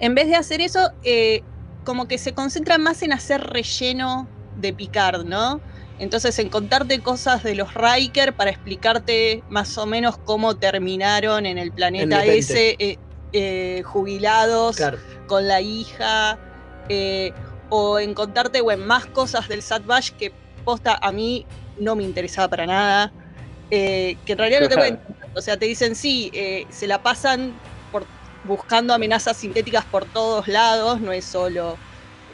en 0.00 0.14
vez 0.14 0.26
de 0.28 0.36
hacer 0.36 0.60
eso, 0.60 0.90
eh, 1.04 1.42
como 1.84 2.06
que 2.08 2.18
se 2.18 2.32
concentra 2.34 2.76
más 2.78 3.02
en 3.02 3.12
hacer 3.12 3.40
relleno 3.40 4.28
de 4.56 4.72
Picard, 4.72 5.24
¿no? 5.24 5.60
Entonces, 5.98 6.38
en 6.38 6.48
contarte 6.48 7.00
cosas 7.00 7.42
de 7.42 7.54
los 7.56 7.74
Riker 7.74 8.34
para 8.34 8.50
explicarte 8.50 9.42
más 9.48 9.76
o 9.78 9.86
menos 9.86 10.16
cómo 10.18 10.56
terminaron 10.56 11.46
en 11.46 11.58
el 11.58 11.72
planeta 11.72 12.24
ese, 12.24 12.76
eh, 12.78 12.98
eh, 13.32 13.82
jubilados, 13.84 14.76
Claro. 14.76 14.98
con 15.26 15.48
la 15.48 15.60
hija, 15.60 16.38
eh, 16.88 17.32
o 17.70 17.98
en 17.98 18.14
contarte 18.14 18.60
bueno, 18.60 18.84
más 18.86 19.06
cosas 19.06 19.48
del 19.48 19.62
Satbash 19.62 20.10
que 20.12 20.32
posta 20.64 20.98
a 21.00 21.12
mí 21.12 21.46
no 21.78 21.96
me 21.96 22.02
interesaba 22.04 22.48
para 22.48 22.66
nada. 22.66 23.12
eh, 23.70 24.16
que 24.24 24.32
en 24.32 24.38
realidad 24.38 24.60
no 24.62 24.68
te 24.68 24.74
cuentan. 24.76 25.16
O 25.34 25.40
sea, 25.40 25.56
te 25.56 25.66
dicen 25.66 25.94
sí, 25.94 26.30
eh, 26.32 26.66
se 26.70 26.86
la 26.86 27.02
pasan 27.02 27.52
por, 27.92 28.04
buscando 28.44 28.94
amenazas 28.94 29.36
sintéticas 29.36 29.84
por 29.84 30.04
todos 30.06 30.48
lados, 30.48 31.00
no 31.00 31.12
es 31.12 31.24
solo 31.24 31.76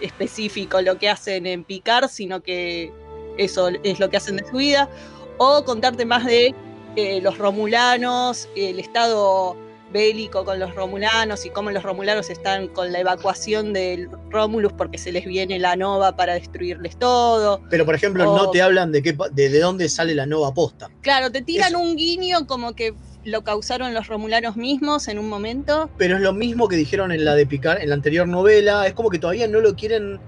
específico 0.01 0.81
lo 0.81 0.99
que 0.99 1.09
hacen 1.09 1.47
en 1.47 1.65
Picard, 1.65 2.09
sino 2.09 2.41
que 2.43 2.93
eso 3.37 3.69
es 3.83 3.99
lo 4.01 4.09
que 4.11 4.17
hacen 4.17 4.37
de 4.37 4.49
su 4.49 4.57
vida. 4.57 4.89
O 5.39 5.65
contarte 5.65 6.05
más 6.05 6.25
de 6.25 6.55
eh, 6.97 7.21
los 7.21 7.39
romulanos, 7.39 8.49
el 8.55 8.79
estado 8.79 9.57
bélico 9.99 10.45
con 10.45 10.59
los 10.59 10.75
romulanos 10.75 11.47
y 11.47 11.51
cómo 11.51 11.71
los 11.71 11.85
romulanos 11.85 12.29
están 12.29 12.67
con 12.67 12.91
la 12.93 12.99
evacuación 12.99 13.73
del 13.73 14.09
Romulus 14.29 14.73
porque 14.73 14.99
se 14.99 15.13
les 15.13 15.25
viene 15.25 15.59
la 15.61 15.77
nova 15.77 16.17
para 16.17 16.35
destruirles 16.35 16.99
todo. 16.99 17.63
Pero, 17.71 17.87
por 17.87 17.95
ejemplo, 17.95 18.31
O- 18.31 18.37
no 18.37 18.51
te 18.51 18.61
hablan 18.61 18.91
de, 18.91 19.03
qué, 19.03 19.17
de, 19.33 19.49
de 19.49 19.61
dónde 19.61 19.89
sale 19.89 20.15
la 20.17 20.27
nova 20.27 20.53
posta. 20.53 20.91
Claro, 21.01 21.31
te 21.31 21.43
tiran 21.43 21.69
Eso. 21.69 21.79
un 21.79 21.95
guiño 21.97 22.47
como 22.49 22.75
que 22.75 22.93
lo 23.23 23.43
causaron 23.45 23.95
los 23.95 24.09
romulanos 24.09 24.57
mismos 24.57 25.07
en 25.09 25.19
un 25.21 25.29
momento. 25.29 25.89
Pero 25.97 26.17
es 26.17 26.23
lo 26.23 26.33
mismo 26.35 26.67
que 26.69 26.75
dijeron 26.77 27.13
en 27.13 27.25
la 27.25 27.37
de 27.37 27.47
Picard, 27.47 27.81
en 27.81 27.89
la 27.89 27.95
anterior 27.95 28.27
novela. 28.27 28.87
Es 28.89 28.95
como 28.95 29.09
que 29.11 29.21
todavía 29.21 29.47
no 29.47 29.61
lo 29.61 29.77
quieren 29.77 30.19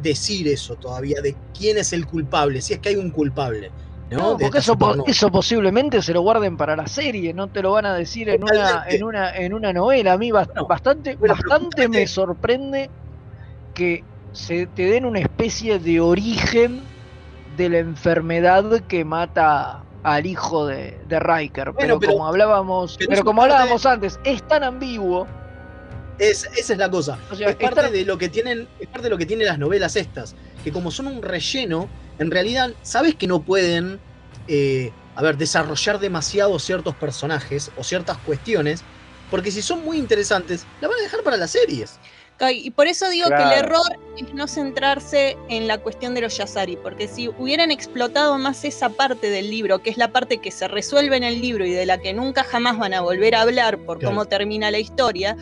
decir 0.00 0.46
eso 0.48 0.76
todavía, 0.76 1.20
de 1.20 1.36
quién 1.56 1.78
es 1.78 1.92
el 1.92 2.06
culpable, 2.06 2.62
si 2.62 2.74
es 2.74 2.78
que 2.78 2.90
hay 2.90 2.96
un 2.96 3.10
culpable. 3.10 3.70
¿No? 4.12 4.36
Porque 4.38 4.58
eso, 4.58 4.76
po- 4.76 5.04
eso 5.06 5.30
posiblemente 5.30 6.02
se 6.02 6.12
lo 6.12 6.20
guarden 6.22 6.56
para 6.56 6.76
la 6.76 6.86
serie, 6.86 7.32
no 7.34 7.48
te 7.48 7.62
lo 7.62 7.72
van 7.72 7.86
a 7.86 7.94
decir 7.94 8.28
en 8.28 8.42
una, 8.42 8.84
en 8.88 9.04
una, 9.04 9.30
en 9.36 9.54
una 9.54 9.72
novela. 9.72 10.12
A 10.14 10.18
mí 10.18 10.30
bast- 10.30 10.48
Bueno, 10.48 10.66
bastante, 10.66 11.16
bueno, 11.16 11.34
bastante 11.34 11.88
me 11.88 12.06
sorprende 12.06 12.90
que 13.74 14.04
se 14.32 14.66
te 14.66 14.84
den 14.90 15.04
una 15.04 15.20
especie 15.20 15.78
de 15.78 16.00
origen 16.00 16.82
de 17.56 17.68
la 17.68 17.78
enfermedad 17.78 18.82
que 18.88 19.04
mata 19.04 19.82
al 20.02 20.26
hijo 20.26 20.66
de, 20.66 20.98
de 21.06 21.20
Riker. 21.20 21.72
pero, 21.76 21.98
pero- 22.00 22.12
como 22.12 22.26
hablábamos, 22.26 22.96
pero 23.08 23.24
como 23.24 23.42
hablábamos 23.42 23.84
antes, 23.86 24.18
es 24.24 24.42
tan 24.48 24.64
ambiguo. 24.64 25.26
Es- 26.18 26.48
esa 26.56 26.72
es 26.74 26.78
la 26.78 26.90
cosa. 26.90 27.18
O 27.30 27.34
sea, 27.34 27.48
es 27.50 27.56
parte 27.56 27.90
de 27.90 28.04
lo 28.04 28.16
que 28.18 28.28
tienen, 28.28 28.68
es 28.78 28.86
parte 28.88 29.04
de 29.04 29.10
lo 29.10 29.18
que 29.18 29.26
tienen 29.26 29.46
las 29.46 29.58
novelas 29.58 29.96
estas, 29.96 30.34
que 30.62 30.70
como 30.72 30.90
son 30.90 31.06
un 31.08 31.22
relleno, 31.22 31.88
en 32.18 32.30
realidad 32.30 32.76
sabes 32.82 33.14
que 33.16 33.26
no 33.26 33.44
pueden, 33.44 34.02
eh, 34.46 34.90
a 35.14 35.22
ver, 35.22 35.36
desarrollar 35.36 35.98
demasiado 35.98 36.58
ciertos 36.58 36.96
personajes 36.96 37.70
o 37.74 37.84
ciertas 37.84 38.18
cuestiones, 38.18 38.86
porque 39.28 39.50
si 39.50 39.62
son 39.62 39.84
muy 39.84 39.98
interesantes, 39.98 40.68
la 40.80 40.88
van 40.88 40.98
a 40.98 41.02
dejar 41.02 41.22
para 41.22 41.36
las 41.36 41.52
series. 41.52 42.00
Y 42.50 42.72
por 42.72 42.88
eso 42.88 43.08
digo 43.08 43.28
que 43.28 43.42
el 43.42 43.52
error 43.52 43.86
es 44.16 44.34
no 44.34 44.48
centrarse 44.48 45.36
en 45.48 45.68
la 45.68 45.78
cuestión 45.78 46.12
de 46.14 46.22
los 46.22 46.36
Yazari, 46.36 46.76
porque 46.76 47.06
si 47.06 47.28
hubieran 47.28 47.70
explotado 47.70 48.36
más 48.36 48.64
esa 48.64 48.88
parte 48.90 49.30
del 49.30 49.48
libro, 49.48 49.80
que 49.80 49.90
es 49.90 49.96
la 49.96 50.10
parte 50.10 50.38
que 50.40 50.50
se 50.50 50.66
resuelve 50.66 51.16
en 51.16 51.22
el 51.22 51.40
libro 51.40 51.64
y 51.64 51.70
de 51.70 51.86
la 51.86 51.98
que 51.98 52.12
nunca 52.12 52.42
jamás 52.42 52.78
van 52.78 52.94
a 52.94 53.00
volver 53.00 53.36
a 53.36 53.42
hablar 53.42 53.78
por 53.84 53.98
Claro. 53.98 54.14
cómo 54.16 54.24
termina 54.26 54.72
la 54.72 54.80
historia, 54.80 55.36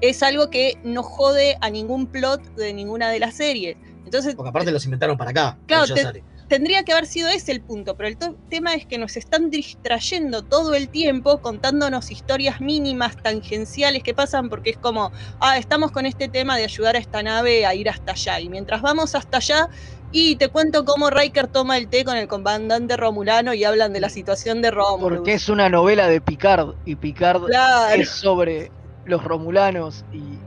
es 0.00 0.22
algo 0.22 0.48
que 0.50 0.78
no 0.84 1.02
jode 1.02 1.56
a 1.60 1.70
ningún 1.70 2.06
plot 2.06 2.40
de 2.54 2.72
ninguna 2.72 3.10
de 3.10 3.18
las 3.18 3.36
series. 3.36 3.76
Entonces, 4.14 4.36
Porque 4.36 4.50
aparte 4.50 4.70
los 4.70 4.84
inventaron 4.84 5.16
para 5.16 5.30
acá. 5.30 5.58
Claro, 5.66 5.92
te- 5.92 6.22
tendría 6.48 6.84
que 6.84 6.92
haber 6.92 7.06
sido 7.06 7.28
ese 7.28 7.50
el 7.50 7.62
punto, 7.62 7.96
pero 7.96 8.08
el 8.08 8.16
tema 8.48 8.74
es 8.74 8.86
que 8.86 8.96
nos 8.96 9.16
están 9.16 9.50
distrayendo 9.50 10.42
todo 10.44 10.74
el 10.74 10.88
tiempo 10.88 11.40
contándonos 11.40 12.12
historias 12.12 12.60
mínimas, 12.60 13.16
tangenciales 13.16 14.04
que 14.04 14.14
pasan, 14.14 14.48
porque 14.48 14.70
es 14.70 14.76
como, 14.78 15.10
ah, 15.40 15.58
estamos 15.58 15.90
con 15.90 16.06
este 16.06 16.28
tema 16.28 16.56
de 16.56 16.62
ayudar 16.64 16.94
a 16.94 16.98
esta 17.00 17.22
nave 17.24 17.66
a 17.66 17.74
ir 17.74 17.88
hasta 17.88 18.12
allá, 18.12 18.38
y 18.38 18.48
mientras 18.48 18.82
vamos 18.82 19.16
hasta 19.16 19.38
allá, 19.38 19.68
y 20.12 20.36
te 20.36 20.48
cuento 20.48 20.84
cómo 20.84 21.10
Riker 21.10 21.48
toma 21.48 21.76
el 21.76 21.88
té 21.88 22.04
con 22.04 22.16
el 22.16 22.28
comandante 22.28 22.96
Romulano 22.96 23.52
y 23.52 23.64
hablan 23.64 23.92
de 23.92 24.00
la 24.00 24.08
situación 24.08 24.62
de 24.62 24.70
Romulus. 24.70 25.18
Porque 25.18 25.32
es 25.34 25.48
una 25.48 25.68
novela 25.68 26.06
de 26.08 26.20
Picard 26.20 26.74
y 26.84 26.94
Picard 26.94 27.46
Claro. 27.46 28.00
es 28.00 28.10
sobre 28.10 28.70
los 29.06 29.24
romulanos 29.24 30.04
y, 30.12 30.38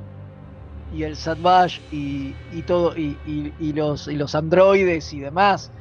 y 0.91 1.03
el 1.03 1.15
Satbash 1.17 1.79
y, 1.91 2.35
y 2.49 2.63
todo 2.63 2.95
y, 2.97 3.19
y- 3.25 3.53
y 3.59 3.73
los 3.73 4.07
y 4.07 4.15
los 4.15 4.35
androides 4.35 5.11
y 5.13 5.19
demás. 5.19 5.71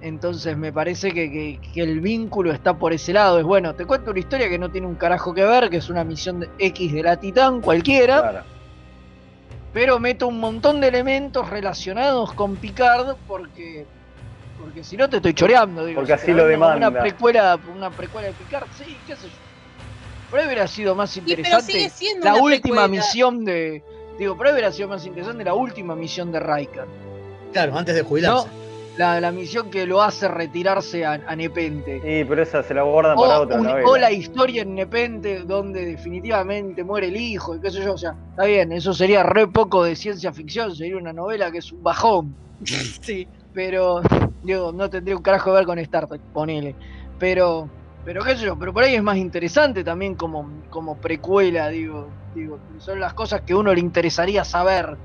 Entonces 0.00 0.56
me 0.56 0.72
parece 0.72 1.12
que, 1.12 1.30
que- 1.30 1.60
que 1.72 1.80
el 1.80 2.00
vínculo 2.00 2.52
está 2.52 2.76
por 2.78 2.92
ese 2.92 3.12
lado. 3.12 3.38
Es 3.38 3.44
bueno, 3.44 3.74
te 3.74 3.86
cuento 3.86 4.10
una 4.10 4.20
historia 4.20 4.48
que 4.48 4.58
no 4.58 4.70
tiene 4.70 4.86
un 4.86 4.96
carajo 4.96 5.32
que 5.34 5.44
ver, 5.44 5.70
que 5.70 5.78
es 5.78 5.88
una 5.88 6.04
misión 6.04 6.40
de 6.40 6.50
X 6.58 6.92
de 6.92 7.02
la 7.02 7.16
Titán 7.16 7.60
cualquiera, 7.62 8.20
Claro. 8.20 8.44
pero 9.72 9.98
meto 9.98 10.28
un 10.28 10.38
montón 10.38 10.80
de 10.80 10.88
elementos 10.88 11.48
relacionados 11.50 12.32
con 12.34 12.56
Picard 12.56 13.16
porque 13.26 13.86
porque 14.60 14.84
si 14.84 14.96
no 14.96 15.08
te 15.10 15.16
estoy 15.16 15.34
choreando, 15.34 15.84
digo, 15.84 16.00
Porque 16.00 16.12
así 16.12 16.32
lo 16.32 16.46
demanda. 16.46 16.88
Una 16.88 17.00
precuela, 17.00 17.58
una 17.74 17.90
precuela 17.90 18.28
de 18.28 18.34
Picard, 18.34 18.66
sí, 18.76 18.96
qué 19.06 19.16
sé 19.16 19.26
yo. 19.26 19.34
Pero 20.30 20.42
ahí 20.42 20.46
hubiera 20.46 20.66
sido 20.68 20.94
más 20.94 21.12
pero 21.14 21.30
interesante 21.30 21.72
sigue 21.72 21.90
siendo 21.90 22.24
la 22.24 22.34
una 22.34 22.42
última 22.42 22.60
precuela. 22.82 22.88
misión 22.88 23.44
de. 23.44 23.82
Digo, 24.18 24.36
pero 24.36 24.48
ahí 24.50 24.54
hubiera 24.54 24.72
sido 24.72 24.88
más 24.88 25.04
interesante 25.06 25.44
la 25.44 25.54
última 25.54 25.94
misión 25.96 26.30
de 26.32 26.40
Riker. 26.40 26.84
Claro, 27.52 27.76
antes 27.76 27.94
de 27.94 28.02
jubilarse. 28.02 28.46
¿no? 28.46 28.64
La, 28.96 29.20
la 29.20 29.32
misión 29.32 29.70
que 29.70 29.86
lo 29.86 30.00
hace 30.02 30.28
retirarse 30.28 31.04
a, 31.04 31.14
a 31.26 31.34
Nepente. 31.34 31.96
Sí, 32.00 32.24
pero 32.28 32.42
esa 32.42 32.62
se 32.62 32.74
la 32.74 32.84
guardan 32.84 33.16
para 33.16 33.40
otra 33.40 33.56
un- 33.58 33.64
novela. 33.66 33.88
o 33.88 33.96
la 33.96 34.12
historia 34.12 34.62
en 34.62 34.76
Nepente 34.76 35.40
donde 35.40 35.84
definitivamente 35.84 36.84
muere 36.84 37.08
el 37.08 37.16
hijo 37.16 37.56
y 37.56 37.60
qué 37.60 37.72
sé 37.72 37.82
yo. 37.82 37.94
O 37.94 37.98
sea, 37.98 38.14
está 38.30 38.44
bien, 38.44 38.70
eso 38.70 38.94
sería 38.94 39.24
re 39.24 39.48
poco 39.48 39.82
de 39.82 39.96
ciencia 39.96 40.32
ficción, 40.32 40.76
sería 40.76 40.96
una 40.96 41.12
novela 41.12 41.50
que 41.50 41.58
es 41.58 41.72
un 41.72 41.82
bajón. 41.82 42.34
Sí. 42.64 43.26
Pero, 43.52 44.00
digo, 44.42 44.72
no 44.72 44.88
tendría 44.90 45.16
un 45.16 45.22
carajo 45.22 45.50
que 45.50 45.56
ver 45.56 45.64
con 45.66 45.78
Star 45.80 46.06
Trek, 46.08 46.20
ponele. 46.32 46.74
Pero, 47.20 47.68
pero 48.04 48.22
qué 48.22 48.36
sé 48.36 48.44
yo, 48.44 48.58
pero 48.58 48.72
por 48.72 48.84
ahí 48.84 48.94
es 48.94 49.02
más 49.02 49.16
interesante 49.16 49.82
también 49.82 50.14
como, 50.14 50.62
como 50.70 50.96
precuela, 50.96 51.68
digo, 51.68 52.08
digo, 52.34 52.58
son 52.78 53.00
las 53.00 53.14
cosas 53.14 53.42
que 53.42 53.54
a 53.54 53.56
uno 53.56 53.72
le 53.72 53.80
interesaría 53.80 54.44
saber. 54.44 54.96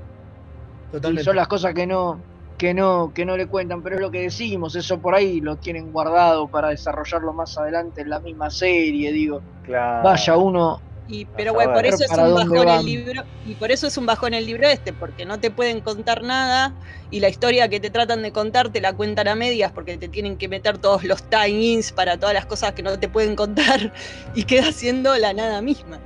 Y 0.88 0.92
Totalmente. 0.92 1.24
son 1.24 1.36
las 1.36 1.48
cosas 1.48 1.72
que 1.72 1.86
no, 1.86 2.20
que 2.58 2.74
no, 2.74 3.12
que 3.14 3.24
no 3.24 3.36
le 3.36 3.46
cuentan, 3.46 3.82
pero 3.82 3.96
es 3.96 4.02
lo 4.02 4.10
que 4.10 4.22
decimos, 4.22 4.76
eso 4.76 5.00
por 5.00 5.14
ahí 5.14 5.40
lo 5.40 5.56
tienen 5.56 5.90
guardado 5.90 6.48
para 6.48 6.68
desarrollarlo 6.68 7.32
más 7.32 7.56
adelante 7.56 8.02
en 8.02 8.10
la 8.10 8.20
misma 8.20 8.50
serie, 8.50 9.12
digo. 9.12 9.40
Claro. 9.62 10.02
Vaya 10.04 10.36
uno. 10.36 10.89
Y, 11.10 11.24
pero 11.36 11.52
bueno, 11.52 11.72
por 11.72 11.84
eso 11.84 12.04
es 12.04 12.10
un 12.10 12.34
bajón 12.34 12.68
el 12.68 12.84
libro, 12.84 13.24
y 13.44 13.54
por 13.54 13.72
eso 13.72 13.86
es 13.88 13.96
un 13.96 14.06
bajón 14.06 14.32
el 14.32 14.46
libro 14.46 14.68
este, 14.68 14.92
porque 14.92 15.24
no 15.24 15.40
te 15.40 15.50
pueden 15.50 15.80
contar 15.80 16.22
nada, 16.22 16.72
y 17.10 17.18
la 17.18 17.28
historia 17.28 17.68
que 17.68 17.80
te 17.80 17.90
tratan 17.90 18.22
de 18.22 18.30
contar 18.30 18.70
te 18.70 18.80
la 18.80 18.92
cuentan 18.92 19.26
a 19.26 19.34
medias, 19.34 19.72
porque 19.72 19.96
te 19.96 20.08
tienen 20.08 20.36
que 20.36 20.46
meter 20.46 20.78
todos 20.78 21.02
los 21.02 21.24
tie-ins 21.28 21.92
para 21.92 22.16
todas 22.16 22.34
las 22.34 22.46
cosas 22.46 22.74
que 22.74 22.82
no 22.82 22.98
te 22.98 23.08
pueden 23.08 23.34
contar, 23.34 23.92
y 24.34 24.44
queda 24.44 24.70
siendo 24.72 25.16
la 25.18 25.32
nada 25.32 25.60
misma. 25.62 25.98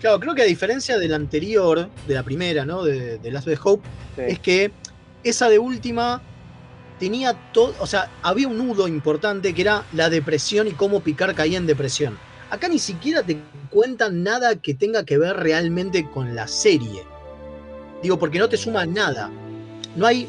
Claro, 0.00 0.20
creo 0.20 0.34
que 0.34 0.42
a 0.42 0.46
diferencia 0.46 0.98
de 0.98 1.08
la 1.08 1.16
anterior, 1.16 1.88
de 2.06 2.14
la 2.14 2.22
primera, 2.22 2.64
¿no? 2.64 2.84
De, 2.84 3.18
de 3.18 3.30
Last 3.32 3.48
of 3.48 3.58
Hope, 3.64 3.88
Sí. 4.14 4.22
es 4.28 4.38
que 4.38 4.70
esa 5.24 5.48
de 5.48 5.58
última 5.58 6.22
tenía 7.00 7.34
todo, 7.52 7.74
o 7.80 7.86
sea, 7.86 8.10
había 8.22 8.46
un 8.46 8.58
nudo 8.58 8.86
importante 8.86 9.52
que 9.54 9.62
era 9.62 9.82
la 9.92 10.08
depresión 10.08 10.68
y 10.68 10.72
cómo 10.72 11.00
Picard 11.00 11.34
caía 11.34 11.58
en 11.58 11.66
depresión. 11.66 12.16
Acá 12.50 12.68
ni 12.68 12.78
siquiera 12.78 13.22
te 13.22 13.36
cuentan 13.70 14.22
nada 14.22 14.54
que 14.56 14.74
tenga 14.74 15.04
que 15.04 15.18
ver 15.18 15.36
realmente 15.36 16.08
con 16.10 16.34
la 16.34 16.46
serie. 16.46 17.02
Digo, 18.02 18.18
porque 18.18 18.38
no 18.38 18.48
te 18.48 18.56
suma 18.56 18.86
nada. 18.86 19.30
No 19.96 20.06
hay. 20.06 20.28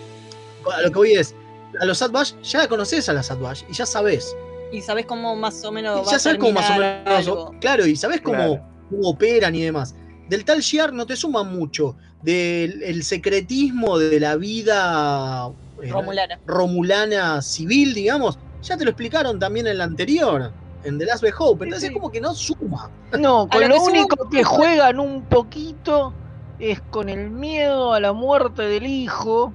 A 0.74 0.82
lo 0.82 0.90
que 0.92 0.96
voy 0.98 1.14
es. 1.14 1.36
A 1.80 1.86
los 1.86 1.98
Sadbash 1.98 2.34
ya 2.42 2.60
la 2.60 2.68
conoces 2.68 3.10
a 3.10 3.14
las 3.14 3.28
Sadbash 3.28 3.64
y 3.70 3.74
ya 3.74 3.86
sabes. 3.86 4.36
Y 4.72 4.82
sabes 4.82 5.06
cómo 5.06 5.36
más 5.36 5.64
o 5.66 5.72
menos 5.72 6.08
Y 6.08 6.12
ya 6.12 6.20
sabes 6.20 6.38
cómo 6.40 6.54
más 6.54 6.70
o 6.72 6.80
menos. 6.80 7.02
algo. 7.06 7.56
Claro, 7.60 7.86
y 7.86 7.96
sabes 7.96 8.22
cómo, 8.22 8.38
Claro. 8.38 8.62
cómo 8.90 9.10
operan 9.10 9.54
y 9.56 9.62
demás. 9.62 9.94
Del 10.30 10.44
tal 10.46 10.62
Shiar 10.62 10.94
no 10.94 11.06
te 11.06 11.16
suma 11.16 11.44
mucho. 11.44 11.96
Del 12.24 12.82
el 12.82 13.04
secretismo 13.04 14.00
de 14.00 14.20
la 14.20 14.36
vida 14.38 15.48
eh, 15.84 15.92
Romulana. 15.92 16.40
romulana 16.48 17.42
civil, 17.44 17.94
digamos, 17.94 18.40
ya 18.64 18.78
te 18.78 18.86
lo 18.86 18.90
explicaron 18.92 19.38
también 19.38 19.68
en 19.68 19.78
la 19.78 19.84
anterior, 19.84 20.52
en 20.86 20.98
The 20.98 21.06
Last 21.06 21.24
of 21.24 21.30
Hope. 21.40 21.66
Entonces 21.66 21.90
Sí, 21.90 21.94
es 21.96 22.00
como 22.00 22.12
que 22.12 22.22
no 22.22 22.34
suma. 22.34 22.90
No, 23.20 23.44
A 23.44 23.48
con 23.50 23.68
lo 23.68 23.76
que 23.76 23.82
único 23.82 24.30
que 24.30 24.44
juegan 24.44 25.00
un 25.00 25.24
poquito 25.26 26.14
es 26.60 26.80
con 26.90 27.10
el 27.10 27.30
miedo 27.32 27.94
a 27.94 28.00
la 28.00 28.14
muerte 28.14 28.64
del 28.64 28.86
hijo. 28.86 29.54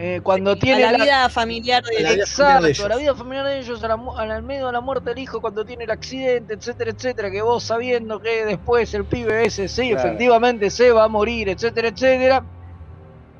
eh, 0.00 0.20
cuando 0.22 0.54
tiene 0.54 0.82
la 0.82 0.92
la- 0.92 1.04
vida 1.04 1.28
familiar 1.28 1.82
de 1.82 2.00
la 2.00 2.12
vida 2.12 2.24
familiar 2.24 2.62
de 2.62 2.68
Exacto, 2.70 2.84
ellos. 2.84 2.88
la 2.88 2.96
vida 2.98 3.14
familiar 3.16 3.46
de 3.46 3.58
ellos, 3.58 3.82
a 3.82 3.88
la 3.88 3.96
mu- 3.96 4.16
al 4.16 4.42
miedo 4.44 4.68
a 4.68 4.72
la 4.72 4.80
muerte 4.80 5.10
del 5.10 5.18
hijo 5.18 5.40
cuando 5.40 5.64
tiene 5.64 5.82
el 5.84 5.90
accidente, 5.90 6.54
etcétera, 6.54 6.92
etcétera, 6.92 7.30
que 7.32 7.42
vos 7.42 7.64
sabiendo 7.64 8.20
que 8.20 8.44
después 8.44 8.94
el 8.94 9.04
pibe 9.06 9.44
ese 9.46 9.66
sí, 9.66 9.90
Claro. 9.90 10.06
efectivamente 10.06 10.70
se 10.70 10.92
va 10.92 11.02
a 11.02 11.08
morir, 11.08 11.48
etcétera, 11.48 11.88
etcétera, 11.88 12.44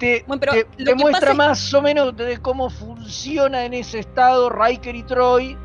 te, 0.01 0.25
Bueno, 0.27 0.41
pero 0.41 0.53
te- 0.53 0.67
lo 0.79 0.85
te 0.85 0.85
que 0.85 0.95
muestra 0.97 1.31
es- 1.31 1.37
más 1.37 1.75
o 1.75 1.81
menos 1.81 2.17
de 2.17 2.39
cómo 2.39 2.71
funciona 2.71 3.65
en 3.65 3.75
ese 3.75 4.01
estado 4.01 4.51
Riker 4.51 4.97
y 4.97 5.05
Troy, 5.05 5.57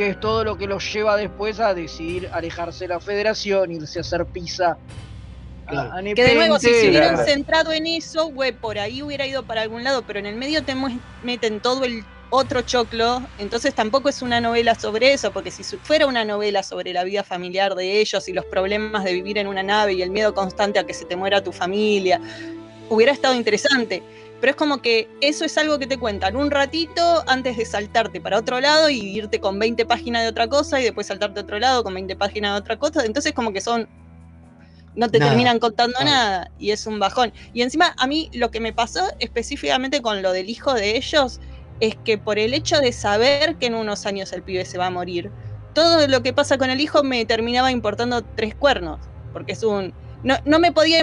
que 0.00 0.08
es 0.08 0.18
todo 0.20 0.44
lo 0.44 0.56
que 0.56 0.66
los 0.66 0.90
lleva 0.94 1.14
después 1.18 1.60
a 1.60 1.74
decidir 1.74 2.30
alejarse 2.32 2.84
de 2.84 2.88
la 2.88 3.00
federación, 3.00 3.70
irse 3.70 3.98
a 3.98 4.00
hacer 4.00 4.24
pizza. 4.24 4.70
a- 5.66 5.70
Claro. 5.70 5.92
a 5.92 6.02
Que 6.14 6.24
de 6.24 6.34
nuevo, 6.36 6.58
si 6.58 6.68
se 6.72 6.88
hubieran 6.88 7.18
centrado 7.18 7.70
en 7.70 7.86
eso, 7.86 8.28
güey, 8.28 8.52
por 8.52 8.78
ahí 8.78 9.02
hubiera 9.02 9.26
ido 9.26 9.42
para 9.42 9.60
algún 9.60 9.84
lado, 9.84 10.00
pero 10.06 10.18
en 10.18 10.24
el 10.24 10.36
medio 10.36 10.64
te 10.64 10.74
meten 11.22 11.60
todo 11.60 11.84
el 11.84 12.02
otro 12.30 12.62
choclo, 12.62 13.22
entonces 13.38 13.74
tampoco 13.74 14.08
es 14.08 14.22
una 14.22 14.40
novela 14.40 14.74
sobre 14.74 15.12
eso, 15.12 15.32
porque 15.32 15.50
si 15.50 15.62
fuera 15.62 16.06
una 16.06 16.24
novela 16.24 16.62
sobre 16.62 16.94
la 16.94 17.04
vida 17.04 17.22
familiar 17.22 17.74
de 17.74 18.00
ellos 18.00 18.26
y 18.26 18.32
los 18.32 18.46
problemas 18.46 19.04
de 19.04 19.12
vivir 19.12 19.36
en 19.36 19.46
una 19.48 19.62
nave 19.62 19.92
y 19.92 20.00
el 20.02 20.10
miedo 20.10 20.32
constante 20.32 20.78
a 20.78 20.84
que 20.86 20.94
se 20.94 21.04
te 21.04 21.14
muera 21.14 21.44
tu 21.44 21.52
familia, 21.52 22.18
hubiera 22.88 23.12
estado 23.12 23.34
interesante. 23.34 24.02
Pero 24.40 24.50
es 24.50 24.56
como 24.56 24.80
que 24.80 25.08
eso 25.20 25.44
es 25.44 25.56
algo 25.58 25.78
que 25.78 25.86
te 25.86 25.98
cuentan 25.98 26.36
un 26.36 26.50
ratito 26.50 27.22
antes 27.26 27.56
de 27.56 27.64
saltarte 27.64 28.20
para 28.20 28.38
otro 28.38 28.60
lado 28.60 28.88
y 28.88 28.98
irte 28.98 29.38
con 29.40 29.58
20 29.58 29.84
páginas 29.86 30.22
de 30.22 30.28
otra 30.28 30.48
cosa 30.48 30.80
y 30.80 30.84
después 30.84 31.06
saltarte 31.08 31.40
a 31.40 31.42
otro 31.42 31.58
lado 31.58 31.84
con 31.84 31.92
20 31.94 32.16
páginas 32.16 32.54
de 32.54 32.60
otra 32.60 32.78
cosa. 32.78 33.04
Entonces 33.04 33.32
como 33.32 33.52
que 33.52 33.60
son 33.60 33.88
no 34.94 35.08
te 35.08 35.18
Nada. 35.18 35.30
terminan 35.30 35.58
contando 35.58 35.98
Nada. 36.00 36.04
nada 36.04 36.50
y 36.58 36.70
es 36.70 36.86
un 36.86 36.98
bajón. 36.98 37.32
Y 37.52 37.62
encima 37.62 37.94
a 37.96 38.06
mí 38.06 38.30
lo 38.32 38.50
que 38.50 38.60
me 38.60 38.72
pasó 38.72 39.00
específicamente 39.18 40.02
con 40.02 40.22
lo 40.22 40.32
del 40.32 40.48
hijo 40.48 40.74
de 40.74 40.96
ellos 40.96 41.40
es 41.80 41.96
que 42.04 42.18
por 42.18 42.38
el 42.38 42.54
hecho 42.54 42.80
de 42.80 42.92
saber 42.92 43.56
que 43.56 43.66
en 43.66 43.74
unos 43.74 44.04
años 44.06 44.32
el 44.32 44.42
pibe 44.42 44.64
se 44.64 44.78
va 44.78 44.86
a 44.86 44.90
morir, 44.90 45.30
todo 45.74 46.06
lo 46.08 46.22
que 46.22 46.32
pasa 46.32 46.58
con 46.58 46.70
el 46.70 46.80
hijo 46.80 47.02
me 47.02 47.24
terminaba 47.24 47.70
importando 47.70 48.22
tres 48.22 48.54
cuernos, 48.54 49.00
porque 49.32 49.52
es 49.52 49.62
un... 49.62 49.94
No, 50.22 50.36
no 50.44 50.58
me 50.58 50.72
podía 50.72 51.02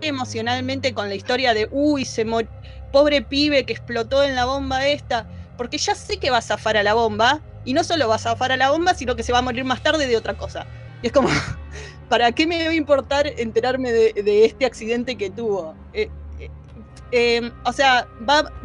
emocionalmente 0.00 0.94
con 0.94 1.08
la 1.08 1.14
historia 1.14 1.54
de, 1.54 1.68
uy, 1.70 2.04
se 2.04 2.24
mor- 2.24 2.48
pobre 2.90 3.22
pibe 3.22 3.64
que 3.64 3.72
explotó 3.72 4.22
en 4.22 4.34
la 4.34 4.44
bomba 4.44 4.86
esta, 4.86 5.26
porque 5.56 5.78
ya 5.78 5.94
sé 5.94 6.18
que 6.18 6.30
va 6.30 6.38
a 6.38 6.42
zafar 6.42 6.76
a 6.76 6.82
la 6.82 6.94
bomba, 6.94 7.42
y 7.64 7.74
no 7.74 7.84
solo 7.84 8.08
va 8.08 8.14
a 8.16 8.18
zafar 8.18 8.52
a 8.52 8.56
la 8.56 8.70
bomba, 8.70 8.94
sino 8.94 9.16
que 9.16 9.22
se 9.22 9.32
va 9.32 9.38
a 9.38 9.42
morir 9.42 9.64
más 9.64 9.82
tarde 9.82 10.06
de 10.06 10.16
otra 10.16 10.34
cosa. 10.34 10.66
Y 11.02 11.08
es 11.08 11.12
como, 11.12 11.28
¿para 12.08 12.32
qué 12.32 12.46
me 12.46 12.58
debe 12.58 12.74
importar 12.74 13.26
enterarme 13.38 13.92
de, 13.92 14.44
este 14.44 14.64
accidente 14.64 15.16
que 15.16 15.30
tuvo? 15.30 15.74
Eh, 15.92 16.08
eh, 16.38 16.50
eh, 17.12 17.52
o 17.64 17.72
sea, 17.72 18.08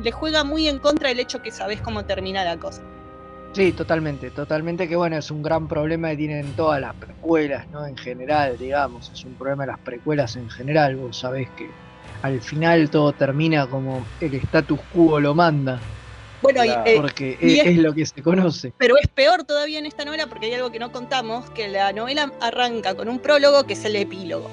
le 0.02 0.12
juega 0.12 0.44
muy 0.44 0.68
en 0.68 0.80
contra 0.80 1.12
el 1.12 1.20
hecho 1.20 1.42
que 1.42 1.52
sabes 1.52 1.82
cómo 1.82 2.06
termina 2.06 2.44
la 2.46 2.58
cosa. 2.58 2.82
Sí, 3.56 3.72
totalmente, 3.74 4.32
totalmente 4.32 4.88
que 4.90 4.98
bueno, 4.98 5.16
es 5.18 5.32
un 5.32 5.42
gran 5.42 5.68
problema 5.70 6.10
que 6.10 6.18
tienen 6.18 6.56
todas 6.56 6.82
las 6.82 6.94
precuelas, 6.98 7.70
¿no? 7.70 7.86
En 7.88 7.96
general, 7.96 8.58
digamos, 8.58 9.10
es 9.12 9.24
un 9.24 9.38
problema 9.38 9.64
de 9.64 9.68
las 9.72 9.80
precuelas 9.82 10.36
en 10.36 10.50
general, 10.50 10.98
vos 10.98 11.20
sabés 11.20 11.52
que 11.56 11.78
al 12.22 12.42
final 12.42 12.90
todo 12.90 13.14
termina 13.14 13.68
como 13.68 14.10
el 14.20 14.34
status 14.36 14.80
quo 14.90 15.22
lo 15.22 15.36
manda, 15.36 15.86
Bueno, 16.42 16.62
Claro. 16.64 16.82
eh, 16.86 16.96
porque 16.98 17.38
y 17.40 17.54
es, 17.60 17.66
es- 17.66 17.68
es 17.68 17.78
lo 17.78 17.94
que 17.94 18.06
se 18.06 18.22
conoce. 18.22 18.74
pero 18.78 18.98
es 18.98 19.08
peor 19.08 19.46
todavía 19.46 19.80
en 19.80 19.86
esta 19.86 20.04
novela 20.06 20.28
porque 20.28 20.48
hay 20.48 20.54
algo 20.54 20.70
que 20.72 20.80
no 20.80 20.92
contamos, 20.92 21.50
que 21.52 21.68
la 21.70 21.94
novela 21.94 22.34
arranca 22.42 22.94
con 22.96 23.08
un 23.10 23.20
prólogo 23.22 23.66
que 23.66 23.74
es 23.74 23.86
el 23.86 23.96
epílogo. 23.96 24.50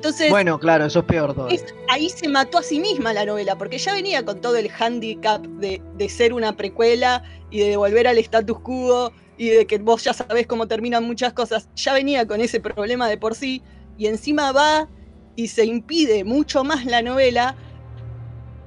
Entonces, 0.00 0.30
Bueno, 0.30 0.58
claro, 0.58 0.86
eso 0.86 1.00
es 1.00 1.04
peor 1.04 1.34
todavía. 1.34 1.56
es- 1.56 1.74
ahí 1.90 2.08
se 2.08 2.26
mató 2.26 2.56
a 2.56 2.62
sí 2.62 2.80
misma 2.80 3.12
la 3.12 3.26
novela, 3.26 3.58
porque 3.58 3.76
ya 3.76 3.92
venía 3.92 4.24
con 4.24 4.40
todo 4.40 4.56
el 4.56 4.70
handicap 4.78 5.44
de, 5.44 5.82
de 5.98 6.08
ser 6.08 6.32
una 6.32 6.56
precuela 6.56 7.22
y 7.50 7.58
de 7.60 7.76
volver 7.76 8.06
al 8.08 8.16
status 8.16 8.60
quo 8.60 9.12
y 9.36 9.50
de 9.50 9.66
que 9.66 9.76
vos 9.76 10.02
ya 10.02 10.14
sabés 10.14 10.46
cómo 10.46 10.66
terminan 10.66 11.04
muchas 11.04 11.34
cosas. 11.34 11.68
Ya 11.76 11.92
venía 11.92 12.26
con 12.26 12.40
ese 12.40 12.60
problema 12.60 13.08
de 13.10 13.18
por 13.18 13.34
sí 13.34 13.62
y 13.98 14.06
encima 14.06 14.52
va 14.52 14.88
y 15.36 15.48
se 15.48 15.66
impide 15.66 16.24
mucho 16.24 16.64
más 16.64 16.86
la 16.86 17.02
novela, 17.02 17.54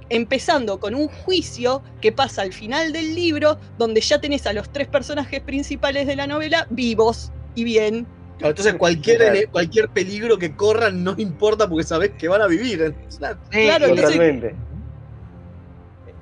empezando 0.09 0.79
con 0.79 0.93
un 0.93 1.07
juicio 1.07 1.81
que 1.99 2.11
pasa 2.11 2.43
al 2.43 2.53
final 2.53 2.93
del 2.93 3.15
libro, 3.15 3.57
donde 3.79 4.01
ya 4.01 4.21
tenés 4.21 4.45
a 4.45 4.53
los 4.53 4.71
tres 4.71 4.87
personajes 4.87 5.41
principales 5.41 6.05
de 6.05 6.15
la 6.15 6.27
novela 6.27 6.67
vivos 6.69 7.31
y 7.55 7.63
bien. 7.63 8.05
Claro, 8.43 8.51
entonces 8.51 8.73
cualquier, 8.75 9.17
Claro. 9.19 9.39
cualquier 9.51 9.89
peligro 9.89 10.37
que 10.37 10.53
corran 10.55 11.01
no 11.03 11.13
importa 11.17 11.67
porque 11.69 11.85
sabes 11.85 12.11
que 12.17 12.27
van 12.27 12.41
a 12.41 12.47
vivir. 12.47 12.93
Sí, 13.09 13.17
claro, 13.19 13.85
entonces- 13.85 14.01
Totalmente. 14.05 14.55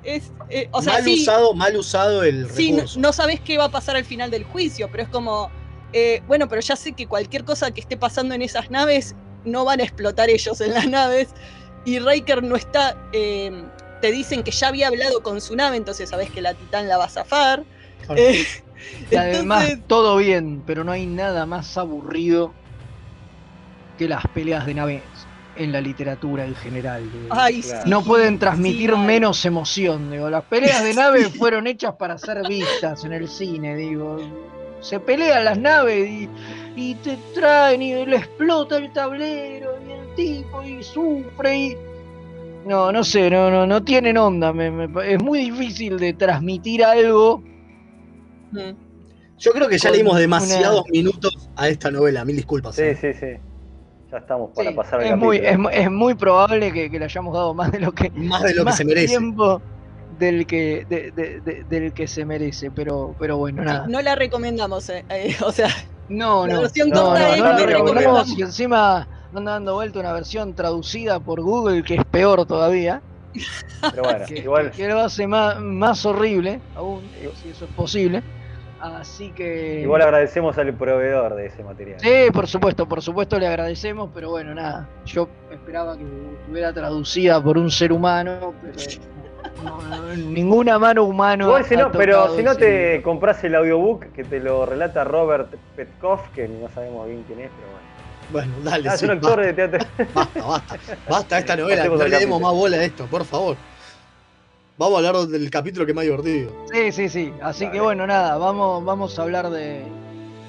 Es, 0.04 0.32
eh, 0.50 0.68
o 0.72 0.82
sea, 0.82 0.94
mal 0.94 1.04
sí, 1.04 1.22
usado, 1.22 1.54
mal 1.54 1.76
usado 1.76 2.24
el 2.24 2.48
Sí, 2.50 2.70
no, 2.72 2.76
recurso. 2.78 3.00
no 3.00 3.12
sabes 3.12 3.40
qué 3.40 3.56
va 3.58 3.64
a 3.64 3.70
pasar 3.70 3.96
al 3.96 4.04
final 4.04 4.30
del 4.30 4.42
juicio, 4.44 4.88
pero 4.90 5.04
es 5.04 5.08
como, 5.08 5.50
eh, 5.92 6.22
bueno, 6.26 6.48
pero 6.48 6.60
ya 6.60 6.74
sé 6.76 6.92
que 6.92 7.06
cualquier 7.06 7.44
cosa 7.44 7.70
que 7.70 7.80
esté 7.80 7.96
pasando 7.96 8.34
en 8.34 8.42
esas 8.42 8.70
naves 8.70 9.14
no 9.44 9.64
van 9.64 9.80
a 9.80 9.84
explotar 9.84 10.28
ellos 10.30 10.60
en 10.60 10.74
las 10.74 10.88
naves. 10.88 11.28
Y 11.84 11.98
Riker 12.00 12.42
no 12.42 12.56
está, 12.56 12.96
eh, 13.12 13.64
te 14.00 14.10
dicen 14.12 14.42
que 14.42 14.50
ya 14.50 14.68
había 14.68 14.88
hablado 14.88 15.22
con 15.22 15.40
su 15.40 15.54
nave, 15.56 15.76
entonces 15.76 16.10
sabes 16.10 16.30
que 16.30 16.40
la 16.40 16.54
Titán 16.54 16.88
la 16.88 16.96
va 16.98 17.04
a 17.04 17.08
zafar. 17.08 17.62
Claro. 18.06 18.20
Y 19.10 19.16
además 19.16 19.64
entonces- 19.64 19.86
todo 19.88 20.16
bien, 20.16 20.62
pero 20.66 20.84
no 20.84 20.92
hay 20.92 21.06
nada 21.06 21.46
más 21.46 21.76
aburrido 21.76 22.54
que 23.98 24.08
las 24.08 24.24
peleas 24.28 24.66
de 24.66 24.74
naves 24.74 25.02
en 25.54 25.70
la 25.70 25.80
literatura 25.80 26.46
en 26.46 26.54
general. 26.54 27.10
digo. 27.12 27.26
Ay, 27.30 27.60
Claro. 27.62 27.82
sí, 27.84 27.90
no 27.90 28.02
pueden 28.02 28.38
transmitir 28.38 28.90
sí, 28.90 28.96
menos 28.96 29.44
emoción, 29.44 30.10
digo. 30.10 30.30
Las 30.30 30.44
peleas 30.44 30.82
de 30.82 30.94
nave 30.94 31.28
fueron 31.28 31.66
hechas 31.66 31.94
para 31.96 32.16
ser 32.18 32.46
vistas 32.48 33.04
en 33.04 33.12
el 33.12 33.28
cine, 33.28 33.76
digo. 33.76 34.18
Se 34.80 34.98
pelean 34.98 35.44
las 35.44 35.58
naves 35.58 36.08
y, 36.10 36.28
y 36.74 36.94
te 36.96 37.16
traen 37.34 37.82
y 37.82 38.04
le 38.06 38.16
explota 38.16 38.78
el 38.78 38.92
tablero 38.92 39.74
y 39.86 39.92
el 39.92 40.14
tipo 40.16 40.62
y 40.62 40.82
sufre 40.82 41.56
y. 41.56 41.76
No, 42.66 42.90
no 42.90 43.04
sé, 43.04 43.28
no, 43.30 43.50
no, 43.50 43.66
no 43.66 43.82
tienen 43.84 44.16
onda. 44.16 44.52
me- 44.52 44.70
me- 44.70 45.12
es 45.12 45.22
muy 45.22 45.50
difícil 45.50 45.98
de 45.98 46.14
transmitir 46.14 46.82
algo. 46.84 47.42
Mm. 48.52 48.76
Yo 49.38 49.50
creo 49.52 49.68
que 49.68 49.78
ya 49.78 49.88
con 49.88 49.96
leímos 49.96 50.12
una- 50.12 50.20
demasiados 50.20 50.84
minutos 50.90 51.50
a 51.56 51.68
esta 51.68 51.90
novela, 51.90 52.24
mil 52.24 52.36
disculpas. 52.36 52.76
Sí, 52.76 52.82
eh. 52.82 52.98
sí, 53.00 53.12
sí. 53.14 53.26
Ya 54.10 54.18
estamos 54.18 54.50
para 54.54 54.70
Sí, 54.70 54.76
pasar 54.76 55.00
al 55.00 55.06
es, 55.06 55.16
muy, 55.16 55.38
es, 55.38 55.58
mu- 55.58 55.68
es 55.70 55.90
muy 55.90 56.14
probable 56.14 56.70
que, 56.72 56.90
que 56.90 56.98
le 56.98 57.06
hayamos 57.06 57.32
dado 57.34 57.54
más 57.54 57.72
de 57.72 57.80
lo 57.80 57.92
que 57.92 58.10
Más 58.10 58.42
de 58.42 58.54
lo 58.54 58.64
que 58.66 58.72
se 58.72 58.84
merece. 58.84 59.08
tiempo 59.08 59.60
del 60.18 60.46
que 60.46 60.84
de- 60.88 61.10
de- 61.12 61.40
de- 61.40 61.64
del 61.64 61.92
que 61.94 62.06
se 62.06 62.24
merece 62.26 62.70
pero 62.70 63.16
pero 63.18 63.38
bueno 63.38 63.64
nada 63.64 63.86
No 63.88 64.00
la 64.02 64.14
recomendamos, 64.14 64.88
eh, 64.90 65.04
eh, 65.08 65.34
o 65.44 65.50
sea, 65.50 65.68
no 66.10 66.46
la 66.46 66.54
no 66.54 66.60
versión 66.60 66.90
no, 66.90 67.02
corta 67.02 67.20
no, 67.28 67.32
es 67.34 67.38
no 67.40 67.44
la 67.48 67.56
que 67.56 67.66
recomendamos 67.66 67.96
recomendamos. 67.96 68.38
y 68.38 68.42
encima 68.42 69.08
anda 69.34 69.52
dando 69.52 69.74
vuelta 69.74 69.98
una 70.00 70.12
versión 70.12 70.54
traducida 70.54 71.18
por 71.18 71.40
Google 71.40 71.82
que 71.82 71.94
es 71.94 72.04
peor 72.04 72.44
todavía. 72.44 73.00
Pero 73.90 74.02
bueno, 74.02 74.24
que, 74.28 74.38
igual. 74.40 74.70
que 74.72 74.86
lo 74.88 75.00
hace 75.00 75.26
más, 75.26 75.58
más 75.58 76.04
horrible 76.04 76.60
aún, 76.76 77.00
si 77.42 77.48
eso 77.48 77.64
es 77.64 77.70
posible. 77.72 78.22
Así 78.82 79.30
que. 79.30 79.80
Igual 79.80 80.02
agradecemos 80.02 80.58
al 80.58 80.74
proveedor 80.74 81.36
de 81.36 81.46
ese 81.46 81.62
material. 81.62 82.00
Sí, 82.00 82.32
por 82.32 82.48
supuesto, 82.48 82.88
por 82.88 83.00
supuesto 83.00 83.38
le 83.38 83.46
agradecemos, 83.46 84.10
pero 84.12 84.30
bueno, 84.30 84.54
nada. 84.56 84.88
Yo 85.06 85.28
esperaba 85.52 85.96
que 85.96 86.02
estuviera 86.02 86.72
traducida 86.72 87.40
por 87.40 87.58
un 87.58 87.70
ser 87.70 87.92
humano, 87.92 88.52
pero 88.60 88.74
no, 89.62 89.80
no, 89.82 90.16
ninguna 90.16 90.80
mano 90.80 91.04
humana. 91.04 91.44
Igual 91.44 91.64
si 91.64 91.76
no, 91.76 91.92
pero 91.92 92.34
si 92.34 92.42
no 92.42 92.56
te 92.56 92.94
libro. 92.94 93.02
compras 93.04 93.44
el 93.44 93.54
audiobook 93.54 94.06
que 94.12 94.24
te 94.24 94.40
lo 94.40 94.66
relata 94.66 95.04
Robert 95.04 95.54
Petkov, 95.76 96.18
que 96.34 96.48
no 96.48 96.68
sabemos 96.70 97.06
bien 97.06 97.22
quién 97.28 97.38
es, 97.38 97.50
pero 97.56 97.70
bueno. 97.70 97.82
Bueno, 98.32 98.52
dale. 98.68 98.88
Ah, 98.88 98.94
es 98.94 99.00
sí, 99.00 99.04
un 99.04 99.12
actor 99.12 99.36
basta, 99.36 99.42
de 99.46 99.52
teatro. 99.52 99.86
basta, 100.12 100.42
basta. 100.42 100.76
Basta 101.08 101.38
esta 101.38 101.56
novela, 101.56 101.84
no 101.84 101.96
le 101.96 102.18
demos 102.18 102.40
más 102.40 102.52
bola 102.52 102.78
a 102.78 102.82
esto, 102.82 103.06
por 103.06 103.24
favor. 103.24 103.56
Vamos 104.82 104.96
a 105.04 105.08
hablar 105.08 105.28
del 105.28 105.48
capítulo 105.48 105.86
que 105.86 105.94
más 105.94 106.02
divertido. 106.02 106.50
Sí, 106.72 106.90
sí, 106.90 107.08
sí. 107.08 107.32
Así 107.40 107.70
que 107.70 107.78
bueno, 107.80 108.04
nada, 108.04 108.36
vamos, 108.36 108.84
vamos 108.84 109.16
a 109.16 109.22
hablar 109.22 109.48
de, 109.48 109.84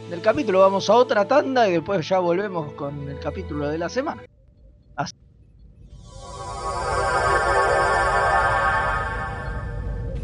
del 0.10 0.22
capítulo, 0.22 0.60
vamos 0.60 0.90
a 0.90 0.94
otra 0.96 1.28
tanda 1.28 1.70
y 1.70 1.74
después 1.74 2.10
ya 2.10 2.18
volvemos 2.18 2.74
con 2.74 3.08
el 3.08 3.20
capítulo 3.20 3.68
de 3.70 3.78
la 3.78 3.90
semana. 3.90 4.24
Así- 4.96 5.14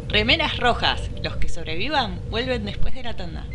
Remeras 0.08 0.58
rojas. 0.58 1.08
Los 1.22 1.36
que 1.36 1.48
sobrevivan 1.48 2.18
vuelven 2.30 2.64
después 2.64 2.94
de 2.94 3.02
la 3.02 3.14
tanda. 3.14 3.46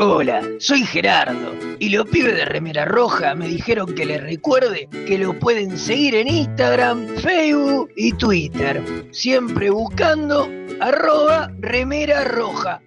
Hola, 0.00 0.42
soy 0.60 0.84
Gerardo 0.84 1.56
y 1.80 1.88
los 1.88 2.06
pibes 2.06 2.36
de 2.36 2.44
Remera 2.44 2.84
Roja 2.84 3.34
me 3.34 3.48
dijeron 3.48 3.96
que 3.96 4.06
les 4.06 4.22
recuerde 4.22 4.88
que 5.08 5.18
lo 5.18 5.36
pueden 5.36 5.76
seguir 5.76 6.14
en 6.14 6.28
Instagram, 6.28 7.04
Facebook 7.16 7.90
y 7.96 8.12
Twitter, 8.12 8.80
siempre 9.10 9.70
buscando 9.70 10.48
arroba 10.78 11.50
Remera 11.58 12.22
Roja, 12.22 12.80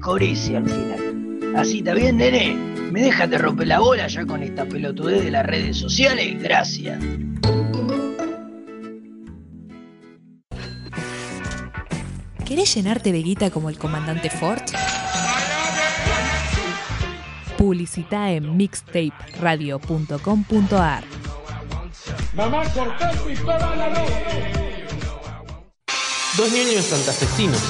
con 0.00 0.54
al 0.54 0.68
final. 0.68 1.56
Así 1.56 1.78
está 1.78 1.94
bien, 1.94 2.18
nene. 2.18 2.54
¿Me 2.92 3.02
dejas 3.02 3.28
de 3.28 3.38
romper 3.38 3.66
la 3.66 3.80
bola 3.80 4.06
ya 4.06 4.24
con 4.24 4.44
esta 4.44 4.64
pelotudez 4.64 5.24
de 5.24 5.32
las 5.32 5.44
redes 5.44 5.76
sociales? 5.76 6.40
Gracias. 6.40 7.02
¿Querés 12.46 12.72
llenarte 12.72 13.10
de 13.10 13.22
como 13.50 13.68
el 13.68 13.78
comandante 13.78 14.30
Ford? 14.30 14.62
Publicita 17.62 18.32
en 18.32 18.56
mixtaperadio.com.ar. 18.56 21.04
Mamá, 22.34 22.64
mi 23.24 23.36
la 23.36 24.04
Dos 26.36 26.50
niños 26.50 26.86
santafesinos. 26.86 27.62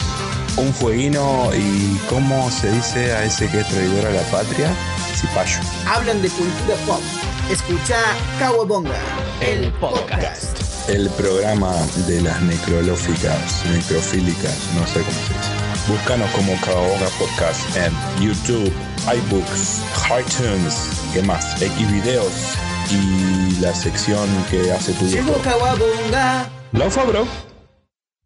Un 0.56 0.72
fueguino 0.72 1.50
y 1.54 1.98
cómo 2.08 2.50
se 2.50 2.72
dice 2.72 3.12
a 3.12 3.24
ese 3.24 3.50
que 3.50 3.60
es 3.60 3.68
traidor 3.68 4.06
a 4.06 4.12
la 4.12 4.22
patria, 4.30 4.74
cipayo. 5.14 5.60
Hablan 5.86 6.22
de 6.22 6.30
cultura 6.30 6.74
pop. 6.86 7.02
Escucha 7.50 7.98
Kawabonga, 8.38 8.96
el 9.42 9.70
podcast. 9.72 10.88
El 10.88 11.10
programa 11.10 11.74
de 12.06 12.22
las 12.22 12.40
necrolóficas, 12.40 13.62
necrofílicas, 13.66 14.70
no 14.74 14.86
sé 14.86 15.00
cómo 15.00 15.18
se 15.28 15.34
dice. 15.34 15.51
Búscanos 15.88 16.30
como 16.30 16.58
Kawabonga 16.60 17.08
Podcast 17.18 17.76
en 17.76 17.92
YouTube, 18.24 18.72
iBooks, 19.04 19.82
iTunes, 20.20 20.90
¿qué 21.12 21.22
más? 21.22 21.58
Xvideos 21.58 22.56
y 22.90 23.60
la 23.60 23.74
sección 23.74 24.28
que 24.48 24.70
hace 24.70 24.92
tu 24.92 25.06
Llegó 25.06 25.32
viejo. 25.34 25.42
Kawabonga. 25.42 26.48
Laufa, 26.72 27.02
bro. 27.04 27.26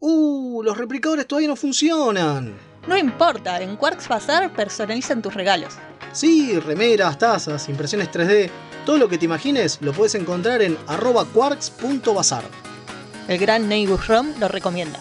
Uh, 0.00 0.62
los 0.62 0.76
replicadores 0.76 1.26
todavía 1.26 1.48
no 1.48 1.56
funcionan. 1.56 2.54
No 2.86 2.96
importa, 2.96 3.60
en 3.62 3.76
Quarks 3.76 4.06
Bazar 4.06 4.52
personalizan 4.52 5.22
tus 5.22 5.32
regalos. 5.32 5.74
Sí, 6.12 6.60
remeras, 6.60 7.18
tazas, 7.18 7.70
impresiones 7.70 8.10
3D, 8.10 8.50
todo 8.84 8.98
lo 8.98 9.08
que 9.08 9.16
te 9.16 9.24
imagines 9.24 9.78
lo 9.80 9.92
puedes 9.94 10.14
encontrar 10.14 10.60
en 10.60 10.76
arroba 10.86 11.24
quarks.bazar. 11.24 12.44
El 13.28 13.38
gran 13.38 13.66
Neighbor 13.68 14.06
Rom 14.06 14.28
lo 14.38 14.46
recomienda. 14.46 15.00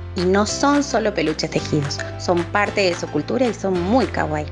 y 0.15 0.21
no 0.21 0.45
son 0.45 0.83
solo 0.83 1.13
peluches 1.13 1.49
tejidos, 1.49 1.99
son 2.19 2.43
parte 2.45 2.79
de 2.81 2.95
su 2.95 3.07
cultura 3.07 3.47
y 3.47 3.53
son 3.53 3.81
muy 3.81 4.05
kawaii. 4.05 4.45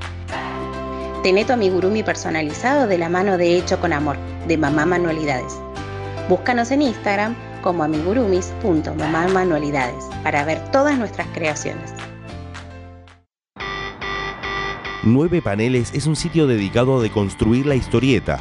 Tené 1.24 1.44
tu 1.44 1.54
amigurumi 1.54 2.04
personalizado 2.04 2.88
de 2.88 2.98
la 2.98 3.10
mano 3.10 3.38
de 3.38 3.58
Hecho 3.58 3.80
con 3.80 3.92
Amor, 3.92 4.18
de 4.48 4.58
Mamá 4.58 4.86
Manualidades. 4.86 5.60
Búscanos 6.30 6.72
en 6.72 6.84
Instagram 6.84 7.36
como 7.62 7.84
amigurumis.mamamanualidades 7.84 10.06
para 10.24 10.46
ver 10.46 10.64
todas 10.72 10.98
nuestras 10.98 11.28
creaciones. 11.34 11.92
9 15.04 15.42
Paneles 15.42 15.92
es 15.94 16.08
un 16.08 16.16
sitio 16.16 16.48
dedicado 16.48 17.00
a 17.00 17.02
deconstruir 17.02 17.66
la 17.66 17.76
historieta. 17.76 18.40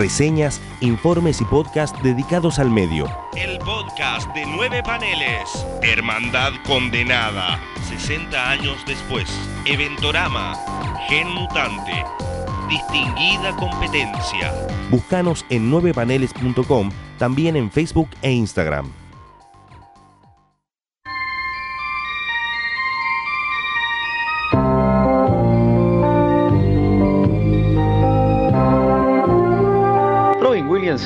Reseñas, 0.00 0.62
informes 0.80 1.42
y 1.42 1.44
podcasts 1.44 2.02
dedicados 2.02 2.58
al 2.58 2.70
medio. 2.70 3.06
El 3.36 3.58
podcast 3.58 4.32
de 4.34 4.46
nueve 4.46 4.82
paneles. 4.82 5.66
Hermandad 5.82 6.52
condenada. 6.66 7.60
60 7.86 8.50
años 8.50 8.78
después. 8.86 9.28
Eventorama. 9.66 10.56
Gen 11.06 11.28
mutante. 11.28 12.02
Distinguida 12.70 13.54
competencia. 13.56 14.54
Búscanos 14.90 15.44
en 15.50 15.70
9paneles.com, 15.70 16.90
también 17.18 17.56
en 17.56 17.70
Facebook 17.70 18.08
e 18.22 18.32
Instagram. 18.32 18.90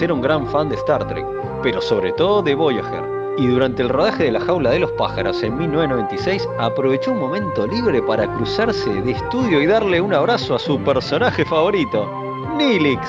Era 0.03 0.13
un 0.13 0.21
gran 0.21 0.47
fan 0.49 0.69
de 0.69 0.75
Star 0.77 1.07
Trek, 1.07 1.25
pero 1.63 1.81
sobre 1.81 2.13
todo 2.13 2.43
de 2.43 2.55
Voyager. 2.55 3.05
Y 3.39 3.47
durante 3.47 3.83
el 3.83 3.89
rodaje 3.89 4.25
de 4.25 4.33
La 4.33 4.41
Jaula 4.41 4.71
de 4.71 4.81
los 4.81 4.93
Pájaros 4.93 5.43
en 5.43 5.57
1996 5.57 6.49
aprovechó 6.59 7.13
un 7.13 7.21
momento 7.21 7.67
libre 7.67 8.03
para 8.03 8.27
cruzarse 8.35 8.91
de 8.91 9.13
estudio 9.13 9.63
y 9.63 9.67
darle 9.67 10.01
un 10.01 10.13
abrazo 10.13 10.57
a 10.57 10.59
su 10.59 10.79
personaje 10.81 11.45
favorito, 11.45 12.11
Neelix. 12.57 13.01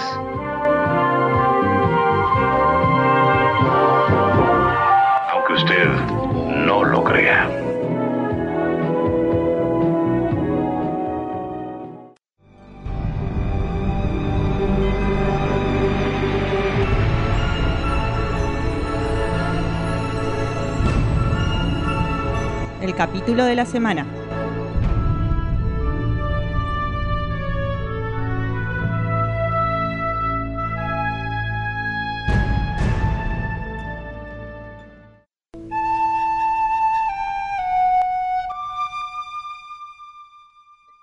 El 23.26 23.32
capítulo 23.32 23.46
de 23.46 23.56
la 23.56 23.66
semana. 23.66 24.06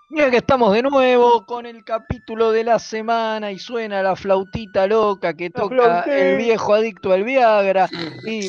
Mira 0.08 0.30
que 0.30 0.36
estamos 0.36 0.72
de 0.72 0.82
nuevo 0.82 1.44
con 1.44 1.66
el 1.66 1.82
capítulo 1.82 2.52
de 2.52 2.62
la 2.62 2.78
semana 2.78 3.50
y 3.50 3.58
suena 3.58 4.00
la 4.00 4.14
flautita 4.14 4.86
loca 4.86 5.34
que 5.34 5.50
toca 5.50 6.02
el 6.02 6.36
viejo 6.36 6.72
adicto 6.74 7.12
al 7.12 7.24
Viagra 7.24 7.88
y, 8.24 8.48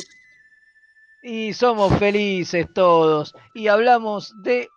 Y 1.26 1.54
somos 1.54 1.98
felices 1.98 2.66
todos. 2.74 3.34
Y 3.54 3.68
hablamos 3.68 4.34
de. 4.42 4.68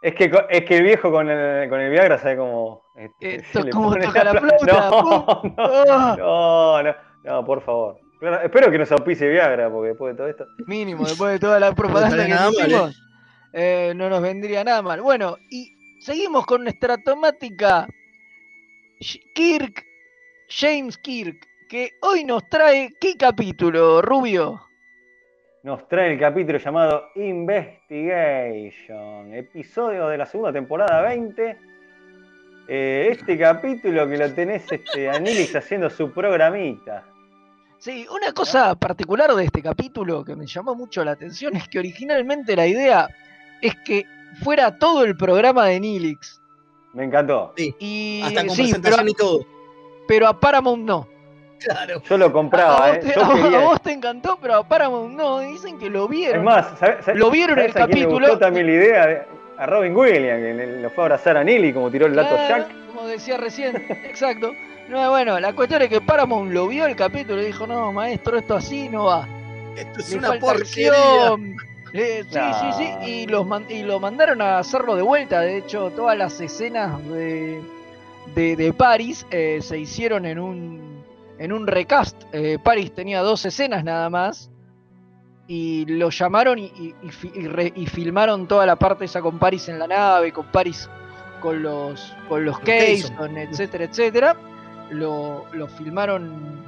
Es 0.00 0.14
que, 0.14 0.30
es 0.48 0.64
que 0.64 0.76
el 0.76 0.84
viejo 0.84 1.10
con 1.10 1.28
el, 1.28 1.68
con 1.68 1.80
el 1.80 1.90
Viagra 1.90 2.18
sabe 2.18 2.36
cómo. 2.36 2.82
este, 3.20 3.64
le 3.64 3.70
cómo 3.70 3.96
toca 3.96 4.24
la 4.24 4.34
flauta. 4.34 4.90
No. 5.56 5.74
Ah, 5.88 6.14
no, 6.16 6.82
no, 6.84 6.94
no, 7.24 7.44
por 7.44 7.62
favor. 7.62 7.98
Claro, 8.20 8.40
espero 8.42 8.70
que 8.70 8.78
nos 8.78 8.92
auspicie 8.92 9.28
Viagra, 9.28 9.70
porque 9.70 9.88
después 9.88 10.14
de 10.14 10.16
todo 10.16 10.28
esto. 10.28 10.46
Mínimo, 10.68 11.04
después 11.04 11.32
de 11.32 11.40
toda 11.40 11.58
la 11.58 11.74
propaganda 11.74 12.24
que 12.24 12.62
hicimos, 12.62 13.02
eh, 13.52 13.92
no 13.96 14.08
nos 14.08 14.22
vendría 14.22 14.62
nada 14.62 14.82
mal. 14.82 15.00
Bueno, 15.00 15.36
y 15.50 15.98
seguimos 16.00 16.46
con 16.46 16.62
nuestra 16.62 16.96
temática 16.98 17.88
Kirk, 19.34 19.84
James 20.48 20.96
Kirk, 20.98 21.44
que 21.68 21.90
hoy 22.02 22.22
nos 22.22 22.48
trae 22.48 22.92
¿qué 23.00 23.16
capítulo, 23.16 24.00
Rubio? 24.00 24.60
Nos 25.68 25.86
trae 25.86 26.14
el 26.14 26.18
capítulo 26.18 26.56
llamado 26.56 27.10
Investigation, 27.14 29.34
episodio 29.34 30.08
de 30.08 30.16
la 30.16 30.24
segunda 30.24 30.50
temporada 30.50 31.02
20. 31.02 31.58
Eh, 32.68 33.08
este 33.12 33.36
capítulo 33.36 34.08
que 34.08 34.16
lo 34.16 34.32
tenés 34.32 34.64
este, 34.72 35.10
a 35.10 35.18
Nilix 35.18 35.54
haciendo 35.54 35.90
su 35.90 36.10
programita. 36.10 37.04
Sí, 37.76 38.06
una 38.10 38.32
cosa 38.32 38.74
particular 38.76 39.34
de 39.34 39.44
este 39.44 39.60
capítulo 39.60 40.24
que 40.24 40.34
me 40.34 40.46
llamó 40.46 40.74
mucho 40.74 41.04
la 41.04 41.10
atención 41.10 41.54
es 41.54 41.68
que 41.68 41.80
originalmente 41.80 42.56
la 42.56 42.66
idea 42.66 43.06
es 43.60 43.74
que 43.84 44.06
fuera 44.42 44.78
todo 44.78 45.04
el 45.04 45.18
programa 45.18 45.66
de 45.66 45.80
Nilix. 45.80 46.40
Me 46.94 47.04
encantó. 47.04 47.52
Y, 47.78 48.22
Hasta 48.24 48.46
con 48.46 48.56
sí, 48.56 48.62
presentación 48.62 49.00
pero, 49.00 49.10
y 49.10 49.14
todo. 49.14 49.46
pero 50.08 50.28
a 50.28 50.40
Paramount 50.40 50.82
no. 50.82 51.17
Claro. 51.58 52.02
Yo 52.08 52.16
lo 52.18 52.32
compraba, 52.32 52.84
a, 52.86 52.90
¿eh? 52.94 53.00
vos 53.00 53.04
te, 53.06 53.14
Yo 53.14 53.20
a 53.24 53.28
vos- 53.28 53.40
quería- 53.40 53.58
a 53.58 53.64
vos 53.64 53.82
te 53.82 53.92
encantó, 53.92 54.38
pero 54.40 54.54
a 54.56 54.62
Paramount 54.68 55.14
no. 55.14 55.40
Dicen 55.40 55.78
que 55.78 55.90
lo 55.90 56.06
vieron. 56.08 56.38
Es 56.38 56.44
más, 56.44 56.78
¿sabes, 56.78 57.04
sabes- 57.04 57.18
lo 57.18 57.30
vieron 57.30 57.58
el 57.58 57.72
quién 57.72 57.84
le 57.88 57.94
capítulo. 57.94 58.26
gustó 58.28 58.38
también 58.38 58.66
la 58.66 58.72
idea 58.72 59.06
de- 59.06 59.22
a 59.58 59.66
Robin 59.66 59.96
Williams, 59.96 60.40
que 60.40 60.78
lo 60.82 60.90
fue 60.90 61.02
a 61.02 61.06
abrazar 61.06 61.36
a 61.36 61.42
Nilly 61.44 61.72
como 61.72 61.90
tiró 61.90 62.06
el 62.06 62.14
lato 62.14 62.36
Claro, 62.36 62.48
Jack. 62.66 62.72
Como 62.94 63.06
decía 63.08 63.36
recién, 63.38 63.76
exacto. 64.08 64.52
No, 64.88 65.10
bueno, 65.10 65.38
la 65.40 65.52
cuestión 65.52 65.82
es 65.82 65.88
que 65.88 66.00
Paramount 66.00 66.52
lo 66.52 66.66
vio 66.68 66.86
el 66.86 66.94
capítulo 66.96 67.42
y 67.42 67.46
dijo, 67.46 67.66
no, 67.66 67.92
maestro, 67.92 68.38
esto 68.38 68.54
así 68.54 68.88
no 68.88 69.04
va. 69.06 69.26
Esto 69.76 70.00
es 70.00 70.10
Le 70.12 70.18
una 70.18 70.32
porquería. 70.38 70.92
acción". 70.92 71.56
Eh, 71.92 72.24
sí, 72.30 72.38
No. 72.38 72.72
sí, 72.72 72.78
sí, 72.78 73.06
y, 73.06 73.26
los 73.26 73.46
y 73.68 73.82
lo 73.82 73.98
mandaron 74.00 74.40
a 74.40 74.58
hacerlo 74.58 74.94
de 74.94 75.02
vuelta. 75.02 75.40
De 75.40 75.56
hecho, 75.58 75.90
todas 75.94 76.16
las 76.16 76.40
escenas 76.40 77.04
de, 77.08 77.60
de, 78.34 78.56
de 78.56 78.72
Paris 78.72 79.26
eh, 79.30 79.58
se 79.60 79.78
hicieron 79.78 80.24
en 80.24 80.38
un, 80.38 80.97
en 81.38 81.52
un 81.52 81.66
recast. 81.66 82.22
Eh, 82.32 82.58
Paris 82.62 82.92
tenía 82.94 83.20
dos 83.22 83.44
escenas 83.46 83.84
nada 83.84 84.10
más. 84.10 84.50
Y 85.46 85.86
lo 85.86 86.10
llamaron 86.10 86.58
y, 86.58 86.64
y- 86.66 86.94
y 87.02 87.08
fi- 87.10 87.32
y 87.34 87.46
re- 87.46 87.72
y 87.74 87.86
filmaron 87.86 88.46
toda 88.46 88.66
la 88.66 88.76
parte 88.76 89.06
esa 89.06 89.22
con 89.22 89.38
Paris 89.38 89.68
en 89.68 89.78
la 89.78 89.86
nave, 89.86 90.30
con 90.32 90.46
Paris 90.46 90.88
con 91.40 91.62
los, 91.62 92.14
con 92.28 92.44
los 92.44 92.58
Keyson. 92.60 93.10
Keyson, 93.16 93.38
etcétera, 93.38 93.84
etcétera. 93.84 94.36
Lo, 94.90 95.46
lo 95.52 95.66
filmaron 95.68 96.62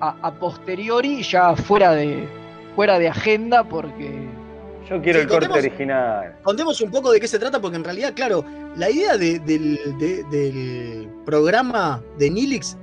a, 0.00 0.16
a 0.22 0.32
posteriori, 0.32 1.22
ya 1.22 1.54
fuera 1.56 1.92
de, 1.92 2.26
fuera 2.74 2.98
de 2.98 3.08
agenda, 3.08 3.64
porque 3.64 4.28
Yo 4.88 5.00
quiero 5.02 5.18
Sí, 5.18 5.24
el 5.24 5.28
corte 5.28 5.48
contemos- 5.48 5.58
original. 5.58 6.36
Contemos 6.42 6.80
un 6.80 6.90
poco 6.90 7.10
de 7.12 7.20
qué 7.20 7.28
se 7.28 7.38
trata, 7.38 7.60
porque 7.60 7.76
en 7.76 7.84
realidad, 7.84 8.12
claro, 8.14 8.44
la 8.76 8.88
idea 8.90 9.18
de- 9.18 9.40
del, 9.40 9.78
de- 9.98 10.24
del 10.30 11.08
programa 11.26 12.00
de 12.16 12.30
Nilix 12.30 12.78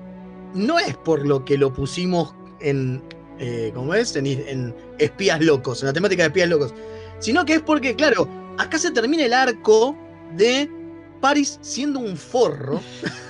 no 0.54 0.80
es 0.80 0.96
por 0.98 1.26
lo 1.26 1.44
que 1.46 1.58
lo 1.58 1.74
pusimos 1.74 2.34
en, 2.60 3.04
eh, 3.40 3.72
¿cómo 3.74 3.94
es? 3.94 4.16
En, 4.16 4.26
en 4.28 4.76
Espías 5.00 5.40
Locos, 5.42 5.82
en 5.82 5.88
la 5.88 5.94
temática 5.94 6.24
de 6.24 6.28
Espías 6.28 6.50
Locos, 6.50 6.74
sino 7.20 7.46
que 7.46 7.56
es 7.56 7.62
porque, 7.62 7.96
claro, 7.96 8.28
acá 8.58 8.78
se 8.78 8.92
termina 8.92 9.24
el 9.26 9.34
arco 9.34 9.96
de 10.36 10.70
Paris 11.22 11.58
siendo 11.62 12.00
un 12.00 12.16
forro 12.16 12.80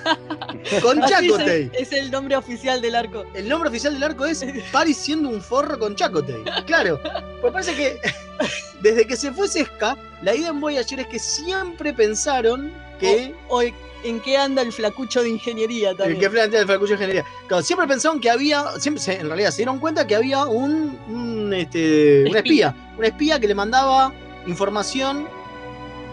con 0.82 1.02
Así 1.02 1.14
es 1.14 1.20
el- 1.20 1.28
Chakotay. 1.28 1.70
Es 1.74 1.92
el 1.92 2.10
nombre 2.10 2.36
oficial 2.36 2.80
del 2.82 2.94
arco. 2.94 3.24
El 3.34 3.48
nombre 3.48 3.68
oficial 3.70 3.94
del 3.94 4.02
arco 4.02 4.26
es 4.26 4.44
Paris 4.72 4.96
siendo 4.96 5.28
un 5.28 5.40
forro 5.40 5.78
con 5.78 5.94
Chakotay. 5.96 6.44
Claro. 6.66 7.00
Pues 7.40 7.52
parece 7.52 7.74
que 7.74 7.98
desde 8.82 9.06
que 9.06 9.16
se 9.16 9.32
fue 9.32 9.48
Sesca, 9.48 9.96
la 10.22 10.34
idea 10.34 10.48
en 10.50 10.60
Voyager 10.60 11.00
es 11.00 11.06
que 11.06 11.18
siempre 11.18 11.92
pensaron 11.94 12.72
que. 12.98 13.34
O, 13.48 13.58
o 13.58 13.62
en 14.04 14.20
qué 14.20 14.36
anda 14.36 14.62
el 14.62 14.72
flacucho 14.72 15.22
de 15.22 15.28
ingeniería 15.28 15.92
también. 15.94 16.20
que 16.20 16.30
plantea 16.30 16.60
el 16.60 16.66
Flacucho 16.66 16.90
de 16.90 16.94
Ingeniería. 16.94 17.24
Claro, 17.48 17.64
siempre 17.64 17.86
pensaron 17.88 18.20
que 18.20 18.30
había. 18.30 18.64
Siempre 18.78 19.02
se- 19.02 19.14
en 19.18 19.26
realidad 19.26 19.50
se 19.50 19.56
dieron 19.58 19.80
cuenta 19.80 20.06
que 20.06 20.14
había 20.14 20.44
un, 20.44 20.96
un, 21.08 21.52
este, 21.52 22.24
un 22.30 22.36
espía. 22.36 22.74
Un 22.96 23.04
espía 23.04 23.40
que 23.40 23.48
le 23.48 23.56
mandaba 23.56 24.12
información 24.46 25.26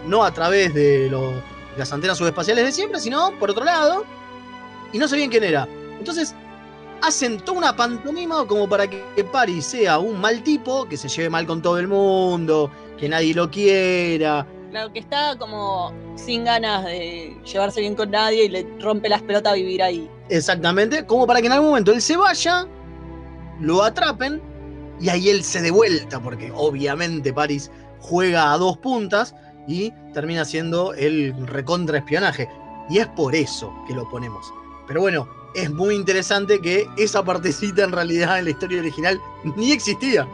no 0.07 0.23
a 0.23 0.31
través 0.33 0.73
de 0.73 1.09
lo- 1.11 1.33
las 1.77 1.91
antenas 1.93 2.17
subespaciales 2.17 2.65
de 2.65 2.71
siempre, 2.71 2.99
sino 2.99 3.37
por 3.39 3.51
otro 3.51 3.63
lado. 3.63 4.03
Y 4.91 4.97
no 4.97 5.07
sabían 5.07 5.29
quién 5.29 5.43
era. 5.43 5.67
Entonces 5.99 6.33
hacen 7.01 7.39
toda 7.39 7.57
una 7.59 7.75
pantomima 7.75 8.47
como 8.47 8.67
para 8.67 8.89
que 8.89 9.03
Paris 9.31 9.63
sea 9.65 9.99
un 9.99 10.19
mal 10.19 10.41
tipo, 10.41 10.85
que 10.89 10.97
se 10.97 11.07
lleve 11.07 11.29
mal 11.29 11.45
con 11.45 11.61
todo 11.61 11.77
el 11.77 11.87
mundo, 11.87 12.71
que 12.97 13.07
nadie 13.09 13.33
lo 13.35 13.51
quiera. 13.51 14.47
Que 14.93 14.99
está 14.99 15.37
como 15.37 15.93
sin 16.15 16.43
ganas 16.43 16.83
de 16.83 17.35
llevarse 17.45 17.79
bien 17.79 17.95
con 17.95 18.11
nadie 18.11 18.45
y 18.45 18.49
le 18.49 18.67
rompe 18.81 19.07
las 19.07 19.21
pelotas 19.21 19.53
a 19.53 19.55
vivir 19.55 19.81
ahí. 19.81 20.09
Exactamente, 20.29 21.05
como 21.05 21.25
para 21.25 21.39
que 21.39 21.47
en 21.47 21.53
algún 21.53 21.69
momento 21.69 21.93
él 21.93 22.01
se 22.01 22.17
vaya, 22.17 22.67
lo 23.61 23.83
atrapen 23.83 24.41
y 24.99 25.07
ahí 25.07 25.29
él 25.29 25.43
se 25.43 25.61
dé 25.61 25.71
vuelta, 25.71 26.19
porque 26.19 26.51
obviamente 26.53 27.31
Paris 27.31 27.71
juega 28.01 28.51
a 28.51 28.57
dos 28.57 28.77
puntas 28.79 29.33
y 29.65 29.91
termina 30.13 30.43
siendo 30.43 30.93
el 30.93 31.33
recontraespionaje. 31.47 32.49
Y 32.89 32.99
es 32.99 33.07
por 33.07 33.33
eso 33.33 33.73
que 33.87 33.93
lo 33.93 34.09
ponemos. 34.09 34.45
Pero 34.87 35.01
bueno, 35.01 35.27
es 35.55 35.71
muy 35.71 35.95
interesante 35.95 36.59
que 36.59 36.85
esa 36.97 37.23
partecita 37.23 37.85
en 37.85 37.93
realidad 37.93 38.39
en 38.39 38.45
la 38.45 38.51
historia 38.51 38.79
original 38.81 39.21
ni 39.55 39.71
existía. 39.71 40.27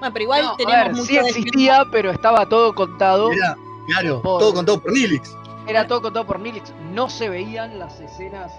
Bueno, 0.00 0.12
pero 0.12 0.22
igual 0.22 0.42
No, 0.42 0.50
a 0.52 0.56
tenemos 0.56 0.84
ver, 0.84 0.92
mucho 0.92 1.04
sí 1.06 1.14
de- 1.14 1.20
existía, 1.20 1.84
pero 1.90 2.10
estaba 2.10 2.46
todo 2.48 2.74
contado. 2.74 3.30
Era, 3.32 3.56
claro, 3.86 4.20
Por- 4.22 4.40
todo 4.40 4.54
contado 4.54 4.80
por 4.80 4.92
Nilix. 4.92 5.36
Era 5.66 5.86
todo 5.86 6.02
contado 6.02 6.26
por 6.26 6.40
Nilix. 6.40 6.72
No 6.92 7.08
se 7.08 7.28
veían 7.28 7.78
las 7.78 7.98
escenas 8.00 8.52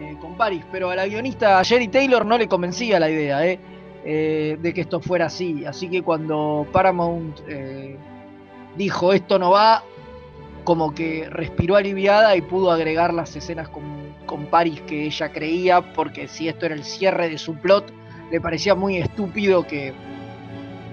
eh, 0.00 0.16
con 0.20 0.36
Paris, 0.36 0.64
pero 0.70 0.90
a 0.90 0.96
la 0.96 1.06
guionista 1.06 1.62
Jerry 1.64 1.88
Taylor 1.88 2.24
no 2.26 2.36
le 2.38 2.46
convencía 2.48 3.00
la 3.00 3.10
idea 3.10 3.44
eh, 3.46 3.58
eh, 4.04 4.56
de 4.60 4.74
que 4.74 4.82
esto 4.82 5.00
fuera 5.00 5.26
así. 5.26 5.64
Así 5.64 5.88
que 5.88 6.02
cuando 6.02 6.66
Paramount 6.72 7.40
eh, 7.48 7.96
dijo 8.76 9.12
esto 9.12 9.38
no 9.38 9.50
va, 9.52 9.82
como 10.64 10.94
que 10.94 11.28
respiró 11.30 11.76
aliviada 11.76 12.36
y 12.36 12.42
pudo 12.42 12.70
agregar 12.70 13.14
las 13.14 13.34
escenas 13.34 13.68
con, 13.70 13.82
con 14.26 14.46
Paris 14.46 14.82
que 14.82 15.04
ella 15.06 15.32
creía, 15.32 15.80
porque 15.94 16.28
si 16.28 16.46
esto 16.46 16.66
era 16.66 16.74
el 16.74 16.84
cierre 16.84 17.28
de 17.30 17.38
su 17.38 17.54
plot, 17.56 17.90
le 18.30 18.40
parecía 18.40 18.74
muy 18.74 18.98
estúpido 18.98 19.66
que, 19.66 19.94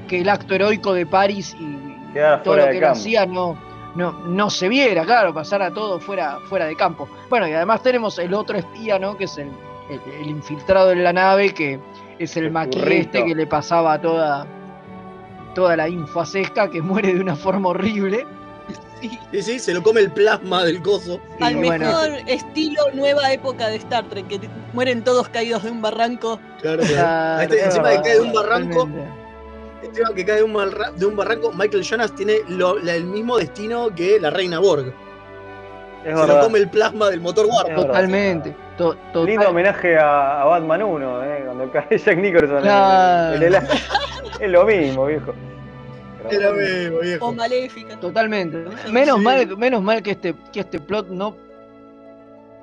que 0.05 0.21
el 0.21 0.29
acto 0.29 0.55
heroico 0.55 0.93
de 0.93 1.05
Paris 1.05 1.55
y 1.59 1.77
Quedara 2.13 2.43
todo 2.43 2.55
lo 2.57 2.65
que 2.67 2.79
campo. 2.79 2.97
hacía 2.97 3.25
no, 3.25 3.57
no, 3.95 4.11
no 4.27 4.49
se 4.49 4.67
viera, 4.69 5.03
claro, 5.05 5.33
pasara 5.33 5.71
todo 5.71 5.99
fuera, 5.99 6.39
fuera 6.49 6.65
de 6.65 6.75
campo. 6.75 7.07
Bueno, 7.29 7.47
y 7.47 7.53
además 7.53 7.81
tenemos 7.83 8.17
el 8.19 8.33
otro 8.33 8.57
espía, 8.57 8.97
¿no? 8.99 9.17
Que 9.17 9.25
es 9.25 9.37
el, 9.37 9.49
el- 9.89 10.21
el 10.21 10.29
infiltrado 10.29 10.91
en 10.91 11.03
la 11.03 11.13
nave, 11.13 11.53
que 11.53 11.79
es 12.19 12.37
el, 12.37 12.45
El 12.55 12.91
este 12.93 13.25
que 13.25 13.35
le 13.35 13.45
pasaba 13.47 13.99
toda, 14.01 14.45
toda 15.53 15.75
la 15.75 15.87
info 15.89 16.21
a 16.21 16.25
Sesca, 16.25 16.69
que 16.69 16.81
muere 16.81 17.13
de 17.13 17.19
una 17.21 17.35
forma 17.35 17.69
horrible. 17.69 18.25
Sí, 19.31 19.41
sí, 19.43 19.59
se 19.59 19.73
lo 19.73 19.83
come 19.83 19.99
el 20.01 20.11
plasma 20.11 20.63
del 20.63 20.81
coso. 20.81 21.19
Al 21.39 21.51
Y 21.51 21.55
bueno. 21.67 21.85
mejor 21.85 22.09
estilo 22.27 22.81
nueva 22.93 23.31
época 23.31 23.67
de 23.67 23.75
Star 23.75 24.05
Trek, 24.05 24.25
que 24.27 24.39
mueren 24.73 25.03
todos 25.03 25.29
caídos 25.29 25.63
de 25.63 25.69
un 25.71 25.81
barranco. 25.81 26.39
Claro, 26.61 26.81
Claro, 26.81 26.83
claro. 26.95 27.41
Este, 27.43 27.65
encima 27.65 27.89
de 27.89 28.01
cae 28.01 28.13
de 28.15 28.21
un 28.21 28.33
barranco. 28.33 28.89
Encima 29.85 30.13
que 30.13 30.25
cae 30.25 30.37
de 30.37 30.43
un, 30.43 30.53
barra- 30.53 30.91
de 30.91 31.05
un 31.05 31.15
barranco, 31.15 31.51
Michael 31.53 31.83
Jonas 31.83 32.13
tiene 32.15 32.37
lo- 32.49 32.77
la- 32.79 32.95
el 32.95 33.05
mismo 33.05 33.37
destino 33.37 33.89
que 33.95 34.19
la 34.19 34.29
reina 34.29 34.59
Borg. 34.59 34.87
Es 34.87 34.93
se 36.03 36.11
lo 36.11 36.19
verdad. 36.27 36.43
come 36.43 36.59
el 36.59 36.69
plasma 36.69 37.09
del 37.09 37.19
motor 37.21 37.45
Warp. 37.47 37.73
Totalmente. 37.75 38.55
to- 38.77 38.93
total- 39.13 39.25
Lindo 39.25 39.49
homenaje 39.49 39.97
a, 39.97 40.41
a 40.41 40.45
Batman 40.45 40.83
1, 40.83 41.23
¿eh? 41.23 41.41
cuando 41.45 41.71
cae 41.71 41.97
Jack 41.97 42.17
Nicholson. 42.17 42.63
en 42.65 43.43
el- 43.43 43.55
es 43.55 44.49
lo 44.51 44.65
mismo, 44.65 45.05
viejo. 45.05 45.33
Es 46.29 46.39
lo 46.41 46.53
mismo, 46.53 46.99
viejo. 46.99 47.25
O 47.27 47.31
maléfica. 47.33 47.99
Totalmente. 47.99 48.65
Menos 48.91 49.17
Sí. 49.19 49.23
mal, 49.23 49.57
menos 49.57 49.81
mal 49.81 50.01
que 50.03 50.11
este, 50.11 50.35
que 50.51 50.59
este 50.61 50.79
plot 50.79 51.07
no 51.09 51.35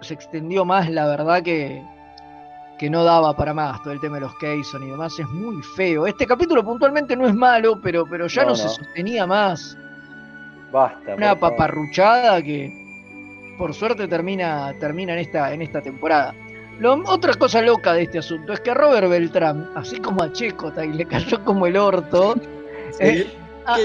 se 0.03 0.15
extendió 0.15 0.65
más, 0.65 0.91
la 0.91 1.07
verdad 1.07 1.43
que, 1.43 1.83
que 2.83 2.91
no 2.91 3.05
daba 3.05 3.33
para 3.37 3.55
más 3.55 3.81
todo 3.85 3.93
el 3.93 4.01
tema 4.01 4.17
de 4.17 4.23
los 4.23 4.35
Keyson 4.39 4.83
y 4.83 4.91
demás. 4.91 5.17
Es 5.17 5.29
muy 5.29 5.63
feo. 5.63 6.05
Este 6.05 6.27
capítulo 6.27 6.65
puntualmente 6.65 7.15
no 7.15 7.29
es 7.29 7.35
malo, 7.35 7.79
pero, 7.81 8.05
pero 8.07 8.27
ya 8.27 8.43
no, 8.43 8.49
No, 8.49 8.55
se 8.57 8.69
sostenía 8.69 9.25
más. 9.25 9.79
Basta. 10.73 11.15
Una 11.15 11.39
paparruchada 11.39 12.43
que 12.43 12.73
por 13.57 13.73
suerte 13.73 14.09
termina, 14.09 14.75
termina 14.81 15.13
en, 15.13 15.21
esta, 15.21 15.55
en 15.55 15.63
esta 15.63 15.81
temporada. 15.81 16.35
lo- 16.81 17.05
otra 17.07 17.35
cosa 17.35 17.63
loca 17.63 17.93
de 17.93 18.03
este 18.03 18.19
asunto 18.19 18.53
es 18.53 18.59
que 18.59 18.73
a 18.73 18.75
Robert 18.75 19.09
Beltrán, 19.09 19.71
así 19.77 20.01
como 20.01 20.25
a 20.25 20.33
Checota 20.33 20.85
y 20.85 20.93
le 20.93 21.05
cayó 21.05 21.45
como 21.45 21.69
el 21.69 21.77
orto, 21.77 22.35
eh, 22.99 23.33
a, 23.65 23.77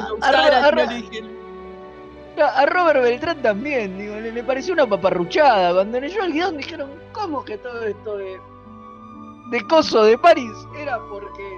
Robert 2.65 3.01
Beltrán 3.03 3.43
también, 3.43 3.95
digo, 3.95 4.15
le, 4.15 4.31
le 4.31 4.43
pareció 4.43 4.73
una 4.73 4.87
paparruchada. 4.87 5.71
Cuando 5.71 5.99
leyó 5.99 6.23
el 6.23 6.33
guion 6.33 6.57
dijeron, 6.57 6.89
¿cómo 7.11 7.45
que 7.45 7.59
todo 7.59 7.85
esto 7.85 8.17
de, 8.17 8.39
de 9.51 9.61
coso 9.67 10.03
de 10.03 10.17
París 10.17 10.51
era 10.77 10.99
porque 11.09 11.57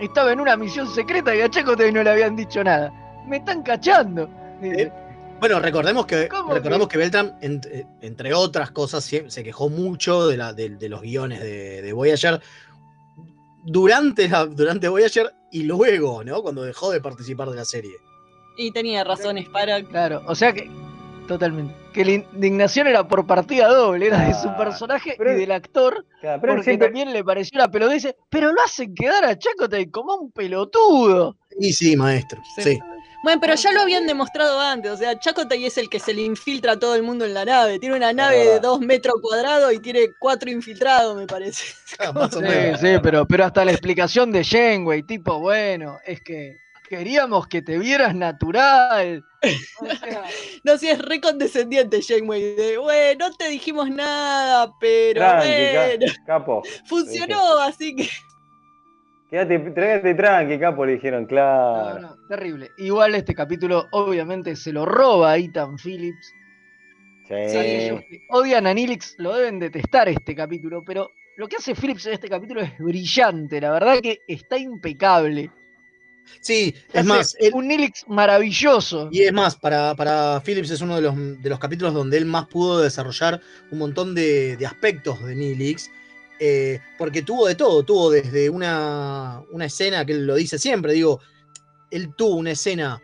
estaba 0.00 0.32
en 0.32 0.40
una 0.40 0.56
misión 0.56 0.86
secreta 0.88 1.34
y 1.34 1.40
a 1.40 1.48
Checota 1.50 1.86
y 1.86 1.92
no 1.92 2.02
le 2.02 2.10
habían 2.10 2.36
dicho 2.36 2.62
nada? 2.62 2.92
Me 3.26 3.38
están 3.38 3.62
cachando. 3.62 4.28
Dice, 4.60 4.92
Bueno, 5.40 5.60
recordemos 5.60 6.06
que, 6.06 6.28
¿Cómo 6.28 6.54
recordemos 6.54 6.88
que? 6.88 6.92
que 6.92 6.98
Beltram, 6.98 7.32
eh, 7.40 7.84
entre 8.00 8.34
otras 8.34 8.70
cosas, 8.70 9.04
se 9.04 9.44
quejó 9.44 9.68
mucho 9.68 10.26
de, 10.28 10.36
la, 10.36 10.52
de, 10.52 10.70
de 10.70 10.88
los 10.88 11.00
guiones 11.02 11.40
de, 11.40 11.82
de 11.82 11.92
Voyager 11.92 12.40
durante, 13.64 14.28
la- 14.28 14.46
durante 14.46 14.88
Voyager 14.88 15.32
y 15.50 15.62
luego, 15.64 16.24
¿no? 16.24 16.42
Cuando 16.42 16.62
dejó 16.62 16.90
de 16.90 17.00
participar 17.00 17.50
de 17.50 17.56
la 17.56 17.64
serie. 17.64 17.92
Y 18.56 18.72
tenía 18.72 19.04
razones 19.04 19.48
para. 19.48 19.82
Claro, 19.84 20.22
o 20.26 20.34
sea 20.34 20.52
que. 20.52 20.68
Totalmente. 21.28 21.74
Que 21.92 22.04
la 22.04 22.10
indignación 22.12 22.86
era 22.86 23.06
por 23.06 23.26
partida 23.26 23.68
doble, 23.68 24.06
era 24.06 24.18
de 24.26 24.34
su 24.34 24.48
Ah, 24.48 24.56
personaje 24.56 25.14
pero 25.18 25.32
y 25.32 25.36
del 25.36 25.52
actor. 25.52 26.06
Claro, 26.20 26.40
pero 26.40 26.52
él 26.54 26.58
porque 26.58 26.70
siempre- 26.70 26.88
también 26.88 27.12
le 27.12 27.22
pareció 27.22 27.58
la 27.58 27.68
pelotudez. 27.70 28.14
Pero 28.30 28.50
lo 28.52 28.60
hacen 28.62 28.94
quedar 28.94 29.24
a 29.24 29.38
Chacotay 29.38 29.86
como 29.90 30.14
un 30.14 30.32
pelotudo. 30.32 31.36
Y 31.60 31.72
sí, 31.72 31.94
maestro, 31.96 32.40
sí. 32.56 32.78
Bueno, 33.24 33.40
pero 33.40 33.54
ya 33.56 33.72
lo 33.72 33.80
habían 33.80 34.06
demostrado 34.06 34.60
antes. 34.60 34.92
O 34.92 34.96
sea, 34.96 35.18
Chakotay 35.18 35.66
es 35.66 35.76
el 35.76 35.90
que 35.90 35.98
se 35.98 36.14
le 36.14 36.22
infiltra 36.22 36.72
a 36.72 36.78
todo 36.78 36.94
el 36.94 37.02
mundo 37.02 37.24
en 37.24 37.34
la 37.34 37.44
nave. 37.44 37.78
Tiene 37.80 37.96
una 37.96 38.12
nave 38.12 38.38
de 38.38 38.60
dos 38.60 38.78
metros 38.80 39.16
cuadrados 39.20 39.72
y 39.74 39.80
tiene 39.80 40.06
cuatro 40.20 40.48
infiltrados, 40.50 41.16
me 41.16 41.26
parece. 41.26 41.64
Sí, 42.30 42.78
sí, 42.80 42.88
pero, 43.02 43.26
pero 43.26 43.44
hasta 43.44 43.64
la 43.64 43.72
explicación 43.72 44.30
de 44.30 44.44
Janeway, 44.44 45.02
tipo, 45.02 45.40
bueno, 45.40 45.98
es 46.06 46.20
que 46.22 46.56
queríamos 46.88 47.46
que 47.46 47.62
te 47.62 47.78
vieras 47.78 48.14
natural. 48.14 49.24
No, 50.64 50.76
si 50.76 50.88
es 50.88 50.98
re 50.98 51.20
condescendiente, 51.20 52.00
Janeway. 52.02 52.56
De, 52.56 52.76
bueno, 52.78 53.28
no 53.28 53.36
te 53.36 53.48
dijimos 53.48 53.88
nada, 53.88 54.72
pero 54.80 55.20
Tranqui, 55.20 55.48
bueno. 55.48 56.06
ca- 56.16 56.24
capo. 56.26 56.62
Funcionó, 56.86 57.58
así 57.60 57.94
que. 57.94 58.08
Quédate, 59.30 59.58
trágate 59.58 60.14
tranqui, 60.14 60.58
capo, 60.58 60.84
le 60.86 60.92
dijeron, 60.92 61.26
claro. 61.26 62.00
No, 62.00 62.08
no, 62.08 62.16
terrible. 62.28 62.70
Igual 62.78 63.14
este 63.14 63.34
capítulo, 63.34 63.86
obviamente, 63.92 64.56
se 64.56 64.72
lo 64.72 64.84
roba 64.86 65.32
a 65.32 65.36
Ethan 65.36 65.76
Phillips. 65.78 66.32
Sí. 67.28 67.34
Ellos 67.34 68.00
que 68.08 68.22
odian 68.30 68.66
a 68.66 68.72
Nilix, 68.72 69.14
lo 69.18 69.36
deben 69.36 69.58
detestar 69.58 70.08
este 70.08 70.34
capítulo, 70.34 70.82
pero 70.84 71.10
lo 71.36 71.46
que 71.46 71.56
hace 71.56 71.74
Phillips 71.74 72.06
en 72.06 72.14
este 72.14 72.28
capítulo 72.28 72.62
es 72.62 72.76
brillante, 72.78 73.60
la 73.60 73.70
verdad 73.70 74.00
que 74.00 74.18
está 74.26 74.56
impecable. 74.56 75.50
Sí, 76.40 76.74
es 76.92 77.04
más, 77.04 77.36
él- 77.38 77.52
un 77.54 77.68
Nilix 77.68 78.04
maravilloso. 78.08 79.08
Y 79.10 79.22
es 79.22 79.32
más, 79.32 79.56
para, 79.56 79.94
para 79.94 80.40
Phillips 80.44 80.70
es 80.70 80.80
uno 80.80 80.96
de 80.96 81.02
los, 81.02 81.14
de 81.16 81.48
los 81.50 81.58
capítulos 81.58 81.94
donde 81.94 82.16
él 82.16 82.24
más 82.26 82.46
pudo 82.46 82.80
desarrollar 82.80 83.40
un 83.70 83.78
montón 83.78 84.14
de, 84.14 84.56
de 84.56 84.66
aspectos 84.66 85.22
de 85.24 85.34
Nilix. 85.34 85.90
eh, 86.40 86.80
porque 86.96 87.22
tuvo 87.22 87.46
de 87.48 87.54
todo, 87.56 87.82
tuvo 87.82 88.10
desde 88.10 88.48
una, 88.48 89.42
una 89.50 89.64
escena 89.64 90.04
que 90.04 90.12
él 90.12 90.26
lo 90.26 90.36
dice 90.36 90.58
siempre, 90.58 90.92
digo, 90.92 91.20
él 91.90 92.14
tuvo 92.16 92.36
una 92.36 92.52
escena 92.52 93.02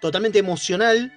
totalmente 0.00 0.38
emocional 0.38 1.12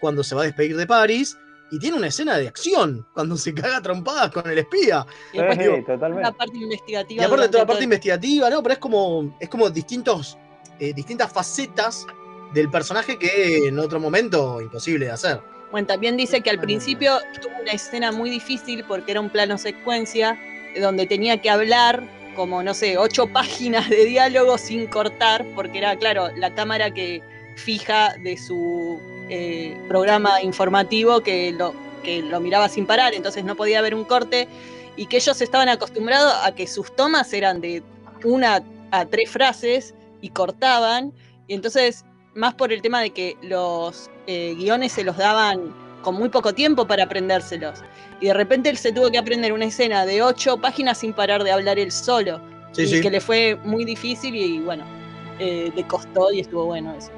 cuando 0.00 0.22
se 0.22 0.34
va 0.34 0.42
a 0.42 0.44
despedir 0.44 0.76
de 0.76 0.86
Paris 0.86 1.38
y 1.72 1.78
tiene 1.78 1.96
una 1.96 2.08
escena 2.08 2.36
de 2.36 2.46
acción 2.46 3.06
cuando 3.14 3.36
se 3.36 3.54
caga 3.54 3.80
trompadas 3.80 4.30
con 4.30 4.48
el 4.48 4.58
espía. 4.58 5.06
Y 5.32 5.38
después 5.38 5.58
Digo, 5.58 5.84
La 6.20 6.32
parte 6.32 6.56
investigativa. 6.58 7.22
y 7.22 7.24
aparte 7.26 7.48
toda 7.48 7.62
la 7.62 7.66
parte 7.66 7.84
investigativa, 7.84 8.50
¿no? 8.50 8.62
Pero 8.62 8.72
es 8.74 8.78
como, 8.78 9.36
es 9.40 9.48
como 9.48 9.70
distintos, 9.70 10.36
eh, 10.80 10.92
distintas 10.94 11.32
facetas 11.32 12.06
del 12.52 12.70
personaje 12.70 13.18
que 13.18 13.68
en 13.68 13.78
otro 13.78 14.00
momento 14.00 14.60
imposible 14.60 15.06
de 15.06 15.12
hacer. 15.12 15.40
Bueno, 15.70 15.86
también 15.86 16.16
dice 16.16 16.40
que 16.40 16.50
al 16.50 16.60
principio 16.60 17.18
tuvo 17.42 17.52
una 17.60 17.72
escena 17.72 18.12
muy 18.12 18.30
difícil 18.30 18.84
porque 18.84 19.12
era 19.12 19.20
un 19.20 19.30
plano 19.30 19.58
secuencia 19.58 20.38
eh, 20.74 20.80
donde 20.80 21.06
tenía 21.06 21.40
que 21.40 21.50
hablar 21.50 22.02
como, 22.36 22.62
no 22.62 22.74
sé, 22.74 22.98
ocho 22.98 23.26
páginas 23.32 23.88
de 23.88 24.04
diálogo 24.04 24.58
sin 24.58 24.86
cortar, 24.86 25.44
porque 25.54 25.78
era, 25.78 25.96
claro, 25.96 26.28
la 26.36 26.54
cámara 26.54 26.92
que 26.92 27.22
fija 27.56 28.14
de 28.22 28.36
su 28.36 29.00
eh, 29.28 29.76
programa 29.88 30.40
informativo 30.42 31.22
que 31.22 31.52
lo, 31.52 31.74
que 32.04 32.22
lo 32.22 32.38
miraba 32.40 32.68
sin 32.68 32.86
parar, 32.86 33.14
entonces 33.14 33.44
no 33.44 33.56
podía 33.56 33.78
haber 33.78 33.94
un 33.94 34.04
corte 34.04 34.46
y 34.96 35.06
que 35.06 35.16
ellos 35.16 35.40
estaban 35.40 35.68
acostumbrados 35.68 36.32
a 36.42 36.54
que 36.54 36.66
sus 36.66 36.94
tomas 36.94 37.32
eran 37.32 37.60
de 37.60 37.82
una 38.24 38.62
a 38.92 39.04
tres 39.06 39.30
frases 39.30 39.94
y 40.26 40.30
cortaban, 40.30 41.12
y 41.46 41.54
entonces 41.54 42.04
más 42.34 42.54
por 42.54 42.72
el 42.72 42.82
tema 42.82 43.00
de 43.00 43.10
que 43.10 43.36
los 43.42 44.10
eh, 44.26 44.54
guiones 44.58 44.92
se 44.92 45.04
los 45.04 45.16
daban 45.16 45.72
con 46.02 46.16
muy 46.16 46.28
poco 46.28 46.52
tiempo 46.52 46.86
para 46.86 47.04
aprendérselos. 47.04 47.82
Y 48.20 48.26
de 48.26 48.34
repente 48.34 48.68
él 48.68 48.76
se 48.76 48.92
tuvo 48.92 49.10
que 49.10 49.18
aprender 49.18 49.52
una 49.52 49.64
escena 49.66 50.04
de 50.04 50.22
ocho 50.22 50.58
páginas 50.58 50.98
sin 50.98 51.12
parar 51.12 51.44
de 51.44 51.52
hablar 51.52 51.78
él 51.78 51.90
solo. 51.92 52.40
Sí, 52.72 52.82
y 52.82 52.86
sí. 52.88 53.00
que 53.00 53.10
le 53.10 53.20
fue 53.20 53.56
muy 53.64 53.84
difícil 53.84 54.34
y 54.34 54.58
bueno, 54.60 54.84
eh, 55.38 55.72
le 55.74 55.86
costó 55.86 56.30
y 56.32 56.40
estuvo 56.40 56.66
bueno 56.66 56.92
eso. 56.94 57.10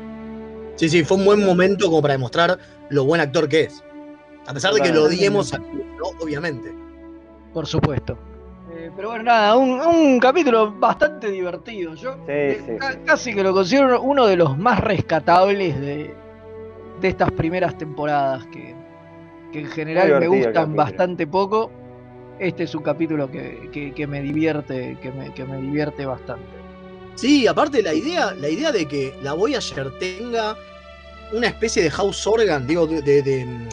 Sí, 0.77 0.89
sí, 0.89 1.03
fue 1.05 1.17
un 1.17 1.25
buen 1.25 1.45
momento 1.45 1.87
como 1.87 2.03
para 2.03 2.15
demostrar 2.15 2.59
lo 2.91 3.05
buen 3.05 3.21
actor 3.21 3.49
que 3.49 3.63
es. 3.63 3.83
A 4.47 4.55
pesar 4.55 4.73
de 4.75 4.81
que 4.81 4.93
lo 4.93 5.05
odiemos, 5.05 5.53
a- 5.53 5.59
¿no? 5.59 6.11
obviamente. 6.21 6.73
Por 7.53 7.67
supuesto. 7.67 8.17
Eh, 8.79 8.91
pero 8.95 9.09
bueno, 9.09 9.25
nada, 9.25 9.57
un, 9.57 9.81
un 9.81 10.21
capítulo 10.21 10.73
bastante 10.73 11.31
divertido. 11.31 11.95
Yo 11.95 12.13
Sí, 12.15 12.21
eh, 12.29 12.63
sí, 12.65 12.73
ca- 12.79 12.93
sí. 12.93 12.99
casi 13.05 13.35
que 13.35 13.43
lo 13.43 13.53
considero 13.53 14.01
uno 14.03 14.27
de 14.27 14.37
los 14.37 14.57
más 14.57 14.81
rescatables 14.81 15.81
de, 15.81 16.15
de 17.01 17.09
estas 17.09 17.31
primeras 17.33 17.77
temporadas, 17.77 18.47
que, 18.47 18.75
que 19.53 19.61
en 19.61 19.67
general 19.67 20.21
me 20.21 20.29
gustan 20.29 20.53
capítulo. 20.53 20.77
bastante 20.77 21.27
poco. 21.27 21.71
Este 22.39 22.63
es 22.65 22.75
un 22.77 22.83
capítulo 22.85 23.29
que, 23.29 23.69
que- 23.73 23.93
que 23.93 24.07
me 24.07 24.21
divierte, 24.23 24.97
que 25.03 25.11
me, 25.11 25.35
que 25.35 25.45
me 25.45 25.57
divierte 25.61 26.07
bastante. 26.07 26.47
Sí, 27.17 27.49
aparte 27.49 27.83
la 27.83 27.93
idea, 27.95 28.33
la 28.35 28.49
idea 28.49 28.71
de 28.71 28.87
que 28.87 29.13
la 29.23 29.33
Voyager 29.33 29.91
tenga 29.99 30.57
una 31.33 31.49
especie 31.49 31.83
de 31.83 31.91
house 31.91 32.25
organ, 32.29 32.65
digo, 32.69 32.87
de, 32.87 33.03
de- 33.03 33.23
de- 33.23 33.69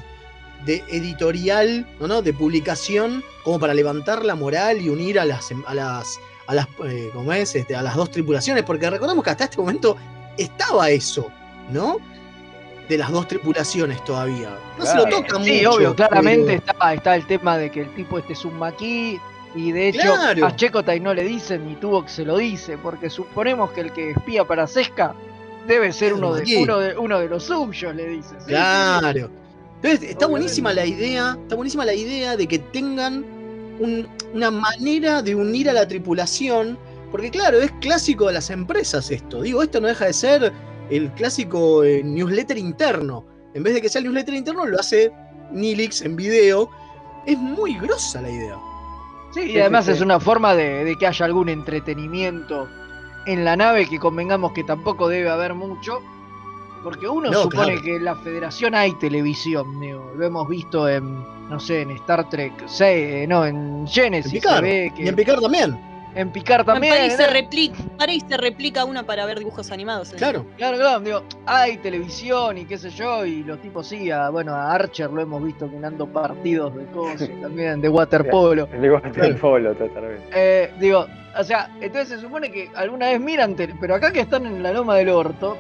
de 0.66 0.84
editorial, 0.90 1.86
¿no, 2.00 2.08
no? 2.08 2.22
de 2.24 2.34
publicación, 2.34 3.24
como 3.46 3.60
para 3.60 3.74
levantar 3.74 4.26
la 4.26 4.36
moral 4.36 4.82
y 4.82 4.90
unir 4.90 5.18
a 5.20 5.24
las, 5.26 5.50
a 5.66 5.74
las, 5.74 6.20
a 6.48 6.54
las, 6.56 6.68
eh, 6.84 7.10
¿cómo 7.14 7.32
es? 7.32 7.56
Este, 7.56 7.76
a 7.76 7.82
las 7.82 7.96
dos 7.96 8.10
tripulaciones, 8.12 8.64
porque 8.64 8.90
recordemos 8.90 9.24
que 9.24 9.30
hasta 9.30 9.46
este 9.46 9.58
momento 9.58 9.96
estaba 10.38 10.90
eso, 10.90 11.28
¿no? 11.72 11.98
De 12.90 12.98
las 12.98 13.10
dos 13.12 13.28
tripulaciones 13.28 14.04
todavía. 14.04 14.50
No 14.78 14.86
se 14.86 14.98
lo 14.98 15.06
toca 15.06 15.42
Sí, 15.44 15.58
mucho. 15.58 15.72
obvio, 15.76 15.96
claramente 15.96 16.60
pero- 16.60 16.72
está, 16.74 16.94
está 16.94 17.16
el 17.16 17.26
tema 17.28 17.58
de 17.58 17.72
que 17.72 17.82
el 17.84 17.96
tipo 17.96 18.18
este 18.20 18.34
es 18.34 18.44
un 18.46 18.58
maquis 18.60 19.20
y 19.56 19.72
de 19.72 19.88
hecho 19.90 20.02
Claro. 20.02 20.46
a 20.48 20.56
Checotay 20.56 21.00
no 21.00 21.14
le 21.14 21.24
dicen 21.24 21.66
ni 21.68 21.76
tuvo 21.76 22.04
que 22.04 22.10
se 22.10 22.26
lo 22.26 22.38
dice, 22.38 22.78
porque 22.78 23.10
suponemos 23.10 23.72
que 23.72 23.82
el 23.82 23.94
que 23.94 24.12
espía 24.12 24.44
para 24.44 24.68
Sesca 24.68 25.14
debe 25.68 25.94
ser 25.94 26.14
uno 26.14 26.34
de, 26.34 26.58
uno 26.58 26.78
de 26.80 26.98
uno 26.98 27.20
de 27.20 27.28
los 27.30 27.44
suyos, 27.44 27.96
le 27.96 28.08
dice. 28.08 28.30
Sí, 28.32 28.36
sí, 28.40 28.46
Claro. 28.48 29.30
Entonces, 29.78 30.10
está 30.10 30.26
Obviamente. 30.26 30.28
buenísima 30.28 30.74
la 30.74 30.86
idea, 30.86 31.38
está 31.44 31.56
buenísima 31.56 31.86
la 31.86 31.94
idea 31.94 32.36
de 32.38 32.48
que 32.48 32.58
tengan 32.60 33.24
un- 33.80 34.08
una 34.34 34.52
manera 34.52 35.22
de 35.22 35.36
unir 35.36 35.70
a 35.70 35.74
la 35.74 35.88
tripulación, 35.88 36.78
porque 37.12 37.30
claro, 37.32 37.62
es 37.62 37.72
clásico 37.82 38.28
de 38.28 38.34
las 38.34 38.50
empresas 38.50 39.10
esto. 39.12 39.42
Digo, 39.42 39.62
esto 39.64 39.80
no 39.82 39.88
deja 39.88 40.06
de 40.06 40.14
ser 40.14 40.54
el 40.90 41.12
clásico 41.14 41.84
eh, 41.84 42.02
newsletter 42.04 42.58
interno. 42.58 43.26
En 43.54 43.64
vez 43.64 43.74
de 43.74 43.82
que 43.82 43.90
sea 43.90 44.00
el 44.00 44.06
newsletter 44.06 44.34
interno, 44.36 44.66
lo 44.66 44.80
hace 44.80 45.12
Nilix 45.52 46.02
en 46.02 46.16
video. 46.16 46.70
Es 47.26 47.38
muy 47.38 47.76
grosa 47.80 48.22
la 48.22 48.30
idea. 48.30 48.58
Sí, 49.34 49.42
y 49.42 49.52
Sí, 49.54 49.60
además 49.60 49.86
sí, 49.86 49.92
es 49.92 50.02
una 50.02 50.20
forma 50.20 50.56
de, 50.56 50.84
de 50.84 50.96
que 50.96 51.08
haya 51.08 51.26
algún 51.26 51.50
entretenimiento 51.50 52.68
en 53.26 53.44
la 53.46 53.56
nave 53.56 53.88
que 53.90 54.00
convengamos 54.00 54.52
que 54.54 54.64
tampoco 54.64 55.08
debe 55.08 55.30
haber 55.30 55.54
mucho. 55.54 56.02
Porque 56.86 57.08
uno 57.08 57.32
No, 57.32 57.42
supone 57.44 57.66
claro. 57.66 57.82
que 57.82 57.96
en 57.96 58.06
la 58.06 58.16
federación 58.16 58.76
hay 58.76 58.94
televisión, 58.94 59.82
digo, 59.82 60.14
lo 60.16 60.26
hemos 60.26 60.48
visto 60.48 60.88
en, 60.88 61.20
no 61.50 61.60
sé, 61.60 61.82
en 61.82 61.90
Star 61.92 62.30
Trek 62.30 62.54
6, 62.68 63.28
no, 63.28 63.44
en 63.46 63.88
Genesis 63.88 64.32
En 64.34 64.40
Picard. 64.40 64.56
se 64.58 64.62
ve 64.62 64.94
que 64.96 65.04
Y 65.04 65.08
en 65.08 65.16
Picard 65.16 65.42
también. 65.42 65.80
en 66.16 66.30
Picard 66.32 66.64
también. 66.64 66.94
París 66.96 67.14
se 67.16 67.26
¿no? 67.26 67.34
replica, 67.34 67.76
París 67.98 68.24
se 68.30 68.38
replica 68.38 68.86
una 68.86 69.02
para 69.04 69.26
ver 69.26 69.40
dibujos 69.40 69.72
animados. 69.72 70.14
¿eh? 70.14 70.18
Claro. 70.18 70.46
Claro, 70.58 70.78
claro, 70.78 71.00
digo, 71.02 71.24
hay 71.48 71.78
televisión 71.78 72.60
y 72.60 72.66
qué 72.66 72.78
sé 72.78 72.92
yo, 72.92 73.26
y 73.26 73.44
los 73.44 73.60
tipos 73.62 73.88
sí, 73.88 74.12
a, 74.12 74.30
bueno, 74.30 74.54
a 74.54 74.72
Archer 74.72 75.10
lo 75.12 75.22
hemos 75.22 75.44
visto 75.44 75.68
mirando 75.68 76.06
partidos 76.08 76.76
de 76.76 76.86
cosas, 76.86 77.30
también 77.42 77.82
de 77.82 77.90
waterpolo. 77.90 78.68
De 78.68 78.92
waterpolo, 78.92 79.74
totalmente. 79.74 80.24
Eh, 80.36 80.72
digo, 80.80 81.08
O 81.38 81.44
sea, 81.44 81.70
entonces 81.82 82.10
se 82.10 82.20
supone 82.22 82.50
que 82.52 82.70
alguna 82.76 83.08
vez 83.10 83.20
miran, 83.20 83.56
tele- 83.56 83.76
pero 83.80 83.96
acá 83.96 84.12
que 84.12 84.22
están 84.22 84.46
en 84.46 84.64
la 84.64 84.72
loma 84.72 84.96
del 84.96 85.10
orto, 85.10 85.58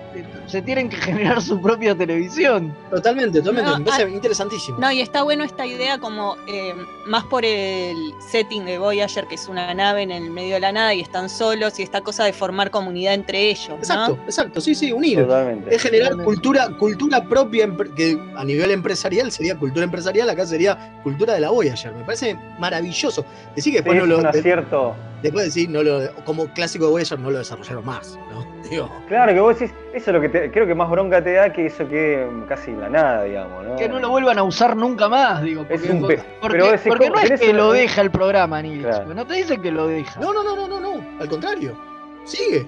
se 0.47 0.61
tienen 0.61 0.87
que 0.89 0.95
generar 0.97 1.41
su 1.41 1.61
propia 1.61 1.95
televisión. 1.95 2.73
Totalmente, 2.89 3.39
totalmente. 3.39 3.71
No, 3.71 3.79
me 3.79 3.85
parece 3.85 4.03
ah, 4.03 4.09
interesantísimo. 4.09 4.77
No, 4.79 4.91
y 4.91 5.01
está 5.01 5.23
bueno 5.23 5.43
esta 5.43 5.65
idea 5.65 5.97
como 5.97 6.37
eh, 6.47 6.73
más 7.07 7.23
por 7.25 7.43
el 7.43 7.95
setting 8.31 8.63
de 8.65 8.77
Voyager, 8.77 9.25
que 9.27 9.35
es 9.35 9.47
una 9.49 9.73
nave 9.73 10.03
en 10.03 10.11
el 10.11 10.29
medio 10.29 10.53
de 10.55 10.59
la 10.61 10.71
nada 10.71 10.93
y 10.93 11.01
están 11.01 11.29
solos, 11.29 11.77
y 11.79 11.83
esta 11.83 12.01
cosa 12.01 12.23
de 12.23 12.31
formar 12.33 12.71
comunidad 12.71 13.13
entre 13.13 13.49
ellos, 13.49 13.69
¿no? 13.69 13.75
Exacto, 13.75 14.17
exacto, 14.25 14.61
sí, 14.61 14.75
sí, 14.75 14.91
unir. 14.93 15.19
Totalmente. 15.23 15.75
Es 15.75 15.81
generar 15.81 16.11
Totalmente. 16.11 16.25
cultura, 16.35 16.69
cultura 16.77 17.23
propia, 17.23 17.69
que 17.95 18.17
a 18.35 18.43
nivel 18.45 18.71
empresarial 18.71 19.31
sería 19.31 19.57
cultura 19.57 19.83
empresarial, 19.83 20.29
acá 20.29 20.45
sería 20.45 20.99
cultura 21.03 21.33
de 21.33 21.41
la 21.41 21.49
Voyager. 21.49 21.93
Me 21.93 22.03
parece 22.05 22.37
maravilloso. 22.59 23.25
Decir 23.55 23.73
que 23.73 23.79
después 23.79 23.97
es 23.97 24.03
no 24.03 24.07
lo. 24.07 24.17
un 24.17 24.23
de- 24.23 24.29
acierto. 24.29 24.95
Después 25.25 25.45
decir, 25.45 25.69
no 25.69 25.83
lo, 25.83 25.99
como 26.25 26.47
clásico 26.53 26.85
de 26.85 26.91
Voyager, 26.91 27.19
no 27.19 27.29
lo 27.31 27.37
desarrollaron 27.39 27.85
más, 27.85 28.17
¿no? 28.31 28.45
Digo, 28.69 28.89
Claro 29.07 29.33
que 29.33 29.39
vos 29.39 29.59
decís, 29.59 29.75
eso 29.93 30.09
es 30.09 30.13
lo 30.15 30.21
que 30.21 30.29
te- 30.29 30.49
creo 30.51 30.65
que 30.65 30.73
más 30.73 30.89
bronca 30.89 31.23
te 31.23 31.33
da 31.33 31.53
que 31.53 31.67
eso 31.67 31.87
que 31.87 32.27
casi 32.49 32.71
la 32.71 32.89
nada, 32.89 33.23
digamos, 33.23 33.65
¿no? 33.65 33.75
Que 33.75 33.87
no 33.87 33.99
lo 33.99 34.09
vuelvan 34.09 34.37
a 34.39 34.43
usar 34.43 34.75
nunca 34.75 35.07
más, 35.07 35.43
digo. 35.43 35.61
Porque, 35.67 35.75
Es 35.85 35.89
un 35.91 36.07
pe- 36.07 36.23
porque, 36.41 36.57
decís, 36.57 36.81
porque 36.87 37.09
no 37.09 37.15
es 37.17 37.23
¿Tenés 37.23 37.41
que 37.41 37.53
lo 37.53 37.71
deja 37.73 38.01
el 38.01 38.11
programa, 38.11 38.61
Nils. 38.61 38.83
Claro. 38.85 39.13
No 39.13 39.25
te 39.27 39.35
dice 39.35 39.59
que 39.61 39.71
lo 39.71 39.87
deja. 39.87 40.19
no, 40.19 40.33
no, 40.33 40.43
no, 40.43 40.55
no, 40.55 40.67
no, 40.67 40.79
no, 40.79 41.21
al 41.21 41.29
contrario. 41.29 41.77
Sigue. 42.25 42.65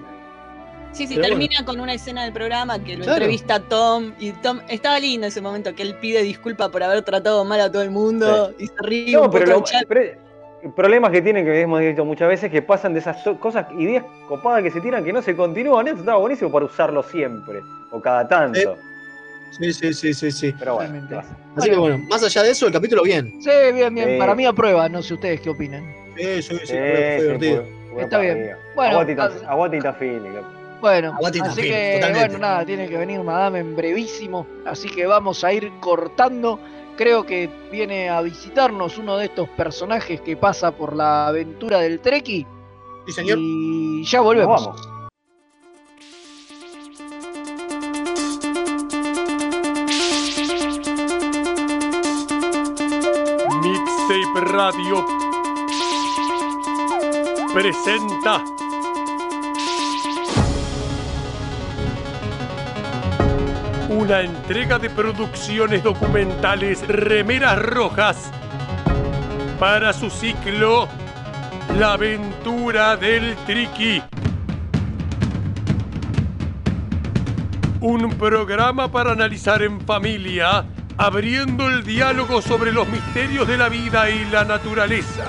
Sí, 0.92 1.06
sí, 1.06 1.16
Pero 1.16 1.28
termina 1.28 1.64
con 1.66 1.78
una 1.80 1.92
escena 1.92 2.24
del 2.24 2.32
programa 2.32 2.78
que 2.82 2.96
lo 2.96 3.04
Claro. 3.04 3.18
entrevista 3.18 3.56
a 3.56 3.60
Tom 3.60 4.12
y 4.18 4.32
Tom 4.32 4.60
estaba 4.68 4.98
lindo 4.98 5.26
ese 5.26 5.40
momento 5.42 5.74
que 5.74 5.82
él 5.82 5.94
pide 5.96 6.22
disculpa 6.22 6.70
por 6.70 6.82
haber 6.82 7.02
tratado 7.02 7.44
mal 7.44 7.60
a 7.60 7.70
todo 7.70 7.82
el 7.82 7.90
mundo 7.90 8.54
y 8.58 8.68
se 8.68 8.72
ríe 8.78 9.12
No, 9.12 9.24
un 9.24 9.30
pero, 9.30 9.44
poco 9.56 9.68
lo- 9.70 9.86
pero 9.86 10.27
el 10.62 10.72
problema 10.72 11.10
que 11.10 11.22
tienen, 11.22 11.44
que 11.44 11.60
hemos 11.60 11.80
dicho 11.80 12.04
muchas 12.04 12.28
veces, 12.28 12.50
que 12.50 12.62
pasan 12.62 12.92
de 12.92 13.00
esas 13.00 13.16
cosas, 13.38 13.66
ideas 13.78 14.04
copadas 14.28 14.62
que 14.62 14.70
se 14.70 14.80
tiran 14.80 15.04
que 15.04 15.12
no 15.12 15.22
se 15.22 15.36
continúan. 15.36 15.86
Esto 15.88 16.00
estaba 16.00 16.18
buenísimo 16.18 16.50
para 16.50 16.64
usarlo 16.66 17.02
siempre, 17.02 17.60
o 17.90 18.00
cada 18.00 18.26
tanto. 18.26 18.76
Sí, 19.52 19.72
sí, 19.72 19.94
sí, 19.94 20.12
sí, 20.14 20.30
sí. 20.30 20.54
Pero 20.58 20.74
bueno. 20.74 21.08
Así 21.56 21.70
que 21.70 21.76
bueno, 21.76 21.98
más 22.10 22.22
allá 22.22 22.42
de 22.42 22.50
eso, 22.50 22.66
el 22.66 22.72
capítulo 22.72 23.02
bien. 23.02 23.40
Sí, 23.40 23.50
bien, 23.72 23.94
bien. 23.94 24.10
Sí. 24.10 24.18
Para 24.18 24.34
mí 24.34 24.44
aprueba, 24.44 24.88
no 24.88 25.00
sé 25.02 25.14
ustedes 25.14 25.40
qué 25.40 25.50
opinan. 25.50 25.84
Sí, 26.16 26.42
sí, 26.42 26.42
sí, 26.42 26.66
Sí, 26.66 26.72
fue, 26.74 27.16
divertido. 27.20 27.62
fue- 27.62 27.92
fue 27.94 28.02
Está 28.02 28.18
bien. 28.18 28.32
arriba. 28.38 28.56
Bueno, 28.74 29.06
tan- 29.16 29.32
ah. 29.46 29.54
Bueno, 30.80 31.12
Aguante 31.14 31.40
así 31.40 31.62
que, 31.62 31.94
totalmente. 31.94 32.28
bueno, 32.28 32.38
nada, 32.38 32.64
tiene 32.64 32.88
que 32.88 32.96
venir 32.96 33.20
Madame 33.20 33.58
en 33.60 33.74
brevísimo. 33.74 34.46
Así 34.64 34.88
que 34.88 35.06
vamos 35.06 35.42
a 35.42 35.52
ir 35.52 35.72
cortando. 35.80 36.60
Creo 36.98 37.24
que 37.24 37.48
viene 37.70 38.08
a 38.08 38.20
visitarnos 38.22 38.98
uno 38.98 39.16
de 39.16 39.26
estos 39.26 39.48
personajes 39.50 40.20
que 40.20 40.36
pasa 40.36 40.72
por 40.72 40.96
la 40.96 41.28
aventura 41.28 41.78
del 41.78 42.00
Treki. 42.00 42.44
Sí, 43.06 43.12
señor. 43.12 43.38
Y 43.40 44.02
ya 44.02 44.20
volvemos. 44.20 44.66
Nos 44.66 44.74
vamos. 44.74 44.98
Mixtape 53.62 54.40
Radio 54.52 55.06
presenta 57.54 58.42
una 64.08 64.22
entrega 64.22 64.78
de 64.78 64.88
producciones 64.88 65.82
documentales 65.82 66.80
Remeras 66.88 67.58
Rojas 67.58 68.30
para 69.60 69.92
su 69.92 70.08
ciclo 70.08 70.88
La 71.78 71.92
aventura 71.92 72.96
del 72.96 73.36
Triqui. 73.44 74.02
Un 77.82 78.08
programa 78.12 78.90
para 78.90 79.12
analizar 79.12 79.60
en 79.60 79.78
familia, 79.82 80.64
abriendo 80.96 81.68
el 81.68 81.84
diálogo 81.84 82.40
sobre 82.40 82.72
los 82.72 82.88
misterios 82.88 83.46
de 83.46 83.58
la 83.58 83.68
vida 83.68 84.08
y 84.08 84.24
la 84.30 84.42
naturaleza. 84.46 85.26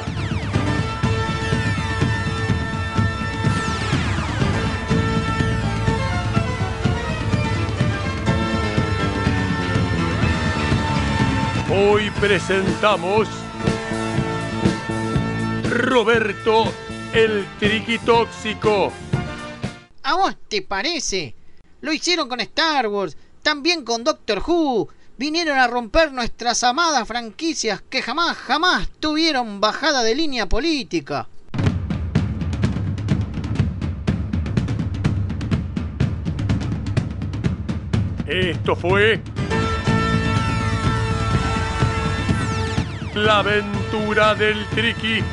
Hoy 11.71 12.09
presentamos 12.19 13.27
Roberto 15.69 16.63
el 17.13 17.45
Triquitóxico. 17.59 18.91
¿A 20.01 20.15
vos 20.15 20.35
te 20.47 20.63
parece? 20.63 21.35
Lo 21.81 21.93
hicieron 21.93 22.27
con 22.27 22.39
Star 22.39 22.87
Wars, 22.87 23.15
también 23.43 23.83
con 23.83 24.03
Doctor 24.03 24.41
Who. 24.47 24.89
Vinieron 25.19 25.59
a 25.59 25.67
romper 25.67 26.11
nuestras 26.11 26.63
amadas 26.63 27.07
franquicias 27.07 27.83
que 27.87 28.01
jamás, 28.01 28.35
jamás 28.35 28.89
tuvieron 28.99 29.61
bajada 29.61 30.01
de 30.01 30.15
línea 30.15 30.49
política. 30.49 31.27
Esto 38.25 38.75
fue 38.75 39.21
La 43.15 43.39
aventura 43.39 44.35
del 44.35 44.65
Triqui. 44.67 45.23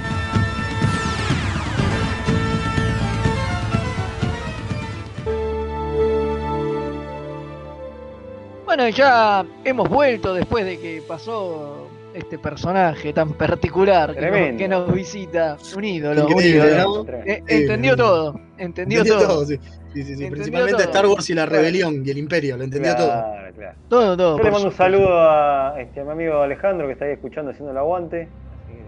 Bueno, 8.64 8.88
ya 8.88 9.44
hemos 9.64 9.88
vuelto 9.88 10.34
después 10.34 10.64
de 10.64 10.78
que 10.78 11.02
pasó 11.06 11.85
este 12.16 12.38
personaje 12.38 13.12
tan 13.12 13.32
particular 13.34 14.14
que 14.14 14.20
nos, 14.20 14.30
Tremendo. 14.30 14.58
que 14.58 14.68
nos 14.68 14.92
visita. 14.92 15.56
Un 15.76 15.84
ídolo, 15.84 16.24
un 16.26 16.32
Increíble, 16.32 16.66
ídolo. 16.72 17.04
¿no? 17.04 17.12
Eh, 17.24 17.42
entendió 17.46 17.96
todo, 17.96 18.40
entendió, 18.58 19.00
Entendió 19.00 19.04
todo. 19.18 19.28
todo, 19.28 19.44
sí. 19.46 19.56
Sí, 19.56 20.02
sí, 20.02 20.04
sí. 20.04 20.12
Entendió 20.12 20.30
Principalmente 20.30 20.82
todo. 20.82 20.92
Star 20.92 21.06
Wars 21.06 21.30
y 21.30 21.34
la 21.34 21.46
rebelión 21.46 22.02
y 22.04 22.10
el 22.10 22.18
imperio, 22.18 22.56
lo 22.56 22.64
entendió 22.64 22.96
todo. 22.96 23.06
Claro, 23.08 23.54
claro. 23.54 23.78
Todo, 23.88 24.16
todo. 24.16 24.38
Yo 24.38 24.44
le 24.44 24.50
mando 24.50 24.68
un 24.68 24.74
saludo 24.74 25.08
a, 25.20 25.74
este, 25.80 26.00
a 26.00 26.04
mi 26.04 26.10
amigo 26.10 26.40
Alejandro 26.42 26.86
que 26.86 26.92
está 26.94 27.04
ahí 27.04 27.12
escuchando 27.12 27.50
haciendo 27.50 27.72
el 27.72 27.78
aguante. 27.78 28.28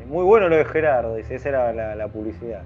Muy 0.08 0.24
bueno 0.24 0.48
lo 0.48 0.56
de 0.56 0.64
Gerardo, 0.64 1.16
dice, 1.16 1.34
esa 1.34 1.48
era 1.50 1.72
la, 1.74 1.94
la 1.94 2.08
publicidad. 2.08 2.62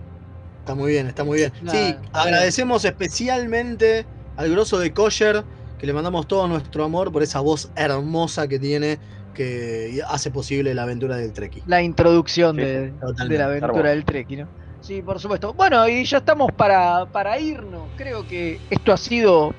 Está 0.60 0.76
muy 0.76 0.92
bien, 0.92 1.08
está 1.08 1.24
muy 1.24 1.38
bien. 1.38 1.52
Sí, 1.66 1.96
agradecemos 2.12 2.84
especialmente 2.84 4.06
al 4.36 4.48
grosso 4.50 4.78
de 4.78 4.92
Kosher, 4.92 5.42
que 5.78 5.86
le 5.86 5.92
mandamos 5.92 6.28
todo 6.28 6.46
nuestro 6.46 6.84
amor 6.84 7.10
por 7.10 7.22
esa 7.24 7.40
voz 7.40 7.72
hermosa 7.74 8.46
que 8.46 8.60
tiene, 8.60 8.98
que 9.33 10.01
hace 10.09 10.30
posible 10.30 10.74
la 10.74 10.83
aventura 10.83 11.16
del 11.16 11.33
Treki. 11.33 11.62
La 11.66 11.83
introducción 11.83 12.57
Sí, 12.57 12.62
de, 12.62 12.93
la 13.28 13.45
aventura 13.47 13.91
del 13.91 14.05
Treki, 14.05 14.37
¿no? 14.37 14.49
Sí, 14.80 15.01
por 15.01 15.20
supuesto. 15.20 15.53
Bueno, 15.55 15.89
y 15.89 16.05
ya 16.05 16.18
estamos 16.18 16.51
para, 16.53 17.07
para 17.07 17.39
irnos. 17.39 17.85
Creo 17.97 18.26
que 18.26 18.59
esto 18.68 18.93
ha 18.93 18.97
sido 18.97 19.55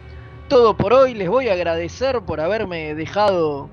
todo 0.50 0.76
por 0.76 0.94
hoy. 0.94 1.14
Les 1.14 1.30
voy 1.30 1.48
a 1.48 1.54
agradecer 1.54 2.22
por 2.22 2.42
haberme 2.42 2.94
dejado 2.94 3.70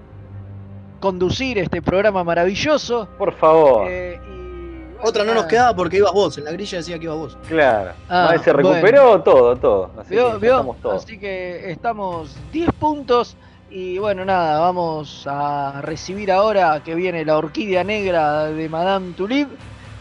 conducir 1.00 1.58
este 1.58 1.82
programa 1.82 2.22
maravilloso. 2.22 3.08
Por 3.18 3.34
favor. 3.34 3.86
Eh, 3.90 4.20
y, 4.24 4.84
bueno, 4.94 5.00
Otra 5.02 5.24
no 5.24 5.34
nos 5.34 5.46
quedaba 5.46 5.74
porque 5.74 5.96
ibas 5.96 6.12
vos, 6.12 6.38
en 6.38 6.44
la 6.44 6.52
grilla 6.52 6.78
decía 6.78 6.98
que 6.98 7.04
ibas 7.06 7.16
vos. 7.18 7.38
Claro. 7.48 7.92
Ah, 8.08 8.36
se 8.42 8.52
recuperó 8.52 9.20
todo, 9.22 9.56
todo. 9.56 9.90
Así 9.98 10.14
¿Vio? 10.14 10.38
que 10.38 10.46
estamos 10.46 10.80
todos. 10.80 11.04
Así 11.04 11.18
que 11.18 11.70
estamos 11.70 12.36
10 12.52 12.70
puntos. 12.74 13.36
Y 13.70 13.98
bueno, 13.98 14.24
nada, 14.24 14.58
vamos 14.60 15.24
a 15.30 15.80
recibir 15.82 16.32
ahora 16.32 16.82
que 16.84 16.94
viene 16.94 17.24
la 17.24 17.38
orquídea 17.38 17.84
negra 17.84 18.46
de 18.46 18.68
Madame 18.68 19.12
Tulip. 19.14 19.48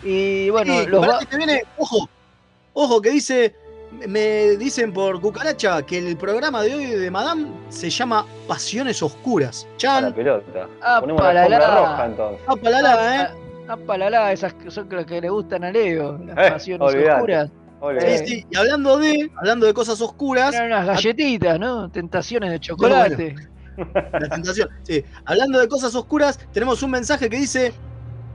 Y 0.02 0.50
bueno, 0.50 0.74
Sí, 0.82 0.88
los 0.88 1.08
va- 1.08 1.20
que 1.20 1.38
viene, 1.38 1.62
ojo, 1.78 2.10
ojo, 2.74 3.02
que 3.02 3.12
dice, 3.12 3.54
me 4.08 4.58
dicen 4.58 4.92
por 4.92 5.22
cucaracha 5.22 5.84
que 5.84 6.00
el 6.00 6.18
programa 6.18 6.64
de 6.64 6.74
hoy 6.76 6.86
de 6.88 7.12
Madame 7.12 7.48
se 7.70 7.90
llama 7.92 8.26
Pasiones 8.48 9.04
Oscuras. 9.04 9.66
A 9.66 9.70
la 9.72 9.78
Chan, 9.78 10.14
pelota. 10.14 10.68
Ah, 10.82 10.98
Ponemos 11.02 11.22
la 11.34 11.48
roja 11.82 12.06
entonces. 12.06 12.42
ah, 12.48 12.56
palala, 12.56 13.16
eh. 13.16 13.28
Ah, 13.68 13.78
palala, 13.78 14.32
esas 14.34 14.56
son 14.70 14.90
las 14.90 15.06
que 15.06 15.22
le 15.22 15.30
gustan 15.30 15.64
a 15.64 15.72
Leo, 15.72 16.18
las 16.26 16.38
Eh, 16.48 16.52
pasiones 16.52 16.92
olvidate. 16.92 17.12
oscuras. 17.14 17.52
Sí, 18.00 18.28
sí, 18.28 18.46
y 18.50 18.58
hablando 18.58 18.98
de, 18.98 19.30
hablando 19.38 19.66
de 19.66 19.74
cosas 19.74 20.02
oscuras, 20.02 20.54
Eran 20.54 20.68
unas 20.68 20.86
galletitas, 20.88 21.58
¿no? 21.60 21.90
Tentaciones 21.90 22.52
de 22.52 22.60
chocolate. 22.60 23.36
La 23.94 24.30
tentación. 24.30 24.70
Sí, 24.84 25.04
hablando 25.26 25.60
de 25.60 25.68
cosas 25.68 25.94
oscuras, 25.96 26.40
tenemos 26.54 26.82
un 26.84 26.92
mensaje 26.92 27.30
que 27.30 27.38
dice: 27.38 27.74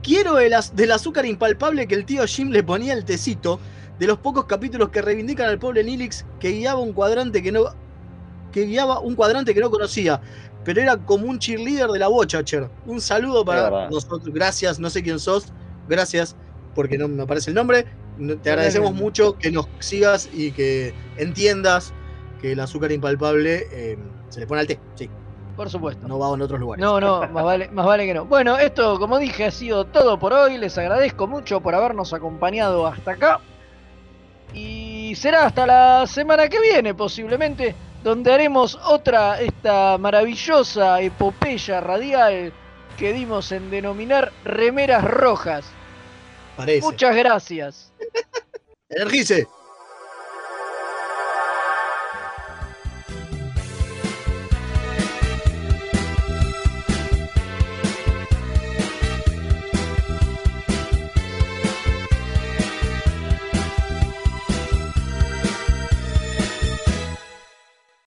Quiero 0.03 0.39
el 0.39 0.53
del 0.73 0.91
azúcar 0.91 1.25
impalpable 1.25 1.87
que 1.87 1.95
el 1.95 2.05
tío 2.05 2.25
Jim 2.25 2.49
le 2.51 2.63
ponía 2.63 2.93
al 2.93 3.05
tecito, 3.05 3.59
de 3.99 4.07
los 4.07 4.17
pocos 4.19 4.45
capítulos 4.45 4.89
que 4.89 5.01
reivindican 5.01 5.47
al 5.47 5.57
pobre 5.59 5.83
Nilix 5.83 6.25
que 6.39 6.49
guiaba 6.51 6.79
un 6.79 6.93
cuadrante 6.93 7.41
que 7.41 7.51
no. 7.51 7.65
que 8.51 8.65
guiaba 8.65 8.99
un 8.99 9.15
cuadrante 9.15 9.53
que 9.53 9.59
no 9.61 9.69
conocía. 9.71 10.21
Pero 10.63 10.81
era 10.81 10.97
como 10.97 11.27
un 11.27 11.37
cheerleader 11.37 11.89
de 11.89 11.99
la 11.99 12.07
Bochacher. 12.07 12.69
Un 12.87 12.99
saludo 12.99 13.45
para 13.45 13.87
nosotros. 13.89 14.33
Gracias, 14.33 14.79
no 14.79 14.89
sé 14.89 15.03
quién 15.03 15.19
sos. 15.19 15.53
Gracias, 15.87 16.35
porque 16.73 16.97
no 16.97 17.07
me 17.07 17.21
aparece 17.23 17.51
el 17.51 17.55
nombre. 17.55 17.85
no- 18.17 18.35
te 18.37 18.49
agradecemos 18.49 18.93
mucho 18.93 19.37
que 19.37 19.51
nos 19.51 19.67
sigas 19.79 20.27
y 20.33 20.51
que 20.53 20.93
entiendas 21.17 21.93
que 22.41 22.53
el 22.53 22.59
azúcar 22.61 22.91
impalpable 22.91 23.67
eh, 23.71 23.97
se 24.29 24.39
le 24.39 24.47
pone 24.47 24.61
al 24.61 24.67
té. 24.67 24.79
Sí, 24.95 25.09
Por 25.55 25.69
supuesto. 25.69 26.07
no 26.07 26.19
va 26.19 26.33
en 26.33 26.41
otros 26.41 26.59
lugares. 26.59 26.83
No, 26.83 26.99
no, 26.99 27.27
más 27.31 27.43
vale, 27.43 27.69
más 27.69 27.85
vale 27.85 28.05
que 28.05 28.13
no. 28.13 28.25
Bueno, 28.25 28.57
esto, 28.57 28.99
como 28.99 29.19
dije, 29.19 29.45
ha 29.45 29.51
sido 29.51 29.85
todo 29.85 30.19
por 30.19 30.33
hoy. 30.33 30.57
Les 30.57 30.77
agradezco 30.77 31.27
mucho 31.27 31.61
por 31.61 31.75
habernos 31.75 32.13
acompañado 32.13 32.85
hasta 32.85 33.11
acá. 33.11 33.39
Y 34.53 35.13
será 35.15 35.45
hasta 35.45 35.65
la 35.65 36.07
semana 36.07 36.47
que 36.47 36.59
viene, 36.61 36.93
posiblemente, 36.93 37.75
donde 38.03 38.33
haremos 38.33 38.79
otra, 38.85 39.41
esta 39.41 39.97
maravillosa 39.97 41.01
epopeya 41.01 41.81
radial 41.81 42.53
que 42.97 43.13
dimos 43.13 43.51
en 43.51 43.69
denominar 43.69 44.31
Remeras 44.43 45.03
Rojas. 45.03 45.65
Parece. 46.55 46.85
Muchas 46.85 47.15
gracias. 47.15 47.91
Energice. 48.89 49.47